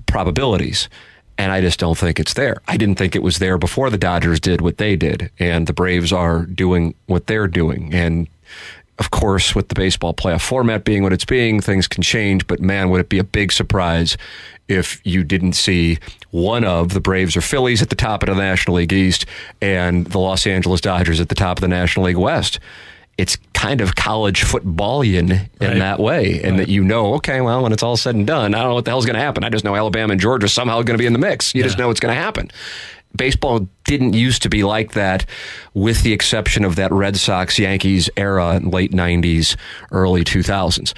probabilities. 0.08 0.90
And 1.38 1.52
I 1.54 1.62
just 1.62 1.80
don't 1.80 1.98
think 1.98 2.20
it's 2.20 2.34
there. 2.34 2.58
I 2.68 2.76
didn't 2.76 2.96
think 2.98 3.16
it 3.16 3.24
was 3.24 3.38
there 3.40 3.58
before 3.58 3.90
the 3.90 3.98
Dodgers 3.98 4.40
did 4.42 4.60
what 4.62 4.78
they 4.78 4.96
did, 4.98 5.30
and 5.40 5.68
the 5.68 5.74
Braves 5.74 6.12
are 6.12 6.46
doing 6.46 6.96
what 7.06 7.28
they're 7.28 7.48
doing. 7.48 7.94
And 7.94 8.28
of 9.00 9.12
course, 9.12 9.56
with 9.56 9.70
the 9.70 9.76
baseball 9.76 10.14
playoff 10.14 10.42
format 10.42 10.84
being 10.84 11.02
what 11.04 11.14
it's 11.14 11.26
being, 11.26 11.62
things 11.62 11.88
can 11.88 12.04
change. 12.04 12.46
But 12.48 12.60
man, 12.60 12.90
would 12.90 13.02
it 13.02 13.10
be 13.10 13.18
a 13.20 13.24
big 13.24 13.52
surprise 13.52 14.18
if 14.68 15.02
you 15.04 15.24
didn't 15.24 15.54
see 15.54 15.98
one 16.32 16.64
of 16.64 16.94
the 16.94 17.00
Braves 17.00 17.36
or 17.36 17.42
Phillies 17.42 17.82
at 17.82 17.90
the 17.90 17.96
top 17.96 18.22
of 18.22 18.28
the 18.30 18.36
National 18.40 18.76
League 18.78 18.94
East 18.94 19.26
and 19.62 20.06
the 20.08 20.20
Los 20.20 20.46
Angeles 20.46 20.80
Dodgers 20.82 21.20
at 21.20 21.30
the 21.30 21.36
top 21.36 21.58
of 21.58 21.62
the 21.62 21.68
National 21.68 22.06
League 22.06 22.18
West. 22.18 22.60
It's 23.18 23.38
kind 23.54 23.82
of 23.82 23.96
college 23.96 24.44
footballian 24.44 25.32
in 25.60 25.68
Right. 25.68 25.80
that 25.80 26.00
way, 26.00 26.40
and 26.42 26.58
that 26.60 26.70
you 26.70 26.84
know, 26.84 27.16
okay, 27.16 27.42
well, 27.42 27.64
when 27.64 27.74
it's 27.74 27.84
all 27.84 27.98
said 27.98 28.16
and 28.16 28.26
done, 28.26 28.54
I 28.56 28.60
don't 28.60 28.70
know 28.70 28.76
what 28.76 28.86
the 28.86 28.92
hell's 28.92 29.06
going 29.06 29.16
to 29.16 29.22
happen. 29.22 29.44
I 29.44 29.50
just 29.50 29.66
know 29.66 29.76
Alabama 29.76 30.12
and 30.14 30.22
Georgia 30.22 30.46
are 30.46 30.50
somehow 30.50 30.76
going 30.84 30.98
to 30.98 31.02
be 31.02 31.06
in 31.06 31.12
the 31.14 31.20
mix. 31.20 31.54
You 31.54 31.64
just 31.64 31.78
know 31.78 31.90
it's 31.90 32.00
going 32.00 32.14
to 32.16 32.22
happen 32.22 32.50
baseball 33.16 33.68
didn't 33.86 34.14
used 34.14 34.42
to 34.44 34.50
be 34.50 34.64
like 34.64 34.94
that, 34.94 35.26
with 35.74 36.04
the 36.04 36.14
exception 36.14 36.66
of 36.66 36.76
that 36.76 36.92
Red 36.92 37.18
Sox 37.18 37.60
Yankees 37.60 38.10
era 38.18 38.56
in 38.56 38.70
late 38.70 38.92
90s, 38.92 39.56
early 39.92 40.24
2000s. 40.24 40.94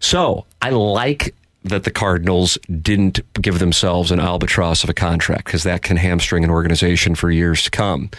So 0.00 0.46
I 0.60 0.70
like 0.70 1.34
that 1.64 1.84
the 1.84 1.90
Cardinals 1.90 2.58
didn't 2.82 3.20
give 3.40 3.58
themselves 3.58 4.10
an 4.10 4.20
albatross 4.20 4.84
of 4.84 4.90
a 4.90 4.94
contract 4.94 5.46
because 5.46 5.62
that 5.62 5.82
can 5.82 5.96
hamstring 5.96 6.44
an 6.44 6.50
organization 6.50 7.14
for 7.14 7.30
years 7.30 7.62
to 7.64 7.70
come. 7.70 8.10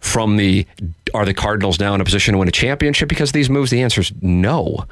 From 0.00 0.36
the 0.36 0.66
are 1.14 1.24
the 1.24 1.34
Cardinals 1.34 1.78
now 1.78 1.94
in 1.94 2.00
a 2.00 2.04
position 2.04 2.32
to 2.32 2.38
win 2.38 2.48
a 2.48 2.52
championship 2.52 3.08
because 3.08 3.28
of 3.28 3.34
these 3.34 3.50
moves? 3.50 3.70
The 3.70 3.82
answer 3.82 4.00
is 4.00 4.12
no. 4.20 4.86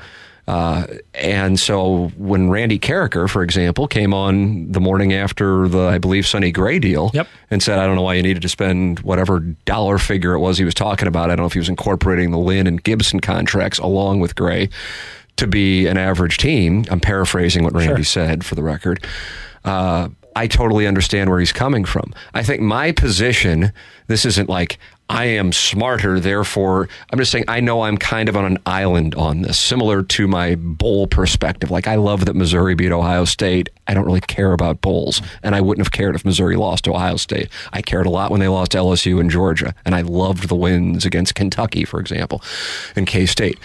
Uh, 0.50 0.84
and 1.14 1.60
so 1.60 2.08
when 2.16 2.50
Randy 2.50 2.76
Karraker, 2.78 3.30
for 3.30 3.44
example, 3.44 3.86
came 3.86 4.12
on 4.12 4.72
the 4.72 4.80
morning 4.80 5.12
after 5.12 5.68
the, 5.68 5.82
I 5.86 5.98
believe, 5.98 6.26
Sonny 6.26 6.50
Gray 6.50 6.80
deal 6.80 7.12
Yep. 7.14 7.28
and 7.52 7.62
said, 7.62 7.78
I 7.78 7.86
don't 7.86 7.94
know 7.94 8.02
why 8.02 8.14
you 8.14 8.22
needed 8.24 8.42
to 8.42 8.48
spend 8.48 8.98
whatever 9.00 9.38
dollar 9.64 9.96
figure 9.98 10.32
it 10.34 10.40
was 10.40 10.58
he 10.58 10.64
was 10.64 10.74
talking 10.74 11.06
about. 11.06 11.30
I 11.30 11.36
don't 11.36 11.44
know 11.44 11.46
if 11.46 11.52
he 11.52 11.60
was 11.60 11.68
incorporating 11.68 12.32
the 12.32 12.38
Lynn 12.38 12.66
and 12.66 12.82
Gibson 12.82 13.20
contracts 13.20 13.78
along 13.78 14.18
with 14.18 14.34
Gray 14.34 14.70
to 15.36 15.46
be 15.46 15.86
an 15.86 15.96
average 15.96 16.38
team. 16.38 16.84
I'm 16.90 16.98
paraphrasing 17.00 17.62
what 17.62 17.72
Randy 17.72 18.02
said 18.02 18.44
for 18.44 18.56
the 18.56 18.62
record. 18.64 19.04
Uh, 19.64 20.08
I 20.34 20.48
totally 20.48 20.86
understand 20.88 21.30
where 21.30 21.38
he's 21.38 21.52
coming 21.52 21.84
from. 21.84 22.12
I 22.34 22.42
think 22.42 22.60
my 22.60 22.90
position, 22.92 23.72
this 24.08 24.24
isn't 24.24 24.48
like 24.48 24.78
I 25.11 25.25
am 25.25 25.51
smarter, 25.53 26.20
therefore, 26.20 26.88
I'm 27.12 27.18
just 27.18 27.33
saying 27.33 27.44
I 27.49 27.59
know 27.59 27.83
I'm 27.83 27.99
kind 27.99 28.29
of 28.29 28.37
on 28.37 28.44
an 28.44 28.59
island 28.64 29.16
on 29.16 29.42
this, 29.42 29.59
similar 29.59 30.05
to 30.05 30.29
my 30.29 30.55
bowl 30.55 31.09
perspective. 31.09 31.68
Like, 31.68 31.88
I 31.88 31.96
love 31.96 32.27
that 32.27 32.37
Missouri 32.37 32.77
beat 32.77 32.92
Ohio 32.92 33.25
State. 33.25 33.70
I 33.88 33.94
don't 33.94 34.05
really 34.05 34.20
care 34.20 34.53
about 34.53 34.81
bowls, 34.81 35.20
and 35.42 35.57
I 35.57 35.62
wouldn't 35.62 35.85
have 35.85 35.90
cared 35.90 36.14
if 36.14 36.25
Missouri 36.25 36.55
lost 36.55 36.85
to 36.85 36.92
Ohio 36.92 37.16
State. 37.16 37.49
I 37.73 37.83
cared 37.83 38.07
a 38.07 38.11
lot 38.11 38.31
when 38.31 38.38
they 38.38 38.46
lost 38.46 38.70
LSU 38.70 39.18
and 39.18 39.29
Georgia, 39.29 39.75
and 39.85 39.96
I 39.96 40.03
loved 40.03 40.49
the 40.49 40.55
wins 40.55 41.05
against 41.05 41.35
Kentucky, 41.35 41.85
for 41.85 41.99
example, 41.99 42.40
and 42.94 43.05
K 43.05 43.27
State. 43.27 43.59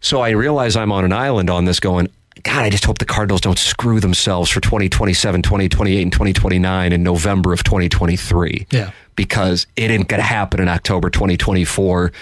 So 0.00 0.22
I 0.22 0.30
realize 0.30 0.74
I'm 0.74 0.90
on 0.90 1.04
an 1.04 1.12
island 1.12 1.50
on 1.50 1.66
this 1.66 1.78
going, 1.78 2.08
God, 2.42 2.64
I 2.64 2.70
just 2.70 2.84
hope 2.84 2.98
the 2.98 3.04
Cardinals 3.04 3.40
don't 3.40 3.58
screw 3.58 4.00
themselves 4.00 4.50
for 4.50 4.60
2027, 4.60 5.42
2028, 5.42 6.02
and 6.02 6.12
2029 6.12 6.92
in 6.92 7.02
November 7.02 7.52
of 7.52 7.64
2023. 7.64 8.66
Yeah. 8.70 8.92
Because 9.16 9.66
it 9.76 9.90
ain't 9.90 10.08
going 10.08 10.20
to 10.20 10.26
happen 10.26 10.60
in 10.60 10.68
October 10.68 11.10
2024, 11.10 12.12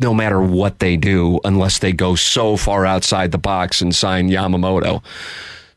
no 0.00 0.14
matter 0.14 0.40
what 0.40 0.78
they 0.78 0.96
do, 0.96 1.40
unless 1.44 1.78
they 1.78 1.92
go 1.92 2.14
so 2.14 2.56
far 2.56 2.86
outside 2.86 3.32
the 3.32 3.38
box 3.38 3.80
and 3.80 3.94
sign 3.94 4.28
Yamamoto. 4.28 5.02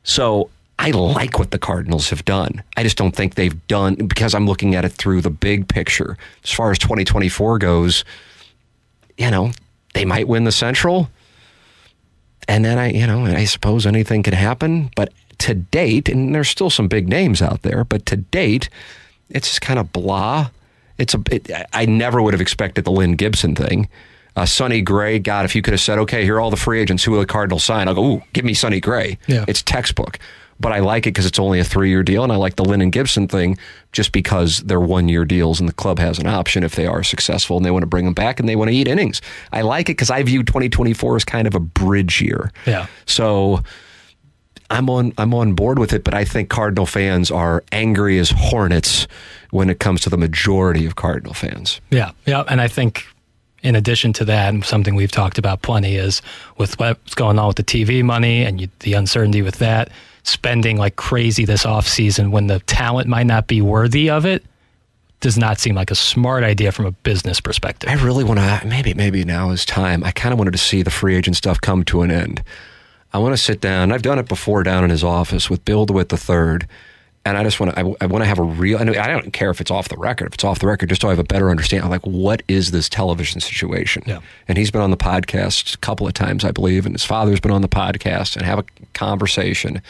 So 0.03 0.49
I 0.79 0.91
like 0.91 1.39
what 1.39 1.51
the 1.51 1.59
Cardinals 1.59 2.09
have 2.09 2.23
done. 2.25 2.63
I 2.77 2.83
just 2.83 2.97
don't 2.97 3.15
think 3.15 3.35
they've 3.35 3.67
done, 3.67 3.95
because 3.95 4.33
I'm 4.33 4.45
looking 4.47 4.75
at 4.75 4.85
it 4.85 4.93
through 4.93 5.21
the 5.21 5.29
big 5.29 5.67
picture. 5.67 6.17
As 6.43 6.51
far 6.51 6.71
as 6.71 6.79
2024 6.79 7.59
goes, 7.59 8.05
you 9.17 9.31
know, 9.31 9.51
they 9.93 10.05
might 10.05 10.27
win 10.27 10.43
the 10.43 10.51
Central. 10.51 11.09
And 12.47 12.63
then 12.63 12.77
I, 12.77 12.91
you 12.91 13.07
know, 13.07 13.25
I 13.25 13.45
suppose 13.45 13.85
anything 13.85 14.23
could 14.23 14.33
happen. 14.33 14.91
But 14.95 15.11
to 15.39 15.53
date, 15.53 16.09
and 16.09 16.33
there's 16.33 16.49
still 16.49 16.69
some 16.69 16.87
big 16.87 17.07
names 17.07 17.41
out 17.41 17.63
there, 17.63 17.83
but 17.83 18.05
to 18.07 18.17
date, 18.17 18.69
it's 19.29 19.47
just 19.47 19.61
kind 19.61 19.79
of 19.79 19.91
blah. 19.91 20.49
It's 20.97 21.13
a. 21.13 21.21
It, 21.31 21.51
I 21.73 21.85
never 21.85 22.21
would 22.21 22.33
have 22.33 22.41
expected 22.41 22.85
the 22.85 22.91
Lynn 22.91 23.15
Gibson 23.15 23.55
thing. 23.55 23.89
Uh, 24.35 24.45
Sonny 24.45 24.81
Gray, 24.81 25.17
God, 25.17 25.45
if 25.45 25.55
you 25.55 25.61
could 25.61 25.73
have 25.73 25.81
said, 25.81 25.97
okay, 25.99 26.23
here 26.23 26.35
are 26.35 26.39
all 26.41 26.49
the 26.49 26.57
free 26.57 26.81
agents, 26.81 27.03
who 27.05 27.11
will 27.11 27.21
the 27.21 27.25
Cardinals 27.25 27.63
sign? 27.63 27.87
I'll 27.87 27.95
go, 27.95 28.05
ooh, 28.05 28.23
give 28.33 28.43
me 28.43 28.53
Sonny 28.53 28.81
Gray. 28.81 29.17
Yeah. 29.27 29.45
It's 29.47 29.61
textbook. 29.61 30.19
But 30.59 30.71
I 30.71 30.79
like 30.79 31.05
it 31.05 31.09
because 31.09 31.25
it's 31.25 31.39
only 31.39 31.59
a 31.59 31.63
three 31.63 31.89
year 31.89 32.03
deal. 32.03 32.23
And 32.23 32.31
I 32.31 32.37
like 32.37 32.55
the 32.55 32.63
Lennon 32.63 32.89
Gibson 32.89 33.27
thing 33.27 33.57
just 33.91 34.11
because 34.11 34.59
they're 34.59 34.79
one 34.79 35.09
year 35.09 35.25
deals 35.25 35.59
and 35.59 35.67
the 35.67 35.73
club 35.73 35.99
has 35.99 36.17
an 36.17 36.27
option 36.27 36.63
if 36.63 36.75
they 36.75 36.85
are 36.85 37.03
successful 37.03 37.57
and 37.57 37.65
they 37.65 37.71
want 37.71 37.83
to 37.83 37.87
bring 37.87 38.05
them 38.05 38.13
back 38.13 38.39
and 38.39 38.47
they 38.47 38.55
want 38.55 38.69
to 38.69 38.75
eat 38.75 38.87
innings. 38.87 39.21
I 39.51 39.61
like 39.61 39.89
it 39.89 39.93
because 39.93 40.09
I 40.09 40.23
view 40.23 40.43
2024 40.43 41.17
as 41.17 41.25
kind 41.25 41.47
of 41.47 41.55
a 41.55 41.59
bridge 41.59 42.21
year. 42.21 42.51
Yeah. 42.65 42.87
So 43.05 43.63
I'm 44.69 44.89
on 44.89 45.13
I'm 45.17 45.33
on 45.33 45.53
board 45.53 45.77
with 45.77 45.93
it, 45.93 46.03
but 46.03 46.13
I 46.13 46.25
think 46.25 46.49
Cardinal 46.49 46.85
fans 46.85 47.29
are 47.29 47.63
angry 47.71 48.17
as 48.17 48.31
hornets 48.31 49.07
when 49.51 49.69
it 49.69 49.79
comes 49.79 50.01
to 50.01 50.09
the 50.09 50.17
majority 50.17 50.85
of 50.85 50.95
Cardinal 50.95 51.33
fans. 51.33 51.79
Yeah, 51.91 52.11
yeah, 52.25 52.43
and 52.47 52.59
I 52.59 52.67
think 52.67 53.05
in 53.61 53.75
addition 53.75 54.13
to 54.13 54.25
that, 54.25 54.53
and 54.53 54.63
something 54.63 54.95
we've 54.95 55.11
talked 55.11 55.37
about 55.37 55.61
plenty 55.61 55.95
is 55.95 56.21
with 56.57 56.79
what's 56.79 57.15
going 57.15 57.39
on 57.39 57.47
with 57.47 57.57
the 57.57 57.63
TV 57.63 58.03
money 58.03 58.43
and 58.43 58.61
you, 58.61 58.69
the 58.79 58.93
uncertainty 58.93 59.41
with 59.41 59.59
that, 59.59 59.89
spending 60.27 60.77
like 60.77 60.95
crazy 60.95 61.45
this 61.45 61.65
off 61.65 61.87
season 61.87 62.31
when 62.31 62.47
the 62.47 62.59
talent 62.61 63.07
might 63.07 63.25
not 63.25 63.47
be 63.47 63.61
worthy 63.61 64.09
of 64.09 64.25
it 64.25 64.43
does 65.21 65.37
not 65.37 65.59
seem 65.59 65.75
like 65.75 65.91
a 65.91 65.95
smart 65.95 66.43
idea 66.43 66.71
from 66.71 66.85
a 66.85 66.91
business 66.91 67.39
perspective. 67.39 67.89
I 67.89 67.93
really 67.93 68.23
want 68.23 68.39
to 68.39 68.61
maybe 68.65 68.93
maybe 68.93 69.23
now 69.23 69.51
is 69.51 69.65
time. 69.65 70.03
I 70.03 70.11
kind 70.11 70.33
of 70.33 70.37
wanted 70.37 70.51
to 70.51 70.57
see 70.57 70.81
the 70.81 70.91
free 70.91 71.15
agent 71.15 71.35
stuff 71.35 71.61
come 71.61 71.83
to 71.85 72.01
an 72.01 72.11
end. 72.11 72.43
I 73.13 73.17
want 73.17 73.33
to 73.33 73.41
sit 73.41 73.61
down. 73.61 73.91
I've 73.91 74.01
done 74.01 74.19
it 74.19 74.27
before 74.27 74.61
down 74.63 74.83
in 74.83 74.89
his 74.89 75.03
office 75.03 75.49
with 75.49 75.63
Bill 75.63 75.85
DeWitt 75.85 76.11
III, 76.11 76.67
and 77.25 77.37
I 77.37 77.43
just 77.43 77.59
want 77.59 77.73
to. 77.73 77.79
I, 77.79 77.95
I 78.01 78.05
want 78.05 78.23
to 78.23 78.27
have 78.27 78.37
a 78.37 78.43
real. 78.43 78.77
I, 78.77 78.81
I 78.81 79.07
don't 79.07 79.31
care 79.33 79.49
if 79.49 79.59
it's 79.59 79.71
off 79.71 79.89
the 79.89 79.97
record. 79.97 80.27
If 80.27 80.35
it's 80.35 80.43
off 80.43 80.59
the 80.59 80.67
record, 80.67 80.89
just 80.89 81.01
so 81.01 81.07
I 81.07 81.11
have 81.11 81.19
a 81.19 81.23
better 81.23 81.49
understanding. 81.49 81.89
Like, 81.89 82.05
what 82.05 82.43
is 82.47 82.71
this 82.71 82.87
television 82.87 83.41
situation? 83.41 84.03
Yeah. 84.05 84.19
And 84.47 84.57
he's 84.57 84.69
been 84.69 84.81
on 84.81 84.91
the 84.91 84.97
podcast 84.97 85.73
a 85.73 85.77
couple 85.79 86.07
of 86.07 86.13
times, 86.13 86.45
I 86.45 86.51
believe, 86.51 86.85
and 86.85 86.93
his 86.93 87.03
father's 87.03 87.39
been 87.39 87.51
on 87.51 87.63
the 87.63 87.67
podcast, 87.67 88.35
and 88.35 88.45
have 88.45 88.59
a 88.59 88.65
conversation 88.93 89.81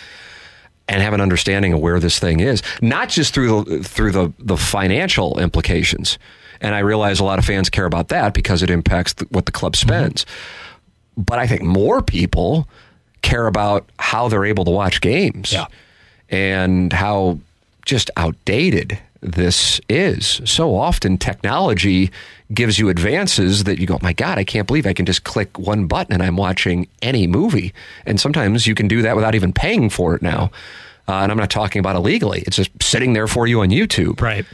and 0.88 1.02
have 1.02 1.14
an 1.14 1.22
understanding 1.22 1.74
of 1.74 1.80
where 1.80 2.00
this 2.00 2.20
thing 2.20 2.40
is, 2.40 2.62
not 2.82 3.10
just 3.10 3.34
through 3.34 3.64
the 3.64 3.84
through 3.84 4.12
the 4.12 4.32
the 4.40 4.58
financial 4.58 5.38
implications. 5.40 6.18
And 6.62 6.74
I 6.74 6.80
realize 6.80 7.20
a 7.20 7.26
lot 7.26 7.38
of 7.38 7.44
fans 7.44 7.70
care 7.70 7.86
about 7.86 8.08
that 8.08 8.34
because 8.34 8.64
it 8.64 8.70
impacts 8.70 9.12
the, 9.14 9.26
what 9.26 9.46
the 9.46 9.52
club 9.52 9.76
spends. 9.76 10.24
Mm-hmm. 10.24 11.24
But 11.24 11.40
I 11.40 11.48
think 11.48 11.64
more 11.64 12.02
people 12.02 12.70
care 13.22 13.48
about 13.48 13.90
how 14.00 14.30
they're 14.30 14.46
able 14.46 14.64
to 14.66 14.72
watch 14.72 15.02
games 15.02 15.52
yeah. 15.52 15.66
And 16.30 16.92
how 16.92 17.40
just 17.86 18.10
outdated 18.18 18.98
this 19.22 19.82
is. 19.90 20.42
So 20.46 20.76
often 20.76 21.18
technology 21.18 22.12
gives 22.54 22.78
you 22.78 22.90
advances 22.90 23.64
that 23.64 23.80
you 23.80 23.88
go, 23.88 23.98
my 24.02 24.14
God, 24.14 24.38
I 24.38 24.44
can't 24.44 24.68
believe 24.68 24.86
I 24.86 24.94
can 24.94 25.06
just 25.06 25.24
click 25.24 25.58
one 25.58 25.88
button 25.88 26.14
and 26.14 26.22
I'm 26.22 26.38
watching 26.38 26.88
any 27.02 27.26
movie. 27.26 27.74
And 28.06 28.20
sometimes 28.20 28.68
you 28.68 28.76
can 28.76 28.88
do 28.88 29.02
that 29.02 29.16
without 29.16 29.36
even 29.36 29.52
paying 29.52 29.90
for 29.90 30.16
it 30.16 30.22
now. 30.22 30.52
Uh, 31.08 31.18
and 31.18 31.32
I'm 31.32 31.38
not 31.38 31.50
talking 31.50 31.80
about 31.80 31.96
illegally. 31.96 32.44
It's 32.46 32.58
just 32.58 32.72
sitting 32.82 33.14
there 33.14 33.28
for 33.28 33.48
you 33.48 33.62
on 33.62 33.70
YouTube. 33.70 34.22
Right 34.22 34.46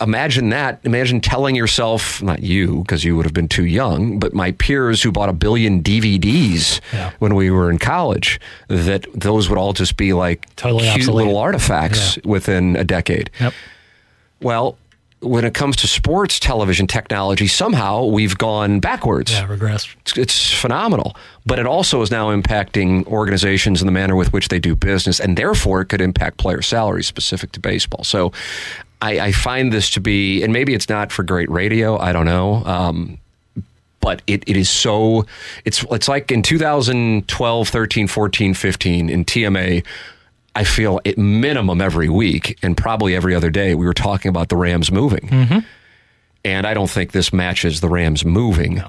imagine 0.00 0.50
that. 0.50 0.80
Imagine 0.84 1.20
telling 1.20 1.54
yourself, 1.54 2.22
not 2.22 2.42
you, 2.42 2.82
because 2.82 3.04
you 3.04 3.16
would 3.16 3.26
have 3.26 3.32
been 3.32 3.48
too 3.48 3.64
young, 3.64 4.18
but 4.18 4.32
my 4.32 4.52
peers 4.52 5.02
who 5.02 5.12
bought 5.12 5.28
a 5.28 5.32
billion 5.32 5.82
DVDs 5.82 6.80
yeah. 6.92 7.12
when 7.18 7.34
we 7.34 7.50
were 7.50 7.70
in 7.70 7.78
college, 7.78 8.40
that 8.68 9.06
those 9.14 9.48
would 9.48 9.58
all 9.58 9.72
just 9.72 9.96
be 9.96 10.12
like 10.12 10.54
totally 10.56 10.84
cute 10.84 10.96
obsolete. 10.96 11.26
little 11.26 11.38
artifacts 11.38 12.16
yeah. 12.16 12.22
within 12.26 12.76
a 12.76 12.84
decade. 12.84 13.30
Yep. 13.40 13.54
Well, 14.40 14.78
when 15.20 15.44
it 15.44 15.52
comes 15.52 15.74
to 15.76 15.88
sports 15.88 16.38
television 16.38 16.86
technology, 16.86 17.48
somehow 17.48 18.04
we've 18.04 18.38
gone 18.38 18.78
backwards. 18.78 19.32
Yeah, 19.32 19.48
regressed. 19.48 19.96
It's, 20.02 20.16
it's, 20.16 20.52
phenomenal. 20.52 21.16
But 21.44 21.58
it 21.58 21.66
also 21.66 22.02
is 22.02 22.10
now 22.10 22.28
impacting 22.28 23.04
organizations 23.06 23.82
in 23.82 23.86
the 23.86 23.92
manner 23.92 24.14
with 24.14 24.32
which 24.32 24.48
they 24.48 24.60
do 24.60 24.76
business, 24.76 25.18
and 25.18 25.36
therefore 25.36 25.80
it 25.80 25.86
could 25.86 26.00
impact 26.00 26.36
player 26.36 26.62
salaries 26.62 27.08
specific 27.08 27.50
to 27.52 27.60
baseball. 27.60 28.04
So 28.04 28.32
I, 29.00 29.20
I, 29.20 29.32
find 29.32 29.72
this 29.72 29.90
to 29.90 30.00
be, 30.00 30.42
and 30.42 30.52
maybe 30.52 30.74
it's 30.74 30.88
not 30.88 31.12
for 31.12 31.22
great 31.22 31.48
radio. 31.50 31.98
I 31.98 32.12
don't 32.12 32.26
know. 32.26 32.64
Um, 32.64 33.18
but 34.00 34.22
it, 34.26 34.44
it 34.48 34.56
is 34.56 34.70
so, 34.70 35.26
it's, 35.64 35.84
it's 35.90 36.08
like 36.08 36.30
in 36.32 36.42
2012, 36.42 37.68
13, 37.68 38.06
14, 38.06 38.54
15 38.54 39.10
in 39.10 39.24
TMA, 39.24 39.84
I 40.54 40.64
feel 40.64 41.00
at 41.04 41.18
minimum 41.18 41.80
every 41.80 42.08
week 42.08 42.58
and 42.62 42.76
probably 42.76 43.14
every 43.14 43.34
other 43.34 43.50
day, 43.50 43.74
we 43.74 43.86
were 43.86 43.94
talking 43.94 44.28
about 44.28 44.48
the 44.48 44.56
Rams 44.56 44.90
moving. 44.90 45.28
Mm-hmm. 45.28 45.58
And 46.44 46.66
I 46.66 46.74
don't 46.74 46.90
think 46.90 47.12
this 47.12 47.32
matches 47.32 47.80
the 47.80 47.88
Rams 47.88 48.24
moving. 48.24 48.76
No. 48.76 48.88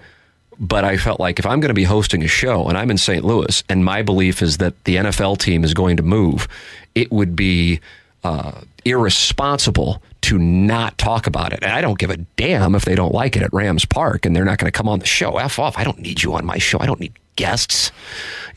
But 0.60 0.84
I 0.84 0.97
felt 0.97 1.20
like 1.20 1.39
if 1.39 1.45
I'm 1.45 1.60
going 1.60 1.70
to 1.70 1.76
be 1.76 1.86
hosting 1.86 2.24
a 2.24 2.28
show 2.28 2.68
and 2.68 2.78
I'm 2.78 2.91
in 2.91 2.97
St. 2.97 3.24
Louis 3.24 3.64
and 3.70 3.86
my 3.86 4.01
belief 4.01 4.41
is 4.41 4.57
that 4.57 4.84
the 4.84 4.97
NFL 4.97 5.38
team 5.38 5.64
is 5.64 5.74
going 5.74 5.97
to 5.97 6.03
move, 6.03 6.47
it 6.95 7.12
would 7.12 7.36
be 7.36 7.80
uh, 8.24 8.61
irresponsible 8.86 10.01
to 10.22 10.38
not 10.38 10.97
talk 10.97 11.28
about 11.28 11.53
it. 11.53 11.63
And 11.63 11.72
I 11.72 11.82
don't 11.82 11.97
give 11.97 12.09
a 12.09 12.17
damn 12.17 12.76
if 12.76 12.86
they 12.86 12.95
don't 12.95 13.13
like 13.13 13.36
it 13.36 13.43
at 13.43 13.53
Rams 13.53 13.86
Park 13.86 14.26
and 14.26 14.36
they're 14.36 14.45
not 14.45 14.57
going 14.57 14.72
to 14.72 14.78
come 14.78 14.89
on 14.89 14.99
the 14.99 15.05
show. 15.05 15.38
F 15.38 15.59
off. 15.59 15.78
I 15.78 15.84
don't 15.84 15.99
need 15.99 16.24
you 16.24 16.34
on 16.34 16.45
my 16.45 16.57
show. 16.57 16.80
I 16.80 16.86
don't 16.86 16.99
need 16.99 17.13
guests. 17.39 17.93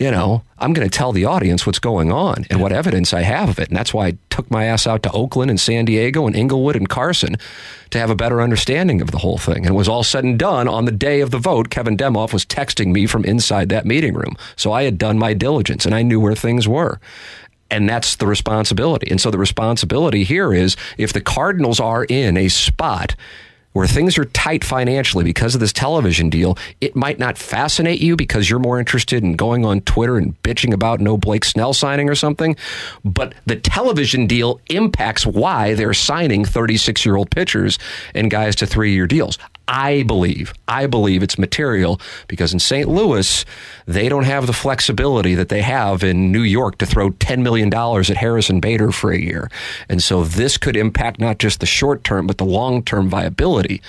You 0.01 0.11
know, 0.11 0.43
I'm 0.59 0.73
going 0.73 0.89
to 0.89 0.99
tell 0.99 1.13
the 1.13 1.25
audience 1.27 1.65
what's 1.65 1.79
going 1.79 2.11
on 2.11 2.47
and 2.51 2.61
what 2.61 2.73
evidence 2.73 3.15
I 3.15 3.21
have 3.21 3.49
of 3.49 3.61
it. 3.61 3.69
And 3.69 3.77
that's 3.77 3.95
why 3.95 4.09
I 4.09 4.19
took 4.29 4.51
my 4.51 4.65
ass 4.65 4.89
out 4.89 5.05
to 5.05 5.13
Oakland 5.13 5.51
and 5.51 5.61
San 5.61 5.85
Diego 5.85 6.27
and 6.27 6.35
Inglewood 6.35 6.75
and 6.75 6.89
Carson 6.89 7.37
to 7.91 7.99
have 8.01 8.11
a 8.11 8.17
better 8.17 8.43
understanding 8.43 9.01
of 9.01 9.13
the 9.13 9.19
whole 9.19 9.39
thing. 9.39 9.59
And 9.59 9.69
it 9.69 9.75
was 9.75 9.89
all 9.89 10.03
said 10.03 10.25
and 10.25 10.37
done 10.37 10.67
on 10.67 10.87
the 10.87 10.91
day 10.91 11.21
of 11.21 11.31
the 11.31 11.39
vote. 11.39 11.71
Kevin 11.71 11.97
Demoff 11.97 12.33
was 12.33 12.45
texting 12.45 12.93
me 12.93 13.07
from 13.07 13.25
inside 13.25 13.69
that 13.69 13.87
meeting 13.87 14.15
room. 14.15 14.37
So 14.57 14.73
I 14.73 14.83
had 14.83 14.99
done 14.99 15.17
my 15.17 15.33
diligence 15.33 15.87
and 15.87 15.95
I 15.95 16.03
knew 16.03 16.19
where 16.19 16.35
things 16.35 16.67
were 16.67 16.99
and 17.73 17.89
that's 17.89 18.17
the 18.17 18.27
responsibility. 18.27 19.11
And 19.11 19.21
so 19.21 19.31
the 19.31 19.39
responsibility 19.39 20.25
here 20.25 20.53
is 20.53 20.77
if 20.99 21.13
the 21.13 21.23
Cardinals 21.23 21.81
are 21.81 22.05
in 22.05 22.37
a 22.37 22.49
spot 22.49 23.17
where 23.73 23.87
things 23.87 24.19
are 24.19 24.27
tight 24.27 24.63
financially 24.63 25.25
because 25.25 25.55
of 25.55 25.61
this 25.61 25.73
television 25.73 26.29
deal, 26.29 26.59
it 26.83 26.95
might 26.95 27.19
not 27.19 27.39
fascinate 27.39 28.01
you 28.01 28.15
because 28.15 28.51
you're 28.51 28.59
more 28.59 28.79
interested 28.79 29.25
in 29.25 29.33
going 29.33 29.65
on 29.65 29.81
Twitter 29.81 30.19
and 30.19 30.41
bitching 30.43 30.75
about 30.75 31.01
no 31.01 31.17
Blake 31.17 31.47
Snell 31.47 31.73
signing 31.73 32.11
or 32.11 32.15
something. 32.15 32.55
But 33.03 33.33
the 33.47 33.57
television 33.57 34.27
deal 34.27 34.61
impacts 34.69 35.25
why 35.25 35.73
they're 35.73 35.95
signing 35.95 36.45
36 36.45 37.07
year 37.07 37.17
old 37.17 37.31
pitchers 37.31 37.79
and 38.15 38.31
guys 38.31 38.55
to 38.57 38.67
three 38.67 38.93
year 38.93 39.07
deals. 39.07 39.39
I 39.69 40.03
believe, 40.03 40.53
I 40.69 40.87
believe 40.87 41.23
it's 41.23 41.39
material 41.39 42.01
because 42.29 42.53
in 42.53 42.59
St. 42.59 42.89
Louis, 42.89 43.45
they 43.87 44.09
don't 44.09 44.25
have 44.25 44.47
the 44.47 44.53
flexibility 44.53 45.35
that 45.35 45.49
they 45.49 45.63
have 45.63 46.03
in 46.03 46.33
New 46.33 46.43
York 46.43 46.79
to 46.79 46.87
throw 46.87 47.11
$10 47.11 47.43
million 47.43 47.73
at 47.73 48.17
Harrison 48.17 48.61
Bader 48.61 48.93
for 48.93 49.13
a 49.13 49.19
year. 49.19 49.51
And 49.89 50.03
so 50.03 50.25
this 50.25 50.59
could 50.59 50.77
impact 50.77 51.21
not 51.21 51.39
just 51.39 51.61
the 51.61 51.67
short 51.67 52.05
term, 52.05 52.27
but 52.27 52.39
the 52.39 52.45
long 52.45 52.83
term 52.83 53.09
viability 53.09 53.81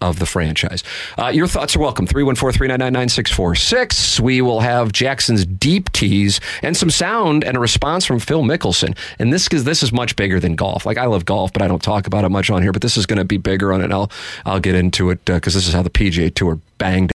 of 0.00 0.18
the 0.18 0.26
franchise. 0.26 0.82
Uh, 1.18 1.28
your 1.28 1.46
thoughts 1.46 1.76
are 1.76 1.80
welcome. 1.80 2.06
314-399-9646. 2.06 4.20
We 4.20 4.42
will 4.42 4.60
have 4.60 4.92
Jackson's 4.92 5.46
deep 5.46 5.90
tease 5.92 6.40
and 6.62 6.76
some 6.76 6.90
sound 6.90 7.44
and 7.44 7.56
a 7.56 7.60
response 7.60 8.04
from 8.04 8.18
Phil 8.18 8.42
Mickelson. 8.42 8.96
And 9.18 9.32
this 9.32 9.48
is 9.48 9.64
this 9.64 9.82
is 9.82 9.92
much 9.92 10.16
bigger 10.16 10.40
than 10.40 10.54
golf. 10.54 10.86
Like 10.86 10.98
I 10.98 11.06
love 11.06 11.24
golf, 11.24 11.52
but 11.52 11.62
I 11.62 11.68
don't 11.68 11.82
talk 11.82 12.06
about 12.06 12.24
it 12.24 12.30
much 12.30 12.50
on 12.50 12.62
here, 12.62 12.72
but 12.72 12.82
this 12.82 12.96
is 12.96 13.06
going 13.06 13.18
to 13.18 13.24
be 13.24 13.36
bigger 13.36 13.72
on 13.72 13.82
it. 13.82 13.92
I'll 13.92 14.10
I'll 14.44 14.60
get 14.60 14.74
into 14.74 15.10
it 15.10 15.24
because 15.24 15.54
uh, 15.54 15.58
this 15.58 15.68
is 15.68 15.74
how 15.74 15.82
the 15.82 15.90
PGA 15.90 16.34
Tour 16.34 16.60
banged. 16.78 17.12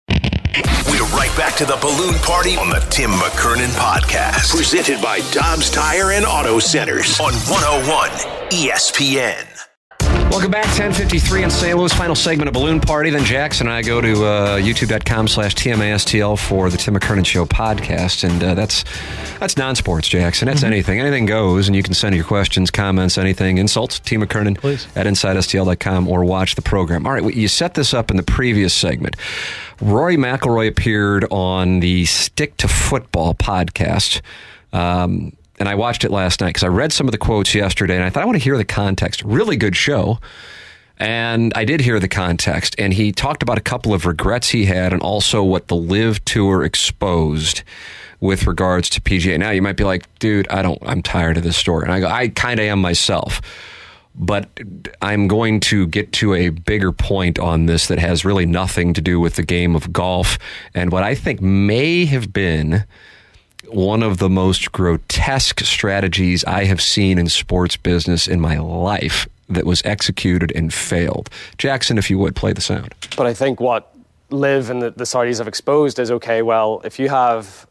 We're 0.87 1.05
right 1.17 1.33
back 1.37 1.57
to 1.57 1.65
the 1.65 1.79
balloon 1.81 2.15
party 2.17 2.57
on 2.57 2.71
the 2.71 2.81
Tim 2.91 3.11
McKernan 3.11 3.69
podcast, 3.79 4.51
presented 4.51 5.01
by 5.01 5.21
Dobbs 5.31 5.71
Tire 5.71 6.13
and 6.13 6.27
Auto 6.27 6.59
Centers 6.59 7.19
on 7.21 7.33
101 7.33 8.11
ESPN. 8.51 9.50
Welcome 10.31 10.53
back, 10.53 10.67
1053 10.67 11.43
in 11.43 11.51
St. 11.51 11.77
Louis. 11.77 11.93
Final 11.93 12.15
segment 12.15 12.47
of 12.47 12.55
Balloon 12.55 12.81
Party. 12.81 13.11
Then 13.11 13.25
Jackson 13.25 13.67
and 13.67 13.75
I 13.75 13.83
go 13.83 14.01
to 14.01 14.25
uh, 14.25 14.59
youtube.com 14.59 15.27
slash 15.27 15.57
TMASTL 15.57 16.39
for 16.39 16.71
the 16.71 16.77
Tim 16.77 16.95
McKernan 16.95 17.27
Show 17.27 17.45
podcast. 17.47 18.23
And 18.23 18.41
uh, 18.41 18.55
that's 18.55 18.85
that's 19.41 19.57
non-sports, 19.57 20.07
Jackson. 20.07 20.47
That's 20.47 20.61
mm-hmm. 20.61 20.73
anything. 20.73 21.01
Anything 21.01 21.27
goes. 21.27 21.67
And 21.67 21.75
you 21.75 21.83
can 21.83 21.95
send 21.95 22.15
your 22.15 22.23
questions, 22.25 22.71
comments, 22.71 23.19
anything, 23.19 23.59
insults, 23.59 23.99
Tim 23.99 24.23
McKernan 24.23 24.57
Please. 24.57 24.87
at 24.95 25.07
InsideSTL.com 25.07 26.07
or 26.07 26.25
watch 26.25 26.55
the 26.55 26.63
program. 26.63 27.09
All 27.09 27.13
right, 27.13 27.35
you 27.35 27.49
set 27.49 27.75
this 27.75 27.93
up 27.93 28.09
in 28.13 28.17
the 28.17 28.23
previous 28.23 28.73
segment. 28.73 29.17
Rory 29.81 30.17
McIlroy 30.17 30.69
appeared 30.69 31.25
on 31.33 31.81
the 31.81 32.05
Stick 32.05 32.57
to 32.59 32.69
Football 32.69 33.35
podcast. 33.35 34.21
Um, 34.73 35.33
and 35.61 35.69
I 35.69 35.75
watched 35.75 36.05
it 36.05 36.11
last 36.11 36.41
night 36.41 36.49
because 36.49 36.65
I 36.65 36.69
read 36.69 36.93
some 36.93 37.07
of 37.07 37.13
the 37.13 37.19
quotes 37.19 37.55
yesterday 37.55 37.95
and 37.95 38.03
I 38.03 38.11
thought 38.11 38.23
I 38.23 38.27
want 38.27 38.39
to 38.39 38.43
hear 38.43 38.57
the 38.57 38.65
context. 38.65 39.23
Really 39.23 39.57
good 39.57 39.77
show. 39.77 40.19
And 40.97 41.53
I 41.55 41.65
did 41.65 41.81
hear 41.81 41.99
the 41.99 42.09
context, 42.09 42.75
and 42.77 42.93
he 42.93 43.11
talked 43.11 43.43
about 43.43 43.57
a 43.57 43.63
couple 43.63 43.95
of 43.95 44.05
regrets 44.05 44.51
he 44.51 44.67
had 44.67 44.93
and 44.93 45.01
also 45.01 45.43
what 45.43 45.69
the 45.69 45.77
LIV 45.77 46.23
Tour 46.27 46.63
exposed 46.63 47.63
with 48.21 48.47
regards 48.47 48.91
to 48.91 49.01
PGA. 49.01 49.39
Now 49.39 49.49
you 49.49 49.63
might 49.63 49.79
be 49.79 49.85
like, 49.85 50.07
dude, 50.19 50.47
I 50.49 50.61
don't, 50.61 50.79
I'm 50.83 51.03
tired 51.03 51.39
of 51.39 51.43
this 51.43 51.57
story. 51.57 51.85
And 51.85 51.93
I 51.93 52.01
go, 52.01 52.07
I 52.07 52.29
kind 52.29 52.61
of 52.61 52.65
am 52.65 52.81
myself. 52.81 53.41
But 54.15 54.51
I'm 55.01 55.27
going 55.27 55.61
to 55.61 55.87
get 55.87 56.13
to 56.15 56.35
a 56.35 56.51
bigger 56.51 56.93
point 56.93 57.39
on 57.39 57.65
this 57.65 57.87
that 57.87 57.99
has 57.99 58.25
really 58.25 58.45
nothing 58.45 58.93
to 58.93 59.01
do 59.01 59.21
with 59.21 59.37
the 59.37 59.43
game 59.43 59.75
of 59.75 59.93
golf 59.95 60.37
and 60.75 60.93
what 60.93 61.03
I 61.03 61.15
think 61.15 61.41
may 61.41 62.05
have 62.05 62.31
been 62.31 62.85
one 63.75 64.03
of 64.03 64.19
the 64.19 64.29
most 64.29 64.73
grotesque 64.73 65.61
strategies 65.61 66.45
I 66.45 66.65
have 66.65 66.81
seen 66.81 67.19
in 67.19 67.29
sports 67.29 67.77
business 67.77 68.27
in 68.27 68.41
my 68.41 68.59
life 68.59 69.29
that 69.49 69.67
was 69.67 69.83
executed 69.85 70.53
and 70.55 70.73
failed. 70.73 71.29
Jackson, 71.59 71.99
if 71.99 72.11
you 72.11 72.19
would, 72.19 72.37
play 72.37 72.53
the 72.53 72.61
sound. 72.61 72.95
But 73.17 73.27
I 73.27 73.35
think 73.35 73.61
what 73.61 73.95
LIV 74.31 74.71
and 74.71 74.83
the, 74.83 74.91
the 74.91 75.05
Saudis 75.05 75.39
have 75.39 75.49
exposed 75.49 75.99
is 75.99 76.11
okay, 76.11 76.43
well, 76.43 76.81
if 76.85 76.99
you 76.99 77.09
have, 77.09 77.67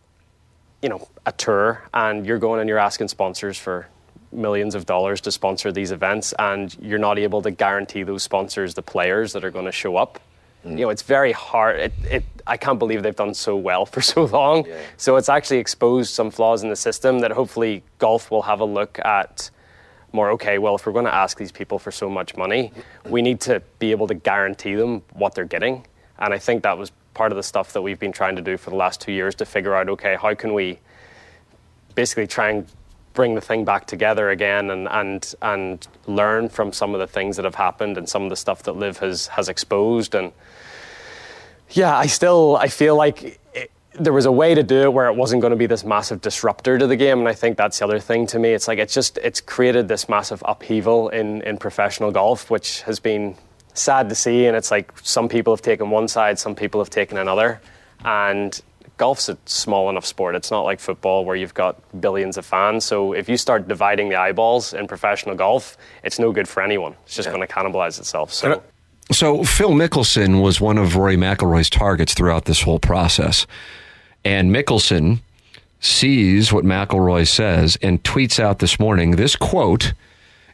you 0.82 0.90
know, 0.90 1.08
a 1.26 1.32
tour 1.32 1.84
and 1.94 2.26
you're 2.26 2.38
going 2.38 2.60
and 2.60 2.68
you're 2.68 2.80
asking 2.80 3.08
sponsors 3.08 3.58
for 3.58 3.88
millions 4.32 4.76
of 4.76 4.86
dollars 4.86 5.22
to 5.22 5.32
sponsor 5.32 5.72
these 5.72 5.92
events 5.92 6.34
and 6.38 6.78
you're 6.82 7.00
not 7.00 7.18
able 7.18 7.42
to 7.42 7.50
guarantee 7.50 8.04
those 8.04 8.24
sponsors 8.24 8.74
the 8.76 8.82
players 8.82 9.34
that 9.34 9.44
are 9.44 9.52
going 9.52 9.66
to 9.66 9.72
show 9.72 9.96
up, 9.96 10.20
mm. 10.66 10.72
you 10.72 10.86
know, 10.86 10.90
it's 10.90 11.02
very 11.02 11.32
hard. 11.32 11.80
It, 11.80 11.94
it, 12.10 12.24
I 12.48 12.58
can't 12.58 12.80
believe 12.80 13.04
they've 13.04 13.16
done 13.16 13.34
so 13.34 13.56
well 13.56 13.86
for 13.86 14.02
so 14.14 14.26
long. 14.26 14.66
Yeah. 14.66 14.82
So 14.98 15.16
it's 15.16 15.30
actually 15.30 15.58
exposed 15.58 16.14
some 16.14 16.32
flaws 16.32 16.64
in 16.64 16.70
the 16.70 16.76
system 16.76 17.20
that 17.20 17.32
hopefully 17.32 17.84
golf 17.98 18.32
will 18.32 18.44
have 18.44 18.60
a 18.60 18.66
look 18.66 19.00
at 19.00 19.50
more 20.12 20.32
okay 20.32 20.58
well 20.58 20.74
if 20.74 20.88
we're 20.88 20.92
going 20.92 21.06
to 21.06 21.14
ask 21.14 21.38
these 21.38 21.52
people 21.52 21.78
for 21.78 21.92
so 21.92 22.10
much 22.10 22.36
money 22.36 22.74
we 23.10 23.22
need 23.22 23.40
to 23.40 23.62
be 23.78 23.92
able 23.92 24.08
to 24.08 24.16
guarantee 24.16 24.74
them 24.74 25.04
what 25.14 25.36
they're 25.36 25.46
getting 25.46 25.86
and 26.20 26.34
I 26.34 26.38
think 26.38 26.64
that 26.64 26.78
was 26.78 26.92
part 27.14 27.32
of 27.32 27.36
the 27.36 27.44
stuff 27.44 27.74
that 27.74 27.82
we've 27.82 28.00
been 28.00 28.12
trying 28.12 28.36
to 28.36 28.42
do 28.42 28.58
for 28.58 28.70
the 28.70 28.76
last 28.76 29.02
two 29.02 29.12
years 29.12 29.36
to 29.36 29.46
figure 29.46 29.76
out 29.76 29.90
okay, 29.90 30.16
how 30.16 30.34
can 30.36 30.54
we 30.54 30.80
basically 31.96 32.28
try 32.28 32.50
and 32.50 32.68
bring 33.14 33.36
the 33.36 33.42
thing 33.42 33.66
back 33.66 33.88
together 33.88 34.30
again 34.30 34.70
and, 34.70 34.88
and, 34.88 35.36
and 35.42 35.88
learn 36.08 36.50
from 36.50 36.72
some 36.72 36.94
of 36.94 37.00
the 37.00 37.08
things 37.08 37.36
that 37.36 37.46
have 37.46 37.56
happened 37.56 37.98
and 37.98 38.08
some 38.08 38.24
of 38.24 38.30
the 38.30 38.36
stuff 38.36 38.64
that 38.64 38.74
LIV 38.74 38.98
has, 39.00 39.28
has 39.28 39.50
exposed. 39.50 40.16
And 40.16 40.32
yeah, 41.72 41.98
I 41.98 42.08
still 42.08 42.58
I 42.58 42.68
feel 42.68 42.96
like 42.96 43.40
there 43.94 44.14
was 44.14 44.26
a 44.26 44.32
way 44.32 44.56
to 44.56 44.64
do 44.64 44.84
it 44.84 44.94
where 44.94 45.08
it 45.08 45.16
wasn't 45.16 45.42
going 45.42 45.52
to 45.52 45.58
be 45.58 45.66
this 45.66 45.84
massive 45.84 46.22
disruptor 46.22 46.78
to 46.78 46.86
the 46.88 46.96
game 46.96 47.20
and 47.20 47.28
i 47.28 47.34
think 47.34 47.58
that's 47.58 47.80
the 47.80 47.84
other 47.84 48.00
thing 48.00 48.28
to 48.28 48.38
me 48.38 48.52
it's 48.54 48.68
like 48.68 48.78
it's 48.78 48.94
just 48.94 49.18
it's 49.18 49.42
created 49.42 49.88
this 49.88 50.08
massive 50.08 50.42
upheaval 50.46 51.10
in 51.10 51.42
in 51.42 51.58
professional 51.58 52.12
golf 52.12 52.52
which 52.52 52.82
has 52.84 53.00
been 53.00 53.36
sad 53.80 54.10
to 54.10 54.16
see. 54.16 54.46
And 54.46 54.56
it's 54.56 54.72
like 54.72 54.92
some 55.02 55.30
people 55.30 55.54
have 55.54 55.62
taken 55.62 55.90
one 55.90 56.08
side, 56.08 56.38
some 56.38 56.56
people 56.56 56.82
have 56.82 56.90
taken 56.90 57.18
another. 57.18 57.62
And 58.04 58.60
golf's 59.00 59.30
a 59.30 59.38
small 59.46 59.90
enough 59.90 60.06
sport. 60.06 60.36
It's 60.36 60.52
not 60.52 60.62
like 60.62 60.80
football 60.80 61.26
where 61.26 61.36
you've 61.36 61.56
got 61.56 61.78
billions 62.00 62.38
of 62.38 62.46
fans. 62.46 62.86
So 62.86 63.14
if 63.14 63.28
you 63.28 63.38
start 63.38 63.68
dividing 63.68 64.10
the 64.10 64.18
eyeballs 64.18 64.74
in 64.74 64.88
professional 64.88 65.36
golf, 65.36 65.78
it's 66.04 66.20
no 66.20 66.32
good 66.32 66.48
for 66.48 66.62
anyone. 66.62 66.96
It's 67.06 67.16
just 67.16 67.28
yeah. 67.28 67.34
going 67.34 67.48
to 67.48 67.52
cannibalize 67.52 67.98
itself. 67.98 68.32
So. 68.32 68.62
So 69.12 69.44
Phil 69.44 69.72
Mickelson 69.72 70.44
was 70.44 70.62
one 70.62 70.78
of 70.78 70.96
Rory 70.96 71.18
McIlroy's 71.18 71.68
targets 71.68 72.14
throughout 72.14 72.46
this 72.46 72.62
whole 72.62 72.78
process, 72.78 73.48
and 74.24 74.54
Mickelson 74.54 75.22
sees 75.80 76.54
what 76.54 76.64
McIlroy 76.64 77.28
says 77.28 77.76
and 77.82 78.04
tweets 78.04 78.40
out 78.40 78.60
this 78.60 78.80
morning 78.80 79.16
this 79.16 79.36
quote 79.36 79.94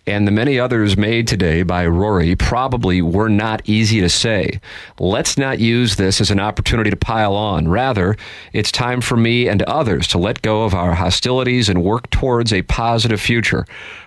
and 0.08 0.28
the 0.28 0.32
many 0.32 0.60
others 0.60 0.96
made 0.96 1.28
today 1.28 1.64
by 1.64 1.86
Rory 1.88 2.36
probably 2.36 3.02
were 3.02 3.30
not 3.30 3.62
easy 3.66 4.02
to 4.02 4.10
say. 4.10 4.60
Let's 5.00 5.38
not 5.38 5.60
use 5.60 5.96
this 5.96 6.22
as 6.22 6.30
an 6.30 6.40
opportunity 6.40 6.90
to 6.90 6.96
pile 6.96 7.36
on. 7.36 7.68
Rather, 7.68 8.16
it's 8.54 8.72
time 8.72 9.02
for 9.02 9.18
me 9.18 9.48
and 9.48 9.64
others 9.64 10.08
to 10.10 10.18
let 10.18 10.42
go 10.42 10.64
of 10.64 10.74
our 10.74 10.94
hostilities 10.94 11.70
and 11.70 11.84
work 11.84 12.10
towards 12.10 12.54
a 12.54 12.62
positive 12.64 13.20
future. 13.20 13.66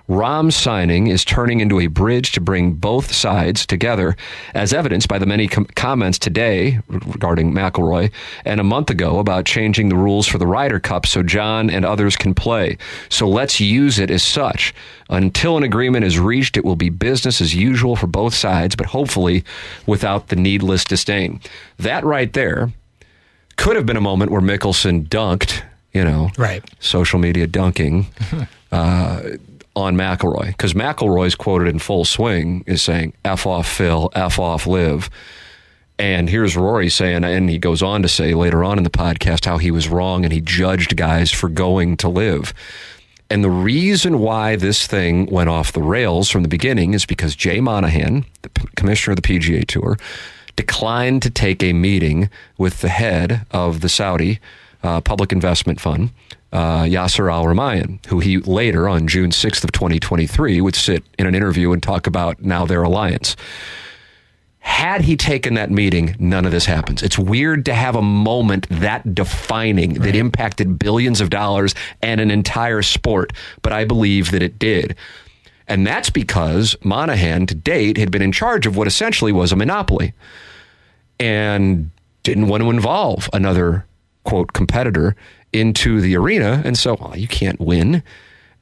Rahm's 0.09 0.57
signing 0.57 1.09
is 1.09 1.23
turning 1.23 1.61
into 1.61 1.81
a 1.81 1.87
bridge 1.87 2.33
to 2.33 2.41
bring 2.41 2.73
both 2.73 3.13
sides 3.13 3.67
together, 3.67 4.17
as 4.55 4.73
evidenced 4.73 5.07
by 5.07 5.19
the 5.19 5.27
many 5.27 5.47
com- 5.47 5.67
comments 5.77 6.19
today 6.19 6.81
regarding 6.89 7.53
McIlroy 7.53 8.11
and 8.47 8.59
a 8.59 8.65
month 8.65 8.89
ago 8.89 9.19
about 9.19 9.45
changing 9.45 9.91
the 9.91 9.97
rules 9.97 10.27
for 10.27 10.39
the 10.39 10.47
Ryder 10.47 10.81
Cup 10.81 11.05
so 11.05 11.23
Jon 11.23 11.69
and 11.69 11.85
others 11.85 12.17
can 12.17 12.35
play. 12.35 12.79
So 13.11 13.29
let's 13.29 13.61
use 13.61 13.99
it 13.99 14.11
as 14.11 14.23
such. 14.23 14.75
Until 15.11 15.59
an 15.59 15.63
agreement 15.63 16.07
is 16.07 16.19
reached, 16.19 16.57
it 16.57 16.65
will 16.65 16.77
be 16.77 16.89
business 16.89 17.43
as 17.43 17.55
usual 17.55 17.95
for 17.95 18.07
both 18.07 18.33
sides, 18.33 18.75
but 18.77 18.87
hopefully 18.87 19.45
without 19.87 20.29
the 20.29 20.37
needless 20.37 20.85
disdain. 20.85 21.39
That 21.79 22.03
right 22.03 22.33
there 22.33 22.73
could 23.57 23.77
have 23.77 23.85
been 23.85 23.97
a 23.99 24.01
moment 24.01 24.31
where 24.31 24.41
Mickelson 24.41 25.07
dunked, 25.07 25.63
you 25.93 26.03
know, 26.03 26.31
right. 26.39 26.65
social 26.81 27.19
media 27.19 27.47
dunking. 27.47 28.07
uh, 28.73 29.21
on 29.79 29.97
McIlroy 29.97 30.49
because 30.49 30.75
McIlroy's 30.75 31.35
quoted 31.35 31.69
in 31.69 31.79
full 31.79 32.05
swing 32.05 32.65
is 32.67 32.83
saying 32.83 33.15
"f 33.25 33.47
off 33.47 33.69
Phil, 33.69 34.11
f 34.15 34.39
off 34.39 34.67
LIV." 34.67 35.09
And 36.01 36.31
here's 36.31 36.57
Rory 36.57 36.89
saying, 36.91 37.25
and 37.25 37.51
he 37.51 37.59
goes 37.59 37.83
on 37.83 38.03
to 38.03 38.09
say 38.09 38.33
later 38.33 38.63
on 38.63 38.79
in 38.79 38.85
the 38.85 38.91
podcast 38.91 39.45
how 39.45 39.59
he 39.59 39.73
was 39.73 39.89
wrong 39.89 40.25
and 40.25 40.33
he 40.33 40.41
judged 40.41 40.97
guys 40.97 41.33
for 41.33 41.49
going 41.49 41.97
to 41.99 42.09
LIV. 42.09 42.55
And 43.31 43.43
the 43.43 43.51
reason 43.51 44.21
why 44.21 44.57
this 44.57 44.87
thing 44.87 45.27
went 45.27 45.51
off 45.51 45.73
the 45.73 45.83
rails 45.83 46.31
from 46.31 46.43
the 46.43 46.49
beginning 46.49 46.95
is 46.95 47.05
because 47.05 47.35
Jay 47.35 47.61
Monahan, 47.61 48.25
the 48.43 48.49
commissioner 48.77 49.13
of 49.13 49.23
the 49.23 49.29
PGA 49.29 49.67
Tour, 49.67 49.99
declined 50.57 51.23
to 51.23 51.31
take 51.31 51.63
a 51.63 51.73
meeting 51.73 52.31
with 52.57 52.81
the 52.81 52.89
head 52.89 53.45
of 53.51 53.81
the 53.81 53.89
Saudi 53.89 54.41
uh, 54.83 55.01
Public 55.01 55.33
Investment 55.33 55.81
Fund 55.81 56.11
uh, 56.53 56.83
Yasser 56.83 57.33
Al 57.33 57.45
Rumayyan, 57.45 58.05
who 58.07 58.21
he 58.21 58.39
later 58.39 58.89
on 58.89 59.07
June 59.07 59.31
6th 59.31 59.65
of 59.65 59.73
2023 59.73 60.61
would 60.61 60.75
sit 60.75 61.05
in 61.19 61.27
an 61.27 61.35
interview 61.35 61.73
and 61.73 61.83
talk 61.83 62.07
about 62.07 62.43
now 62.43 62.65
their 62.65 62.83
alliance. 62.83 63.37
Had 64.61 65.03
he 65.03 65.17
taken 65.17 65.55
that 65.55 65.71
meeting, 65.71 66.15
none 66.19 66.45
of 66.45 66.53
this 66.53 66.67
happens. 66.67 67.03
It's 67.03 67.19
weird 67.19 67.65
to 67.67 67.75
have 67.75 67.97
a 67.97 68.03
moment 68.03 68.67
that 68.69 69.15
defining 69.15 69.95
right. 69.95 70.03
that 70.03 70.17
impacted 70.17 70.79
billions 70.79 71.21
of 71.21 71.31
dollars 71.31 71.75
and 72.03 72.21
an 72.21 72.31
entire 72.31 72.83
sport, 72.83 73.33
but 73.63 73.73
I 73.73 73.85
believe 73.85 74.31
that 74.31 74.43
it 74.43 74.59
did. 74.59 74.95
And 75.69 75.87
that's 75.87 76.11
because 76.11 76.77
Monahan 76.83 77.47
to 77.47 77.55
date 77.55 77.99
had 77.99 78.11
been 78.11 78.23
in 78.23 78.33
charge 78.33 78.67
of 78.67 78.77
what 78.77 78.87
essentially 78.87 79.33
was 79.33 79.53
a 79.53 79.57
monopoly 79.57 80.15
and 81.21 81.91
didn't 82.23 82.49
want 82.49 82.63
to 82.63 82.71
involve 82.71 83.29
another 83.33 83.87
quote 84.25 84.53
competitor 84.53 85.17
into 85.53 86.01
the 86.01 86.17
arena. 86.17 86.63
And 86.65 86.77
so 86.77 86.97
well, 87.01 87.17
you 87.17 87.29
can't 87.29 87.61
win. 87.61 88.03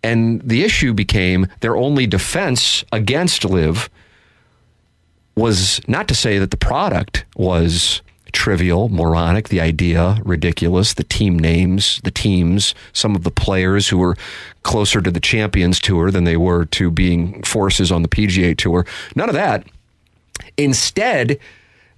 And 0.02 0.40
the 0.42 0.62
issue 0.62 0.92
became 0.94 1.48
their 1.60 1.76
only 1.76 2.06
defense 2.06 2.84
against 2.92 3.44
LIV 3.44 3.90
was 5.34 5.80
not 5.88 6.08
to 6.08 6.14
say 6.14 6.38
that 6.38 6.50
the 6.50 6.56
product 6.56 7.24
was 7.36 8.02
trivial, 8.32 8.88
moronic, 8.88 9.48
the 9.48 9.60
idea 9.60 10.20
ridiculous, 10.24 10.94
the 10.94 11.04
team 11.04 11.38
names, 11.38 12.00
the 12.04 12.10
teams, 12.10 12.74
some 12.92 13.16
of 13.16 13.24
the 13.24 13.30
players 13.30 13.88
who 13.88 13.98
were 13.98 14.16
closer 14.62 15.00
to 15.00 15.10
the 15.10 15.20
Champions 15.20 15.80
Tour 15.80 16.10
than 16.10 16.24
they 16.24 16.36
were 16.36 16.66
to 16.66 16.90
being 16.90 17.42
forces 17.42 17.90
on 17.90 18.02
the 18.02 18.08
PGA 18.08 18.56
Tour. 18.56 18.86
None 19.14 19.28
of 19.28 19.34
that. 19.34 19.66
Instead, 20.56 21.38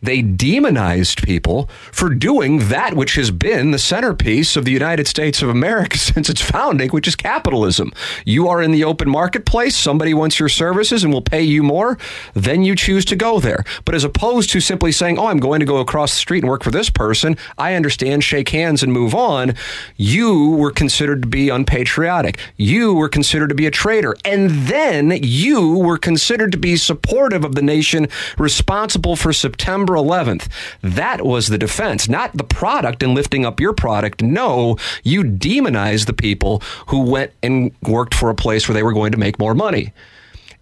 they 0.00 0.22
demonized 0.22 1.22
people 1.22 1.68
for 1.90 2.10
doing 2.10 2.68
that 2.68 2.94
which 2.94 3.16
has 3.16 3.30
been 3.30 3.72
the 3.72 3.78
centerpiece 3.78 4.56
of 4.56 4.64
the 4.64 4.70
United 4.70 5.08
States 5.08 5.42
of 5.42 5.48
America 5.48 5.98
since 5.98 6.28
its 6.28 6.40
founding, 6.40 6.90
which 6.90 7.08
is 7.08 7.16
capitalism. 7.16 7.92
You 8.24 8.48
are 8.48 8.62
in 8.62 8.70
the 8.70 8.84
open 8.84 9.10
marketplace, 9.10 9.76
somebody 9.76 10.14
wants 10.14 10.38
your 10.38 10.48
services 10.48 11.02
and 11.02 11.12
will 11.12 11.22
pay 11.22 11.42
you 11.42 11.62
more, 11.62 11.98
then 12.34 12.62
you 12.62 12.76
choose 12.76 13.04
to 13.06 13.16
go 13.16 13.40
there. 13.40 13.64
But 13.84 13.94
as 13.94 14.04
opposed 14.04 14.50
to 14.50 14.60
simply 14.60 14.92
saying, 14.92 15.18
oh, 15.18 15.26
I'm 15.26 15.40
going 15.40 15.60
to 15.60 15.66
go 15.66 15.78
across 15.78 16.12
the 16.12 16.18
street 16.18 16.42
and 16.42 16.50
work 16.50 16.62
for 16.62 16.70
this 16.70 16.90
person, 16.90 17.36
I 17.56 17.74
understand, 17.74 18.22
shake 18.22 18.50
hands 18.50 18.82
and 18.82 18.92
move 18.92 19.14
on, 19.14 19.54
you 19.96 20.50
were 20.50 20.70
considered 20.70 21.22
to 21.22 21.28
be 21.28 21.48
unpatriotic. 21.48 22.38
You 22.56 22.94
were 22.94 23.08
considered 23.08 23.48
to 23.48 23.54
be 23.54 23.66
a 23.66 23.70
traitor. 23.70 24.14
And 24.24 24.50
then 24.50 25.18
you 25.22 25.78
were 25.78 25.98
considered 25.98 26.52
to 26.52 26.58
be 26.58 26.76
supportive 26.76 27.44
of 27.44 27.54
the 27.54 27.62
nation 27.62 28.08
responsible 28.38 29.16
for 29.16 29.32
September 29.32 29.87
September 29.88 29.96
11th. 29.96 30.48
That 30.82 31.24
was 31.24 31.48
the 31.48 31.58
defense, 31.58 32.08
not 32.08 32.36
the 32.36 32.44
product 32.44 33.02
and 33.02 33.14
lifting 33.14 33.46
up 33.46 33.60
your 33.60 33.72
product. 33.72 34.22
No, 34.22 34.76
you 35.02 35.22
demonized 35.22 36.06
the 36.06 36.12
people 36.12 36.62
who 36.88 37.02
went 37.02 37.32
and 37.42 37.72
worked 37.82 38.14
for 38.14 38.28
a 38.28 38.34
place 38.34 38.68
where 38.68 38.74
they 38.74 38.82
were 38.82 38.92
going 38.92 39.12
to 39.12 39.18
make 39.18 39.38
more 39.38 39.54
money. 39.54 39.92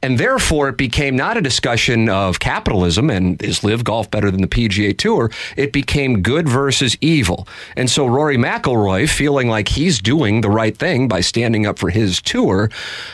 And 0.03 0.19
therefore, 0.19 0.69
it 0.69 0.77
became 0.77 1.17
not 1.17 1.37
a 1.37 1.41
discussion 1.41 2.09
of 2.09 2.39
capitalism 2.39 3.11
and 3.11 3.43
is 3.43 3.65
LIV 3.65 3.85
golf 3.85 4.11
better 4.11 4.31
than 4.31 4.41
the 4.41 4.47
PGA 4.47 4.97
Tour. 4.97 5.31
It 5.57 5.73
became 5.73 6.23
good 6.23 6.49
versus 6.49 6.97
evil. 7.01 7.49
And 7.77 7.91
so 7.91 8.07
Rory 8.07 8.37
McIlroy, 8.37 9.09
feeling 9.09 9.49
like 9.49 9.69
he's 9.69 10.01
doing 10.01 10.41
the 10.41 10.51
right 10.51 10.77
thing 10.77 11.09
by 11.09 11.21
standing 11.23 11.67
up 11.67 11.79
for 11.79 11.91
his 11.91 12.21
tour, 12.21 12.71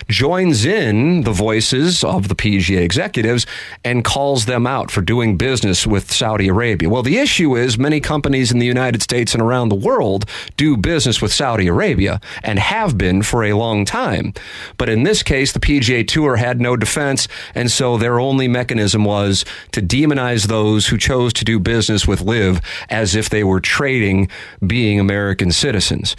joins 0.08 0.64
in 0.64 1.22
the 1.22 1.32
voices 1.32 2.04
of 2.04 2.28
the 2.28 2.34
PGA 2.34 2.82
executives 2.82 3.46
and 3.84 4.04
calls 4.04 4.46
them 4.46 4.66
out 4.66 4.90
for 4.90 5.00
doing 5.00 5.36
business 5.36 5.86
with 5.86 6.12
Saudi 6.12 6.48
Arabia. 6.48 6.88
Well, 6.88 7.02
the 7.02 7.18
issue 7.18 7.56
is 7.56 7.78
many 7.78 8.00
companies 8.00 8.50
in 8.50 8.58
the 8.58 8.66
United 8.66 9.02
States 9.02 9.34
and 9.34 9.42
around 9.42 9.68
the 9.68 9.74
world 9.76 10.26
do 10.56 10.76
business 10.76 11.22
with 11.22 11.32
Saudi 11.32 11.68
Arabia 11.68 12.20
and 12.42 12.58
have 12.58 12.98
been 12.98 13.22
for 13.22 13.44
a 13.44 13.52
long 13.54 13.84
time. 13.84 14.34
But 14.76 14.88
in 14.88 15.04
this 15.04 15.22
case, 15.22 15.52
the 15.52 15.60
PGA 15.60 16.06
Tour 16.06 16.36
had 16.36 16.60
no 16.60 16.71
defense. 16.76 17.28
And 17.54 17.70
so 17.70 17.96
their 17.96 18.18
only 18.20 18.48
mechanism 18.48 19.04
was 19.04 19.44
to 19.72 19.82
demonize 19.82 20.46
those 20.46 20.86
who 20.88 20.98
chose 20.98 21.32
to 21.34 21.44
do 21.44 21.58
business 21.58 22.06
with 22.06 22.20
LIV 22.20 22.60
as 22.88 23.14
if 23.14 23.28
they 23.28 23.44
were 23.44 23.60
trading 23.60 24.28
being 24.66 24.98
American 25.00 25.50
citizens. 25.52 26.16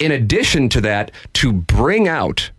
in 0.00 0.10
addition 0.10 0.68
to 0.70 0.80
that, 0.80 1.12
to 1.34 1.52
bring 1.52 2.08
out 2.08 2.50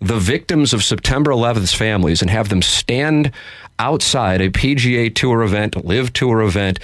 the 0.00 0.18
victims 0.18 0.72
of 0.72 0.82
September 0.82 1.30
11th's 1.30 1.74
families 1.74 2.22
and 2.22 2.30
have 2.30 2.48
them 2.48 2.62
stand 2.62 3.30
outside 3.78 4.40
a 4.40 4.50
PGA 4.50 5.14
Tour 5.14 5.42
event, 5.42 5.84
LIV 5.84 6.12
Tour 6.12 6.40
event, 6.42 6.80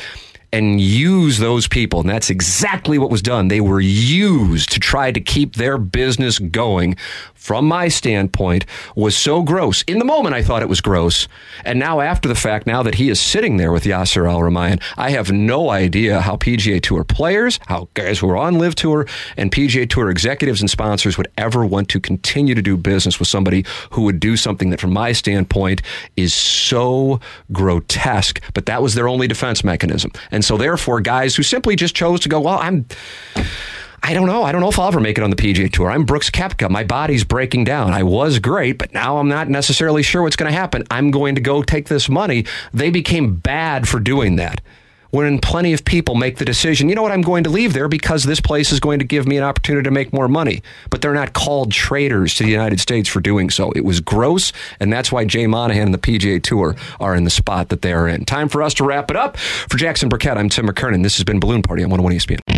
and 0.52 0.80
use 0.80 1.38
those 1.38 1.66
people. 1.66 2.00
And 2.00 2.08
that's 2.08 2.30
exactly 2.30 2.96
what 2.98 3.10
was 3.10 3.20
done. 3.20 3.48
They 3.48 3.60
were 3.60 3.80
used 3.80 4.72
to 4.72 4.80
try 4.80 5.10
to 5.10 5.20
keep 5.20 5.56
their 5.56 5.78
business 5.78 6.38
going. 6.38 6.96
From 7.38 7.66
my 7.66 7.88
standpoint, 7.88 8.66
was 8.96 9.16
so 9.16 9.42
gross. 9.42 9.82
In 9.84 10.00
the 10.00 10.04
moment, 10.04 10.34
I 10.34 10.42
thought 10.42 10.60
it 10.60 10.68
was 10.68 10.80
gross. 10.80 11.28
And 11.64 11.78
now, 11.78 12.00
after 12.00 12.28
the 12.28 12.34
fact, 12.34 12.66
now 12.66 12.82
that 12.82 12.96
he 12.96 13.08
is 13.08 13.20
sitting 13.20 13.56
there 13.56 13.72
with 13.72 13.84
Yasser 13.84 14.28
Al 14.28 14.40
Rumayyan, 14.40 14.82
I 14.96 15.10
have 15.10 15.30
no 15.30 15.70
idea 15.70 16.20
how 16.20 16.36
PGA 16.36 16.82
Tour 16.82 17.04
players, 17.04 17.60
how 17.66 17.88
guys 17.94 18.18
who 18.18 18.28
are 18.28 18.36
on 18.36 18.58
LIV 18.58 18.74
Tour, 18.74 19.06
and 19.36 19.52
PGA 19.52 19.88
Tour 19.88 20.10
executives 20.10 20.60
and 20.60 20.68
sponsors 20.68 21.16
would 21.16 21.28
ever 21.38 21.64
want 21.64 21.88
to 21.90 22.00
continue 22.00 22.56
to 22.56 22.60
do 22.60 22.76
business 22.76 23.18
with 23.18 23.28
somebody 23.28 23.64
who 23.92 24.02
would 24.02 24.18
do 24.18 24.36
something 24.36 24.70
that, 24.70 24.80
from 24.80 24.92
my 24.92 25.12
standpoint, 25.12 25.80
is 26.16 26.34
so 26.34 27.20
grotesque. 27.52 28.42
But 28.52 28.66
that 28.66 28.82
was 28.82 28.94
their 28.94 29.08
only 29.08 29.28
defense 29.28 29.62
mechanism. 29.62 30.10
And 30.32 30.44
so, 30.44 30.56
therefore, 30.56 31.00
guys 31.00 31.36
who 31.36 31.44
simply 31.44 31.76
just 31.76 31.94
chose 31.94 32.20
to 32.20 32.28
go, 32.28 32.40
well, 32.40 32.58
I'm. 32.58 32.84
I 34.02 34.14
don't 34.14 34.26
know. 34.26 34.42
I 34.42 34.52
don't 34.52 34.60
know 34.60 34.68
if 34.68 34.78
I'll 34.78 34.88
ever 34.88 35.00
make 35.00 35.18
it 35.18 35.24
on 35.24 35.30
the 35.30 35.36
PGA 35.36 35.70
Tour. 35.70 35.90
I'm 35.90 36.04
Brooks 36.04 36.30
Koepka. 36.30 36.70
My 36.70 36.84
body's 36.84 37.24
breaking 37.24 37.64
down. 37.64 37.92
I 37.92 38.02
was 38.02 38.38
great, 38.38 38.78
but 38.78 38.94
now 38.94 39.18
I'm 39.18 39.28
not 39.28 39.48
necessarily 39.48 40.02
sure 40.02 40.22
what's 40.22 40.36
going 40.36 40.50
to 40.50 40.56
happen. 40.56 40.84
I'm 40.90 41.10
going 41.10 41.34
to 41.34 41.40
go 41.40 41.62
take 41.62 41.88
this 41.88 42.08
money. 42.08 42.44
They 42.72 42.90
became 42.90 43.34
bad 43.34 43.88
for 43.88 44.00
doing 44.00 44.36
that. 44.36 44.60
When 45.10 45.38
plenty 45.38 45.72
of 45.72 45.86
people 45.86 46.14
make 46.16 46.36
the 46.36 46.44
decision, 46.44 46.90
you 46.90 46.94
know 46.94 47.02
what, 47.02 47.12
I'm 47.12 47.22
going 47.22 47.42
to 47.44 47.50
leave 47.50 47.72
there 47.72 47.88
because 47.88 48.24
this 48.24 48.40
place 48.40 48.72
is 48.72 48.78
going 48.78 48.98
to 48.98 49.06
give 49.06 49.26
me 49.26 49.38
an 49.38 49.42
opportunity 49.42 49.84
to 49.84 49.90
make 49.90 50.12
more 50.12 50.28
money. 50.28 50.62
But 50.90 51.00
they're 51.00 51.14
not 51.14 51.32
called 51.32 51.72
traitors 51.72 52.34
to 52.34 52.44
the 52.44 52.50
United 52.50 52.78
States 52.78 53.08
for 53.08 53.20
doing 53.20 53.48
so. 53.48 53.72
It 53.72 53.86
was 53.86 54.00
gross, 54.00 54.52
and 54.80 54.92
that's 54.92 55.10
why 55.10 55.24
Jay 55.24 55.46
Monahan 55.46 55.84
and 55.84 55.94
the 55.94 55.98
PGA 55.98 56.42
Tour 56.42 56.76
are 57.00 57.14
in 57.14 57.24
the 57.24 57.30
spot 57.30 57.70
that 57.70 57.80
they 57.80 57.94
are 57.94 58.06
in. 58.06 58.26
Time 58.26 58.50
for 58.50 58.62
us 58.62 58.74
to 58.74 58.84
wrap 58.84 59.10
it 59.10 59.16
up. 59.16 59.38
For 59.38 59.78
Jackson 59.78 60.10
Burkett, 60.10 60.36
I'm 60.36 60.50
Tim 60.50 60.66
McKernan. 60.66 61.02
This 61.02 61.16
has 61.16 61.24
been 61.24 61.40
Balloon 61.40 61.62
Party 61.62 61.82
on 61.82 61.88
101 61.88 62.14
ESPN. 62.14 62.57